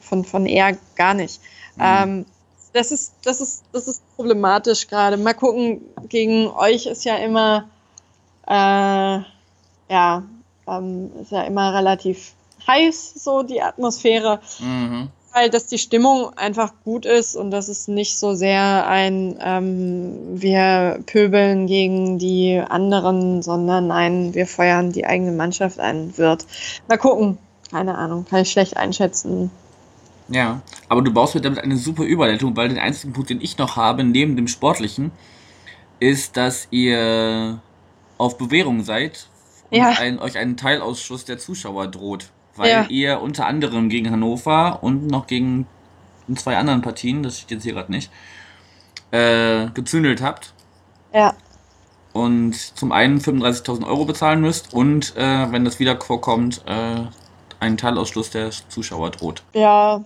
von, 0.00 0.24
von 0.24 0.46
eher 0.46 0.76
gar 0.96 1.14
nicht. 1.14 1.40
Ähm, 1.80 2.26
das 2.72 2.90
ist, 2.90 3.14
das 3.24 3.40
ist, 3.40 3.64
das 3.72 3.86
ist 3.86 4.02
problematisch 4.16 4.88
gerade. 4.88 5.16
Mal 5.16 5.34
gucken, 5.34 5.82
gegen 6.08 6.48
euch 6.48 6.86
ist 6.86 7.04
ja 7.04 7.16
immer, 7.16 7.68
äh, 8.46 9.20
ja, 9.92 10.22
ähm, 10.68 11.10
ist 11.20 11.32
ja 11.32 11.42
immer 11.42 11.74
relativ 11.74 12.34
heiß, 12.66 13.14
so 13.14 13.42
die 13.42 13.62
Atmosphäre, 13.62 14.40
Mhm. 14.60 15.08
weil 15.32 15.50
dass 15.50 15.66
die 15.66 15.78
Stimmung 15.78 16.32
einfach 16.36 16.72
gut 16.84 17.04
ist 17.06 17.36
und 17.36 17.50
dass 17.50 17.68
es 17.68 17.88
nicht 17.88 18.18
so 18.18 18.34
sehr 18.34 18.86
ein 18.86 19.38
ähm, 19.40 20.40
wir 20.40 21.00
pöbeln 21.06 21.66
gegen 21.66 22.18
die 22.18 22.62
anderen, 22.66 23.42
sondern 23.42 23.90
ein 23.90 24.34
wir 24.34 24.46
feuern 24.46 24.92
die 24.92 25.04
eigene 25.06 25.32
Mannschaft 25.32 25.78
an 25.78 26.16
wird. 26.16 26.46
Mal 26.88 26.98
gucken. 26.98 27.38
Keine 27.70 27.98
Ahnung, 27.98 28.24
kann 28.30 28.42
ich 28.42 28.50
schlecht 28.52 28.76
einschätzen. 28.76 29.50
Ja, 30.28 30.60
aber 30.88 31.02
du 31.02 31.12
baust 31.12 31.34
mir 31.34 31.40
damit 31.40 31.58
eine 31.58 31.76
super 31.76 32.04
Überleitung, 32.04 32.56
weil 32.56 32.68
den 32.68 32.78
einzigen 32.78 33.12
Punkt, 33.12 33.30
den 33.30 33.40
ich 33.40 33.58
noch 33.58 33.76
habe, 33.76 34.04
neben 34.04 34.36
dem 34.36 34.48
Sportlichen, 34.48 35.10
ist, 36.00 36.36
dass 36.36 36.68
ihr 36.70 37.60
auf 38.18 38.38
Bewährung 38.38 38.82
seid 38.84 39.26
und 39.70 39.78
Ja. 39.78 39.88
ein, 39.98 40.18
euch 40.18 40.38
einen 40.38 40.56
Teilausschuss 40.56 41.24
der 41.24 41.38
Zuschauer 41.38 41.88
droht. 41.88 42.30
Weil 42.56 42.70
Ja. 42.70 42.86
ihr 42.88 43.20
unter 43.20 43.46
anderem 43.46 43.88
gegen 43.88 44.10
Hannover 44.10 44.82
und 44.82 45.06
noch 45.06 45.26
gegen 45.26 45.66
zwei 46.36 46.56
anderen 46.56 46.82
Partien, 46.82 47.22
das 47.22 47.38
steht 47.38 47.50
jetzt 47.52 47.62
hier 47.64 47.74
gerade 47.74 47.92
nicht, 47.92 48.10
äh, 49.12 49.66
gezündelt 49.74 50.20
habt 50.22 50.52
Ja, 51.14 51.34
und 52.12 52.54
zum 52.54 52.92
einen 52.92 53.20
35.000 53.20 53.86
Euro 53.86 54.06
bezahlen 54.06 54.40
müsst 54.40 54.72
und, 54.72 55.14
äh, 55.16 55.52
wenn 55.52 55.64
das 55.64 55.78
wieder 55.78 56.00
vorkommt, 56.00 56.62
äh, 56.66 57.02
einen 57.60 57.76
Teilausschluss 57.76 58.30
der 58.30 58.50
Zuschauer 58.68 59.10
droht. 59.10 59.42
ja. 59.52 60.02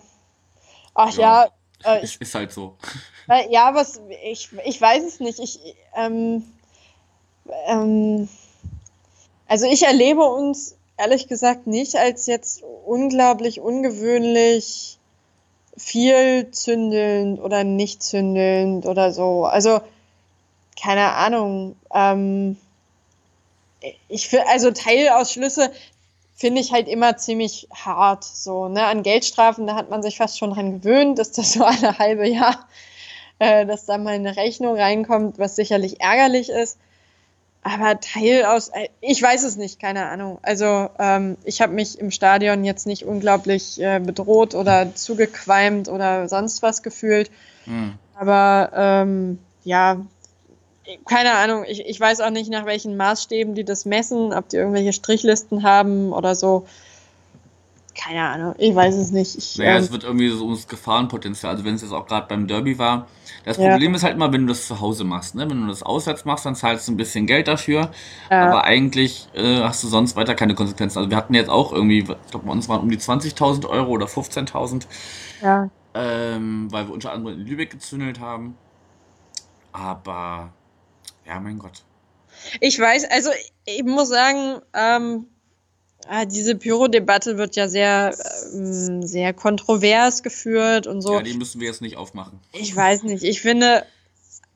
Ach 0.94 1.12
Ja. 1.16 1.46
ja, 1.84 1.94
äh, 1.94 2.02
Ist, 2.02 2.20
ist 2.20 2.34
halt 2.34 2.52
so. 2.52 2.76
Weil, 3.28 3.46
ja, 3.50 3.72
was, 3.74 4.00
ich, 4.24 4.50
ich 4.66 4.80
weiß 4.80 5.04
es 5.04 5.20
nicht. 5.20 5.38
Ich, 5.38 5.60
ähm, 5.96 6.42
ähm, 7.68 8.28
also 9.46 9.66
ich 9.66 9.84
erlebe 9.84 10.22
uns 10.22 10.76
ehrlich 11.00 11.28
gesagt 11.28 11.66
nicht 11.66 11.96
als 11.96 12.26
jetzt 12.26 12.62
unglaublich 12.84 13.60
ungewöhnlich 13.60 14.98
viel 15.76 16.50
zündelnd 16.50 17.40
oder 17.40 17.64
nicht 17.64 18.02
zündelnd 18.02 18.84
oder 18.84 19.12
so. 19.12 19.46
Also, 19.46 19.80
keine 20.80 21.12
Ahnung. 21.12 21.76
Ähm, 21.92 22.56
ich 24.08 24.30
also 24.48 24.70
Teilausschlüsse 24.72 25.70
finde 26.34 26.60
ich 26.60 26.72
halt 26.72 26.86
immer 26.88 27.16
ziemlich 27.16 27.68
hart. 27.72 28.24
So, 28.24 28.68
ne? 28.68 28.84
An 28.84 29.02
Geldstrafen, 29.02 29.66
da 29.66 29.74
hat 29.74 29.90
man 29.90 30.02
sich 30.02 30.18
fast 30.18 30.38
schon 30.38 30.52
dran 30.52 30.80
gewöhnt, 30.80 31.18
dass 31.18 31.32
das 31.32 31.52
so 31.54 31.64
alle 31.64 31.98
halbe 31.98 32.28
Jahr, 32.28 32.68
äh, 33.38 33.64
dass 33.64 33.86
da 33.86 33.96
mal 33.96 34.14
eine 34.14 34.36
Rechnung 34.36 34.76
reinkommt, 34.76 35.38
was 35.38 35.56
sicherlich 35.56 36.00
ärgerlich 36.00 36.50
ist. 36.50 36.78
Aber 37.62 38.00
Teilaus, 38.00 38.68
äh, 38.68 38.88
ich 39.00 39.22
weiß 39.22 39.42
es 39.44 39.56
nicht, 39.56 39.78
keine 39.78 40.06
Ahnung. 40.06 40.38
Also 40.42 40.88
ähm, 40.98 41.36
ich 41.44 41.60
habe 41.60 41.72
mich 41.74 41.98
im 41.98 42.10
Stadion 42.10 42.64
jetzt 42.64 42.86
nicht 42.86 43.04
unglaublich 43.04 43.80
äh, 43.80 44.00
bedroht 44.00 44.54
oder 44.54 44.94
zugequalmt 44.94 45.88
oder 45.88 46.28
sonst 46.28 46.62
was 46.62 46.82
gefühlt. 46.82 47.30
Hm. 47.64 47.94
Aber 48.14 48.70
ähm, 48.74 49.38
ja, 49.64 50.00
keine 51.06 51.34
Ahnung, 51.34 51.64
ich, 51.68 51.86
ich 51.86 52.00
weiß 52.00 52.20
auch 52.20 52.30
nicht, 52.30 52.50
nach 52.50 52.64
welchen 52.64 52.96
Maßstäben 52.96 53.54
die 53.54 53.64
das 53.64 53.84
messen, 53.84 54.32
ob 54.32 54.48
die 54.48 54.56
irgendwelche 54.56 54.92
Strichlisten 54.92 55.62
haben 55.62 56.12
oder 56.12 56.34
so. 56.34 56.66
Keine 58.02 58.22
Ahnung, 58.22 58.54
ich 58.56 58.74
weiß 58.74 58.94
es 58.94 59.10
nicht. 59.10 59.36
Ich, 59.36 59.58
Naja, 59.58 59.76
ähm, 59.76 59.82
es 59.82 59.92
wird 59.92 60.04
irgendwie 60.04 60.28
so 60.30 60.44
ums 60.44 60.66
Gefahrenpotenzial. 60.66 61.52
Also 61.52 61.64
wenn 61.64 61.74
es 61.74 61.82
jetzt 61.82 61.92
auch 61.92 62.06
gerade 62.06 62.26
beim 62.28 62.46
Derby 62.46 62.78
war. 62.78 63.06
Das 63.44 63.56
Ja. 63.56 63.70
Problem 63.70 63.94
ist 63.94 64.02
halt 64.02 64.14
immer, 64.14 64.32
wenn 64.32 64.42
du 64.42 64.48
das 64.48 64.66
zu 64.66 64.80
Hause 64.80 65.04
machst. 65.04 65.34
Ne? 65.34 65.48
Wenn 65.48 65.62
du 65.62 65.66
das 65.66 65.82
auswärts 65.82 66.24
machst, 66.24 66.46
dann 66.46 66.54
zahlst 66.54 66.88
du 66.88 66.92
ein 66.92 66.96
bisschen 66.96 67.26
Geld 67.26 67.48
dafür. 67.48 67.90
Ja. 68.30 68.46
Aber 68.46 68.64
eigentlich 68.64 69.28
äh, 69.34 69.60
hast 69.60 69.82
du 69.82 69.88
sonst 69.88 70.16
weiter 70.16 70.34
keine 70.34 70.54
Konsequenzen. 70.54 70.98
Also 70.98 71.10
wir 71.10 71.16
hatten 71.16 71.34
jetzt 71.34 71.50
auch 71.50 71.72
irgendwie, 71.72 71.98
ich 71.98 72.30
glaube 72.30 72.46
bei 72.46 72.52
uns 72.52 72.68
waren 72.68 72.80
um 72.80 72.90
die 72.90 72.98
20.000 72.98 73.68
Euro 73.68 73.90
oder 73.90 74.06
15.000, 74.06 74.86
ja. 75.42 75.68
ähm, 75.94 76.68
weil 76.70 76.86
wir 76.86 76.94
unter 76.94 77.12
anderem 77.12 77.38
in 77.38 77.46
Lübeck 77.46 77.70
gezündelt 77.70 78.20
haben. 78.20 78.56
Aber, 79.72 80.52
ja, 81.26 81.38
mein 81.38 81.58
Gott. 81.58 81.82
Ich 82.60 82.78
weiß, 82.78 83.04
also 83.10 83.30
ich 83.66 83.84
muss 83.84 84.08
sagen, 84.08 84.60
ähm, 84.74 85.26
diese 86.26 86.56
Pyro-Debatte 86.56 87.38
wird 87.38 87.56
ja 87.56 87.68
sehr, 87.68 88.14
ähm, 88.54 89.02
sehr 89.06 89.32
kontrovers 89.32 90.22
geführt 90.22 90.86
und 90.86 91.02
so. 91.02 91.14
Ja, 91.14 91.22
die 91.22 91.34
müssen 91.34 91.60
wir 91.60 91.68
jetzt 91.68 91.82
nicht 91.82 91.96
aufmachen. 91.96 92.40
Ich 92.52 92.74
weiß 92.74 93.04
nicht. 93.04 93.22
Ich 93.22 93.40
finde, 93.40 93.84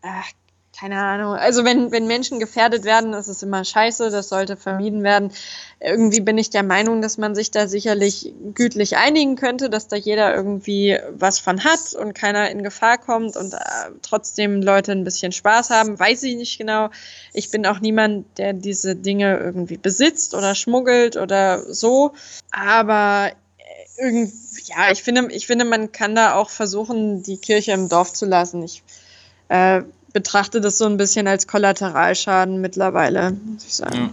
ach, 0.03 0.31
keine 0.77 1.01
Ahnung. 1.01 1.35
Also 1.35 1.65
wenn, 1.65 1.93
wenn 1.93 2.07
Menschen 2.07 2.41
gefährdet 2.41 2.85
werden, 2.85 3.13
ist 3.13 3.29
es 3.29 3.43
immer 3.43 3.65
scheiße. 3.65 4.11
Das 4.11 4.29
sollte 4.29 4.57
vermieden 4.57 5.05
werden. 5.05 5.31
Irgendwie 5.79 6.21
bin 6.21 6.37
ich 6.37 6.51
der 6.51 6.65
Meinung, 6.65 7.01
dass 7.01 7.17
man 7.17 7.35
sich 7.35 7.51
da 7.51 7.69
sicherlich 7.69 8.33
gütlich 8.55 8.97
einigen 8.97 9.37
könnte, 9.37 9.71
dass 9.71 9.87
da 9.87 9.97
jeder 9.97 10.35
irgendwie 10.35 10.99
was 11.11 11.39
von 11.39 11.63
hat 11.63 11.95
und 11.95 12.15
keiner 12.15 12.51
in 12.51 12.63
Gefahr 12.65 12.99
kommt 12.99 13.37
und 13.37 13.55
äh, 13.55 13.59
trotzdem 14.03 14.63
Leute 14.63 14.93
ein 14.93 15.05
bisschen 15.05 15.31
Spaß 15.31 15.71
haben. 15.71 15.99
Weiß 15.99 16.23
ich 16.25 16.37
nicht 16.37 16.59
genau. 16.59 16.91
Ich 17.33 17.51
bin 17.51 17.67
auch 17.67 17.79
niemand, 17.79 18.27
der 18.39 18.53
diese 18.53 18.97
Dinge 18.97 19.39
irgendwie 19.39 19.77
besitzt 19.77 20.35
oder 20.35 20.57
schmuggelt 20.57 21.17
oder 21.17 21.73
so. 21.73 22.15
Aber 22.51 23.31
äh, 23.59 24.03
irgendwie, 24.03 24.63
ja, 24.65 24.91
ich 24.91 25.05
finde, 25.05 25.29
ich 25.31 25.47
finde, 25.47 25.65
man 25.65 25.93
kann 25.93 26.17
da 26.17 26.35
auch 26.35 26.51
versuchen, 26.51 27.23
die 27.23 27.37
Kirche 27.37 27.73
im 27.73 27.89
Dorf 27.89 28.13
zu 28.13 28.27
lassen. 28.27 28.63
Ich 28.63 28.83
äh, 29.49 29.83
betrachte 30.15 30.63
das 30.63 30.79
so 30.79 30.87
ein 30.87 30.97
bisschen 30.97 31.29
als 31.29 31.47
Kollateralschaden 31.47 32.63
mittlerweile, 32.63 33.33
muss 33.33 33.67
ich 33.67 33.75
sagen. 33.75 33.97
Ja. 33.97 34.11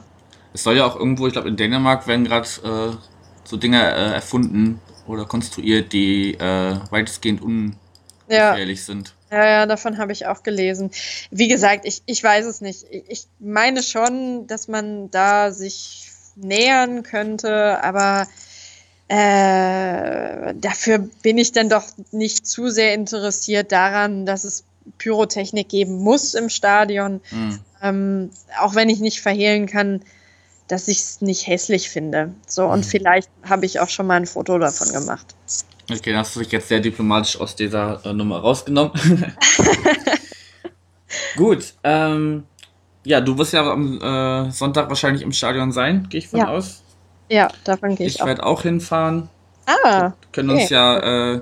Es 0.54 0.64
soll 0.64 0.76
ja 0.76 0.86
auch 0.86 0.97
irgendwo, 0.97 1.28
ich 1.28 1.34
glaube 1.34 1.47
in 1.47 1.56
Dänemark 1.56 2.08
werden 2.08 2.26
gerade 2.26 2.47
äh, 2.66 2.97
so 3.45 3.56
Dinge 3.56 3.80
äh, 3.80 4.14
erfunden 4.16 4.82
oder 5.08 5.26
konstruiert, 5.26 5.93
die 5.93 6.34
äh, 6.34 6.76
weitestgehend 6.89 7.41
Ja, 8.28 8.49
ungefährlich 8.49 8.84
sind. 8.84 9.14
ja, 9.32 9.45
ja, 9.45 9.66
davon 9.66 9.97
habe 9.97 10.12
ich 10.12 10.26
auch 10.26 10.43
gelesen. 10.43 10.91
Wie 11.30 11.47
gesagt, 11.47 11.86
ich, 11.86 12.02
ich 12.06 12.22
weiß 12.22 12.45
es 12.45 12.60
nicht. 12.60 12.86
Ich, 12.89 13.04
ich 13.08 13.28
meine 13.39 13.82
schon, 13.84 14.47
dass 14.47 14.68
man 14.68 15.10
da 15.12 15.52
sich 15.52 16.10
nähern 16.36 17.04
könnte, 17.04 17.82
aber 17.84 18.28
äh, 19.08 20.54
dafür 20.56 20.99
bin 21.22 21.38
ich 21.38 21.52
dann 21.52 21.70
doch 21.70 21.84
nicht 22.12 22.47
zu 22.47 22.70
sehr 22.70 22.93
interessiert 22.93 23.72
daran, 23.72 24.26
dass 24.26 24.43
es 24.43 24.64
Pyrotechnik 24.97 25.69
geben 25.69 25.97
muss 26.03 26.34
im 26.34 26.49
Stadion. 26.49 27.21
Hm. 27.29 27.59
Ähm, 27.82 28.29
auch 28.59 28.75
wenn 28.75 28.89
ich 28.89 28.99
nicht 28.99 29.21
verhehlen 29.21 29.65
kann, 29.65 30.01
dass 30.67 30.88
ich 30.88 30.99
es 30.99 31.21
nicht 31.21 31.47
hässlich 31.47 31.89
finde. 31.89 32.34
So, 32.47 32.65
und 32.65 32.79
Mhm. 32.79 32.89
vielleicht 32.89 33.29
habe 33.43 33.65
ich 33.65 33.79
auch 33.79 33.89
schon 33.89 34.07
mal 34.07 34.15
ein 34.15 34.25
Foto 34.25 34.57
davon 34.59 34.91
gemacht. 34.91 35.36
Okay, 35.91 36.11
dann 36.11 36.17
hast 36.19 36.36
du 36.36 36.39
dich 36.39 36.51
jetzt 36.51 36.67
sehr 36.69 36.79
diplomatisch 36.79 37.39
aus 37.39 37.55
dieser 37.55 38.05
äh, 38.05 38.13
Nummer 38.13 38.39
rausgenommen. 38.39 38.91
Gut, 41.36 41.73
ähm, 41.84 42.43
ja, 43.03 43.19
du 43.21 43.38
wirst 43.38 43.53
ja 43.53 43.69
am 43.69 43.99
äh, 44.01 44.51
Sonntag 44.51 44.89
wahrscheinlich 44.89 45.23
im 45.23 45.32
Stadion 45.32 45.71
sein, 45.71 46.07
gehe 46.09 46.19
ich 46.19 46.27
von 46.27 46.39
Ja. 46.39 46.47
aus. 46.47 46.82
Ja, 47.29 47.49
davon 47.63 47.95
gehe 47.95 48.07
ich, 48.07 48.15
Ich 48.19 48.25
werde 48.25 48.45
auch 48.45 48.61
hinfahren. 48.61 49.29
Ah, 49.65 50.13
können 50.32 50.49
Okay. 50.49 50.61
uns 50.61 50.69
ja 50.69 51.34
äh, 51.34 51.41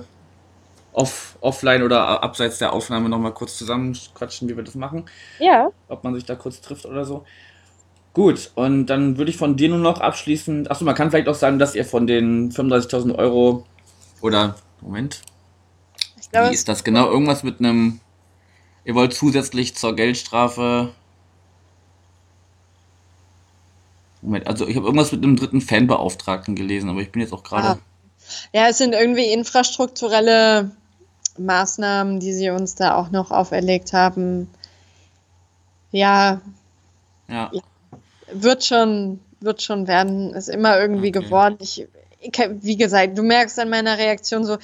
off, 0.92 1.36
offline 1.40 1.82
oder 1.82 2.22
abseits 2.22 2.58
der 2.58 2.72
Aufnahme 2.72 3.08
nochmal 3.08 3.32
kurz 3.32 3.56
zusammen 3.56 3.96
quatschen, 4.14 4.48
wie 4.48 4.56
wir 4.56 4.64
das 4.64 4.74
machen. 4.74 5.04
ja. 5.38 5.70
Ob 5.88 6.04
man 6.04 6.14
sich 6.14 6.24
da 6.24 6.34
kurz 6.34 6.60
trifft 6.60 6.86
oder 6.86 7.04
so. 7.04 7.24
Gut, 8.12 8.50
und 8.56 8.86
dann 8.86 9.18
würde 9.18 9.30
ich 9.30 9.36
von 9.36 9.56
dir 9.56 9.68
nur 9.68 9.78
noch 9.78 10.00
abschließend. 10.00 10.70
Achso, 10.70 10.84
man 10.84 10.96
kann 10.96 11.10
vielleicht 11.10 11.28
auch 11.28 11.34
sagen, 11.34 11.58
dass 11.60 11.76
ihr 11.76 11.84
von 11.84 12.06
den 12.06 12.50
35.000 12.50 13.14
Euro 13.16 13.64
oder. 14.20 14.56
Moment, 14.80 15.20
Ich 16.18 16.30
glaube, 16.30 16.50
wie 16.50 16.54
ist 16.54 16.68
das 16.68 16.82
genau? 16.84 17.08
Irgendwas 17.10 17.42
mit 17.42 17.60
einem. 17.60 18.00
Ihr 18.84 18.94
wollt 18.94 19.12
zusätzlich 19.12 19.76
zur 19.76 19.94
Geldstrafe. 19.94 20.92
Moment, 24.22 24.46
also 24.46 24.66
ich 24.66 24.74
habe 24.76 24.86
irgendwas 24.86 25.12
mit 25.12 25.22
einem 25.22 25.36
dritten 25.36 25.60
Fanbeauftragten 25.60 26.56
gelesen, 26.56 26.90
aber 26.90 27.00
ich 27.00 27.12
bin 27.12 27.22
jetzt 27.22 27.32
auch 27.32 27.42
gerade. 27.42 27.68
Ah. 27.68 27.78
Ja, 28.52 28.68
es 28.68 28.78
sind 28.78 28.92
irgendwie 28.92 29.32
infrastrukturelle 29.32 30.70
Maßnahmen, 31.40 32.20
die 32.20 32.32
sie 32.32 32.50
uns 32.50 32.74
da 32.74 32.96
auch 32.96 33.10
noch 33.10 33.30
auferlegt 33.30 33.92
haben. 33.92 34.48
Ja, 35.92 36.40
Ja. 37.28 37.50
wird 38.32 38.64
schon, 38.64 39.20
wird 39.40 39.62
schon 39.62 39.86
werden. 39.88 40.34
Ist 40.34 40.48
immer 40.48 40.78
irgendwie 40.78 41.10
Okay. 41.10 41.24
geworden. 41.24 41.56
Ich, 41.60 41.86
ich, 42.20 42.32
wie 42.60 42.76
gesagt, 42.76 43.18
du 43.18 43.22
merkst 43.22 43.58
an 43.58 43.70
meiner 43.70 43.98
Reaktion 43.98 44.44
so 44.44 44.58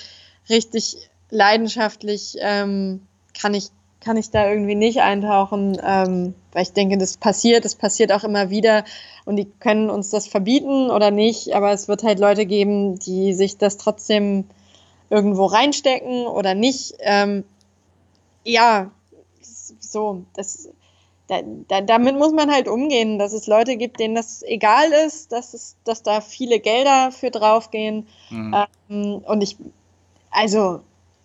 richtig 0.49 1.09
leidenschaftlich, 1.31 2.37
ähm, 2.41 3.01
kann 3.41 3.55
ich, 3.55 3.69
kann 4.01 4.17
ich 4.17 4.31
da 4.31 4.49
irgendwie 4.49 4.77
nicht 4.77 5.01
eintauchen, 5.01 5.79
ähm, 5.85 6.35
weil 6.53 6.63
ich 6.63 6.73
denke, 6.73 6.97
das 6.99 7.17
passiert, 7.17 7.65
das 7.65 7.75
passiert 7.75 8.13
auch 8.13 8.23
immer 8.23 8.51
wieder 8.51 8.85
und 9.25 9.37
die 9.37 9.51
können 9.59 9.91
uns 9.91 10.11
das 10.11 10.29
verbieten 10.29 10.91
oder 10.91 11.11
nicht, 11.11 11.55
aber 11.55 11.73
es 11.73 11.89
wird 11.89 12.05
halt 12.05 12.21
Leute 12.21 12.47
geben, 12.47 12.99
die 13.01 13.35
sich 13.35 13.59
das 13.59 13.77
trotzdem 13.77 14.45
irgendwo 15.11 15.47
reinstecken 15.47 16.27
oder 16.27 16.55
nicht. 16.55 16.95
Ähm, 17.01 17.45
ja, 18.45 18.91
so, 19.81 20.23
das, 20.35 20.69
da, 21.29 21.41
da, 21.69 21.81
damit 21.81 22.17
muss 22.17 22.33
man 22.33 22.51
halt 22.53 22.69
umgehen, 22.69 23.19
dass 23.19 23.33
es 23.33 23.47
Leute 23.47 23.77
gibt, 23.77 23.99
denen 23.99 24.15
das 24.15 24.43
egal 24.43 24.93
ist, 25.07 25.33
dass, 25.33 25.55
es, 25.55 25.77
dass 25.85 26.03
da 26.03 26.21
viele 26.21 26.61
Gelder 26.61 27.11
für 27.11 27.31
draufgehen. 27.31 28.07
Mhm. 28.31 28.55
Ähm, 28.89 29.23
und 29.27 29.43
ich, 29.43 29.57
also, 30.31 30.81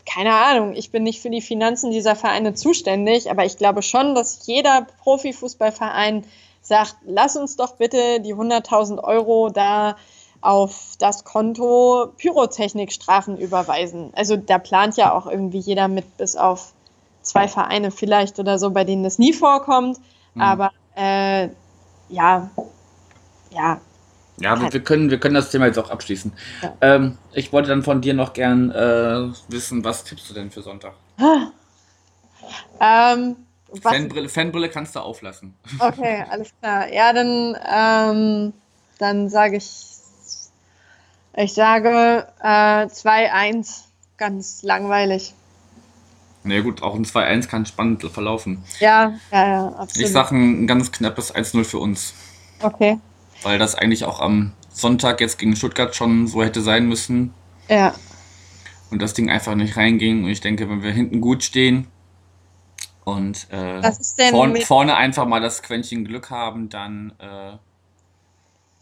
keine 0.05 0.33
Ahnung, 0.33 0.73
ich 0.73 0.91
bin 0.91 1.03
nicht 1.03 1.21
für 1.21 1.29
die 1.29 1.41
Finanzen 1.41 1.91
dieser 1.91 2.15
Vereine 2.15 2.53
zuständig, 2.53 3.29
aber 3.29 3.45
ich 3.45 3.57
glaube 3.57 3.83
schon, 3.83 4.15
dass 4.15 4.47
jeder 4.47 4.87
Profifußballverein 5.03 6.25
sagt, 6.61 6.95
lass 7.05 7.35
uns 7.35 7.55
doch 7.55 7.75
bitte 7.75 8.19
die 8.19 8.35
100.000 8.35 9.03
Euro 9.03 9.49
da 9.49 9.95
auf 10.41 10.95
das 10.99 11.23
Konto 11.23 12.11
Pyrotechnikstrafen 12.17 13.37
überweisen. 13.37 14.11
Also 14.15 14.37
da 14.37 14.57
plant 14.57 14.97
ja 14.97 15.13
auch 15.13 15.27
irgendwie 15.27 15.59
jeder 15.59 15.87
mit, 15.87 16.17
bis 16.17 16.35
auf 16.35 16.73
zwei 17.21 17.47
Vereine 17.47 17.91
vielleicht 17.91 18.39
oder 18.39 18.57
so, 18.57 18.71
bei 18.71 18.83
denen 18.83 19.03
das 19.03 19.19
nie 19.19 19.33
vorkommt. 19.33 19.99
Mhm. 20.33 20.41
Aber 20.41 20.71
äh, 20.95 21.49
ja, 22.09 22.49
ja, 23.51 23.79
Ja, 24.39 24.59
wir, 24.59 24.73
wir, 24.73 24.83
können, 24.83 25.09
wir 25.11 25.19
können 25.19 25.35
das 25.35 25.51
Thema 25.51 25.67
jetzt 25.67 25.77
auch 25.77 25.89
abschließen. 25.89 26.33
Ja. 26.61 26.73
Ähm, 26.81 27.17
ich 27.33 27.53
wollte 27.53 27.69
dann 27.69 27.83
von 27.83 28.01
dir 28.01 28.13
noch 28.13 28.33
gern 28.33 28.71
äh, 28.71 29.29
wissen, 29.49 29.83
was 29.83 30.03
tippst 30.03 30.29
du 30.29 30.33
denn 30.33 30.51
für 30.51 30.61
Sonntag? 30.61 30.93
ähm, 32.79 33.35
Fanbrille, 33.81 34.27
Fanbrille 34.27 34.69
kannst 34.69 34.95
du 34.95 34.99
auflassen. 34.99 35.55
okay, 35.79 36.25
alles 36.29 36.51
klar. 36.59 36.91
Ja, 36.91 37.13
dann, 37.13 37.55
ähm, 37.71 38.53
dann 38.97 39.29
sage 39.29 39.57
ich, 39.57 39.90
ich 41.35 41.53
sage 41.53 42.27
äh, 42.41 42.85
2-1, 42.85 43.83
ganz 44.17 44.63
langweilig. 44.63 45.33
Na 46.43 46.55
ja, 46.55 46.61
gut, 46.61 46.81
auch 46.81 46.95
ein 46.95 47.05
2-1 47.05 47.47
kann 47.47 47.65
spannend 47.65 48.03
verlaufen. 48.03 48.63
Ja, 48.79 49.13
ja, 49.31 49.47
ja, 49.47 49.67
absolut. 49.69 50.07
Ich 50.07 50.11
sage 50.11 50.35
ein 50.35 50.67
ganz 50.67 50.91
knappes 50.91 51.33
1-0 51.33 51.63
für 51.63 51.77
uns. 51.79 52.13
okay, 52.61 52.97
Weil 53.43 53.59
das 53.59 53.75
eigentlich 53.75 54.05
auch 54.05 54.19
am 54.19 54.53
Sonntag 54.73 55.21
jetzt 55.21 55.37
gegen 55.37 55.55
Stuttgart 55.55 55.95
schon 55.95 56.27
so 56.27 56.43
hätte 56.43 56.61
sein 56.61 56.87
müssen. 56.87 57.33
ja, 57.69 57.93
und 58.91 59.01
das 59.01 59.13
Ding 59.13 59.29
einfach 59.29 59.55
nicht 59.55 59.77
reinging. 59.77 60.25
Und 60.25 60.29
ich 60.29 60.41
denke, 60.41 60.69
wenn 60.69 60.83
wir 60.83 60.91
hinten 60.91 61.21
gut 61.21 61.43
stehen 61.43 61.87
und 63.05 63.47
äh, 63.51 63.81
vorn, 64.29 64.55
vorne 64.57 64.95
einfach 64.97 65.25
mal 65.25 65.39
das 65.39 65.63
Quäntchen 65.63 66.05
Glück 66.05 66.29
haben, 66.29 66.69
dann 66.69 67.13
äh, 67.19 67.53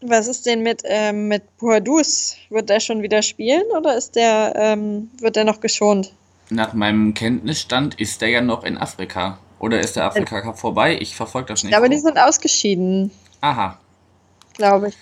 Was 0.02 0.28
ist 0.28 0.46
denn 0.46 0.62
mit, 0.62 0.82
ähm, 0.84 1.28
mit 1.28 1.56
Boadus? 1.58 2.36
Wird 2.48 2.70
der 2.70 2.80
schon 2.80 3.02
wieder 3.02 3.22
spielen 3.22 3.64
oder 3.76 3.96
ist 3.96 4.16
der, 4.16 4.54
ähm, 4.56 5.10
wird 5.20 5.36
der 5.36 5.44
noch 5.44 5.60
geschont? 5.60 6.12
nach 6.50 6.72
meinem 6.72 7.14
Kenntnisstand 7.14 7.98
ist 8.00 8.20
der 8.20 8.28
ja 8.28 8.40
noch 8.40 8.64
in 8.64 8.76
Afrika. 8.76 9.38
Oder 9.58 9.80
ist 9.80 9.96
der 9.96 10.04
Afrika 10.06 10.40
Cup 10.40 10.58
vorbei? 10.58 10.98
Ich 11.00 11.14
verfolge 11.14 11.48
das 11.48 11.64
nicht. 11.64 11.74
Aber 11.74 11.88
die 11.88 11.98
sind 11.98 12.18
ausgeschieden, 12.18 13.10
Aha, 13.40 13.78
glaube 14.54 14.88
ich. 14.88 14.96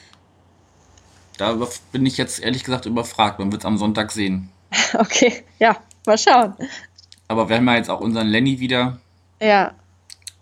da 1.37 1.57
bin 1.93 2.07
ich 2.07 2.17
jetzt 2.17 2.41
ehrlich 2.41 2.65
gesagt 2.65 2.87
überfragt. 2.87 3.39
Man 3.39 3.53
wird 3.53 3.63
es 3.63 3.67
am 3.67 3.79
Sonntag 3.79 4.13
sehen. 4.13 4.51
Okay, 4.95 5.45
ja, 5.59 5.77
mal 6.07 6.19
schauen. 6.19 6.55
Aber 7.29 7.49
wir 7.49 7.57
haben 7.57 7.67
ja 7.67 7.77
jetzt 7.77 7.91
auch 7.91 8.01
unseren 8.01 8.27
Lenny 8.27 8.59
wieder. 8.59 8.99
Ja, 9.41 9.73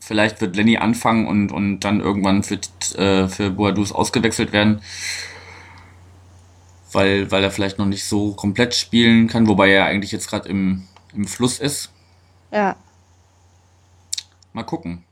Vielleicht 0.07 0.41
wird 0.41 0.55
Lenny 0.55 0.77
anfangen 0.77 1.27
und, 1.27 1.51
und 1.51 1.81
dann 1.81 1.99
irgendwann 1.99 2.45
für, 2.45 2.61
äh, 2.97 3.27
für 3.27 3.51
Boadus 3.51 3.91
ausgewechselt 3.91 4.53
werden. 4.53 4.81
Weil, 6.93 7.29
weil 7.33 7.43
er 7.43 7.51
vielleicht 7.51 7.79
noch 7.79 7.87
nicht 7.87 8.05
so 8.05 8.33
komplett 8.33 8.77
spielen 8.77 9.27
kann, 9.27 9.49
wobei 9.49 9.69
er 9.73 9.87
eigentlich 9.87 10.13
jetzt 10.13 10.31
gerade 10.31 10.49
im, 10.49 10.87
im 11.13 11.27
Fluss 11.27 11.59
ist. 11.59 11.91
ja. 12.53 12.77
Mal 14.53 14.63
gucken. 14.63 15.05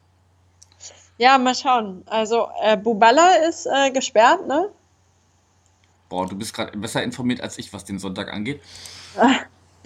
Ja, 1.18 1.38
mal 1.38 1.56
schauen. 1.56 2.04
Also, 2.06 2.48
äh, 2.62 2.76
Buballa 2.76 3.34
ist 3.48 3.66
äh, 3.66 3.90
gesperrt, 3.90 4.46
ne? 4.46 4.70
Boah, 6.08 6.28
du 6.28 6.36
bist 6.36 6.54
gerade 6.54 6.78
besser 6.78 7.02
informiert 7.02 7.40
als 7.40 7.58
ich, 7.58 7.72
was 7.72 7.84
den 7.84 7.98
Sonntag 7.98 8.32
angeht. 8.32 8.62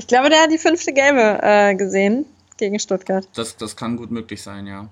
Ich 0.00 0.06
glaube, 0.06 0.30
der 0.30 0.42
hat 0.42 0.52
die 0.52 0.58
fünfte 0.58 0.92
Gelbe 0.92 1.40
äh, 1.42 1.74
gesehen 1.74 2.24
gegen 2.56 2.78
Stuttgart. 2.78 3.26
Das, 3.34 3.56
das 3.56 3.74
kann 3.74 3.96
gut 3.96 4.12
möglich 4.12 4.40
sein, 4.40 4.64
ja. 4.68 4.88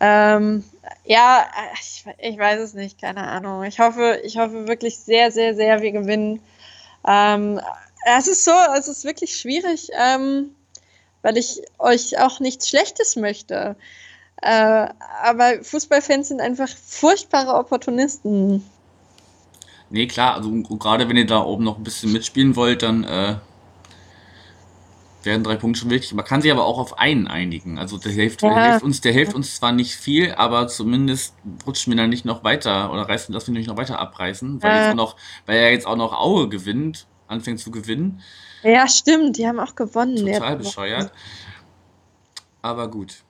Ähm, 0.00 0.64
ja, 1.04 1.46
ich, 1.74 2.04
ich 2.18 2.38
weiß 2.38 2.60
es 2.60 2.74
nicht, 2.74 3.00
keine 3.00 3.26
Ahnung. 3.26 3.62
Ich 3.64 3.78
hoffe, 3.78 4.20
ich 4.24 4.38
hoffe 4.38 4.66
wirklich 4.66 4.98
sehr, 4.98 5.30
sehr, 5.30 5.54
sehr, 5.54 5.82
wir 5.82 5.92
gewinnen. 5.92 6.40
Ähm, 7.06 7.60
es 8.06 8.26
ist 8.26 8.44
so, 8.44 8.52
es 8.76 8.88
ist 8.88 9.04
wirklich 9.04 9.36
schwierig, 9.36 9.90
ähm, 9.92 10.50
weil 11.22 11.36
ich 11.36 11.60
euch 11.78 12.18
auch 12.18 12.40
nichts 12.40 12.68
Schlechtes 12.68 13.16
möchte. 13.16 13.76
Äh, 14.42 14.88
aber 15.22 15.62
Fußballfans 15.62 16.28
sind 16.28 16.40
einfach 16.40 16.68
furchtbare 16.68 17.54
Opportunisten. 17.54 18.64
Nee, 19.90 20.06
klar, 20.06 20.36
also 20.36 20.50
gerade 20.50 21.08
wenn 21.08 21.16
ihr 21.16 21.26
da 21.26 21.42
oben 21.42 21.64
noch 21.64 21.76
ein 21.76 21.84
bisschen 21.84 22.12
mitspielen 22.12 22.56
wollt, 22.56 22.82
dann 22.82 23.04
äh, 23.04 23.36
wären 25.22 25.44
drei 25.44 25.56
Punkte 25.56 25.80
schon 25.80 25.90
wichtig. 25.90 26.12
Man 26.14 26.24
kann 26.24 26.40
sich 26.42 26.50
aber 26.50 26.64
auch 26.64 26.78
auf 26.78 26.98
einen 26.98 27.26
einigen. 27.28 27.78
Also 27.78 27.98
der 27.98 28.12
hilft, 28.12 28.42
der 28.42 28.50
Ja. 28.52 28.64
hilft 28.70 28.82
uns, 28.82 29.00
der 29.00 29.12
hilft 29.12 29.34
uns 29.34 29.56
zwar 29.56 29.72
nicht 29.72 29.94
viel, 29.94 30.32
aber 30.34 30.68
zumindest 30.68 31.34
rutschen 31.66 31.92
wir 31.92 31.96
dann 31.98 32.10
nicht 32.10 32.24
noch 32.24 32.42
weiter 32.44 32.92
oder 32.92 33.02
reißen, 33.08 33.32
dass 33.32 33.46
wir 33.46 33.52
nicht 33.54 33.66
noch 33.68 33.76
weiter 33.76 33.98
abreißen, 33.98 34.62
weil, 34.62 34.70
Ja. 34.70 34.76
jetzt 34.82 34.90
auch 34.90 34.94
noch, 34.96 35.16
weil 35.46 35.58
er 35.58 35.72
jetzt 35.72 35.86
auch 35.86 35.96
noch 35.96 36.12
Aue 36.12 36.48
gewinnt, 36.48 37.06
anfängt 37.26 37.60
zu 37.60 37.70
gewinnen. 37.70 38.22
Ja, 38.62 38.88
stimmt, 38.88 39.36
die 39.38 39.46
haben 39.46 39.60
auch 39.60 39.74
gewonnen. 39.74 40.16
Total 40.32 40.56
bescheuert. 40.56 41.12
Aber 42.62 42.88
gut. 42.90 43.22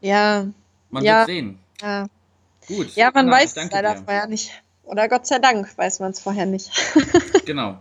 Ja, 0.00 0.46
Man 0.90 1.04
Ja. 1.04 1.18
wird 1.20 1.26
sehen. 1.26 1.58
ja. 1.82 2.06
Gut. 2.66 2.94
Ja, 2.96 3.10
man 3.12 3.26
ich 3.28 3.32
weiß 3.34 3.56
es 3.56 3.70
leider 3.70 3.94
dir. 3.94 4.02
vorher 4.04 4.26
nicht. 4.26 4.50
Oder 4.84 5.08
Gott 5.08 5.26
sei 5.26 5.38
Dank 5.38 5.76
weiß 5.76 6.00
man 6.00 6.12
es 6.12 6.20
vorher 6.20 6.46
nicht. 6.46 6.70
Genau. 7.46 7.78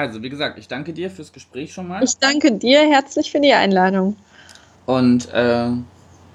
Also, 0.00 0.22
wie 0.22 0.30
gesagt, 0.30 0.58
ich 0.58 0.66
danke 0.66 0.92
dir 0.94 1.10
fürs 1.10 1.32
Gespräch 1.32 1.74
schon 1.74 1.88
mal. 1.88 2.02
Ich 2.02 2.16
danke 2.18 2.52
dir 2.58 2.80
herzlich 2.90 3.30
für 3.30 3.40
die 3.40 3.52
Einladung. 3.52 4.16
Und 4.86 5.28
äh, 5.32 5.70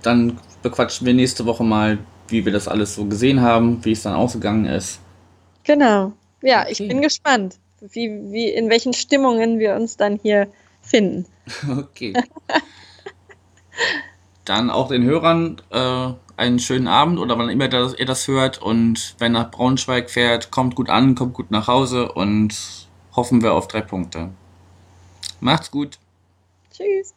dann 0.03 0.39
bequatschen 0.61 1.07
wir 1.07 1.13
nächste 1.13 1.45
Woche 1.45 1.63
mal, 1.63 1.97
wie 2.27 2.45
wir 2.45 2.51
das 2.51 2.67
alles 2.67 2.95
so 2.95 3.05
gesehen 3.05 3.41
haben, 3.41 3.83
wie 3.83 3.91
es 3.91 4.03
dann 4.03 4.13
ausgegangen 4.13 4.65
ist. 4.65 4.99
Genau. 5.63 6.13
Ja, 6.41 6.67
ich 6.69 6.79
Okay. 6.79 6.87
bin 6.87 7.01
gespannt, 7.01 7.59
wie, 7.81 8.09
wie, 8.31 8.49
in 8.49 8.69
welchen 8.69 8.93
Stimmungen 8.93 9.59
wir 9.59 9.75
uns 9.75 9.97
dann 9.97 10.19
hier 10.21 10.47
finden. 10.81 11.25
Okay. 11.69 12.13
dann 14.45 14.69
auch 14.69 14.89
den 14.89 15.03
Hörern 15.03 15.61
äh, 15.71 16.13
einen 16.37 16.59
schönen 16.59 16.87
Abend 16.87 17.19
oder 17.19 17.37
wann 17.37 17.49
immer 17.49 17.67
das, 17.67 17.97
ihr 17.97 18.05
das 18.05 18.27
hört. 18.27 18.61
Und 18.61 19.15
wenn 19.19 19.31
nach 19.31 19.51
Braunschweig 19.51 20.09
fährt, 20.09 20.51
kommt 20.51 20.75
gut 20.75 20.89
an, 20.89 21.15
kommt 21.15 21.33
gut 21.33 21.51
nach 21.51 21.67
Hause 21.67 22.11
und 22.11 22.84
hoffen 23.15 23.41
wir 23.41 23.53
auf 23.53 23.67
drei 23.67 23.81
Punkte. 23.81 24.29
Macht's 25.39 25.71
gut. 25.71 25.99
Tschüss. 26.71 27.13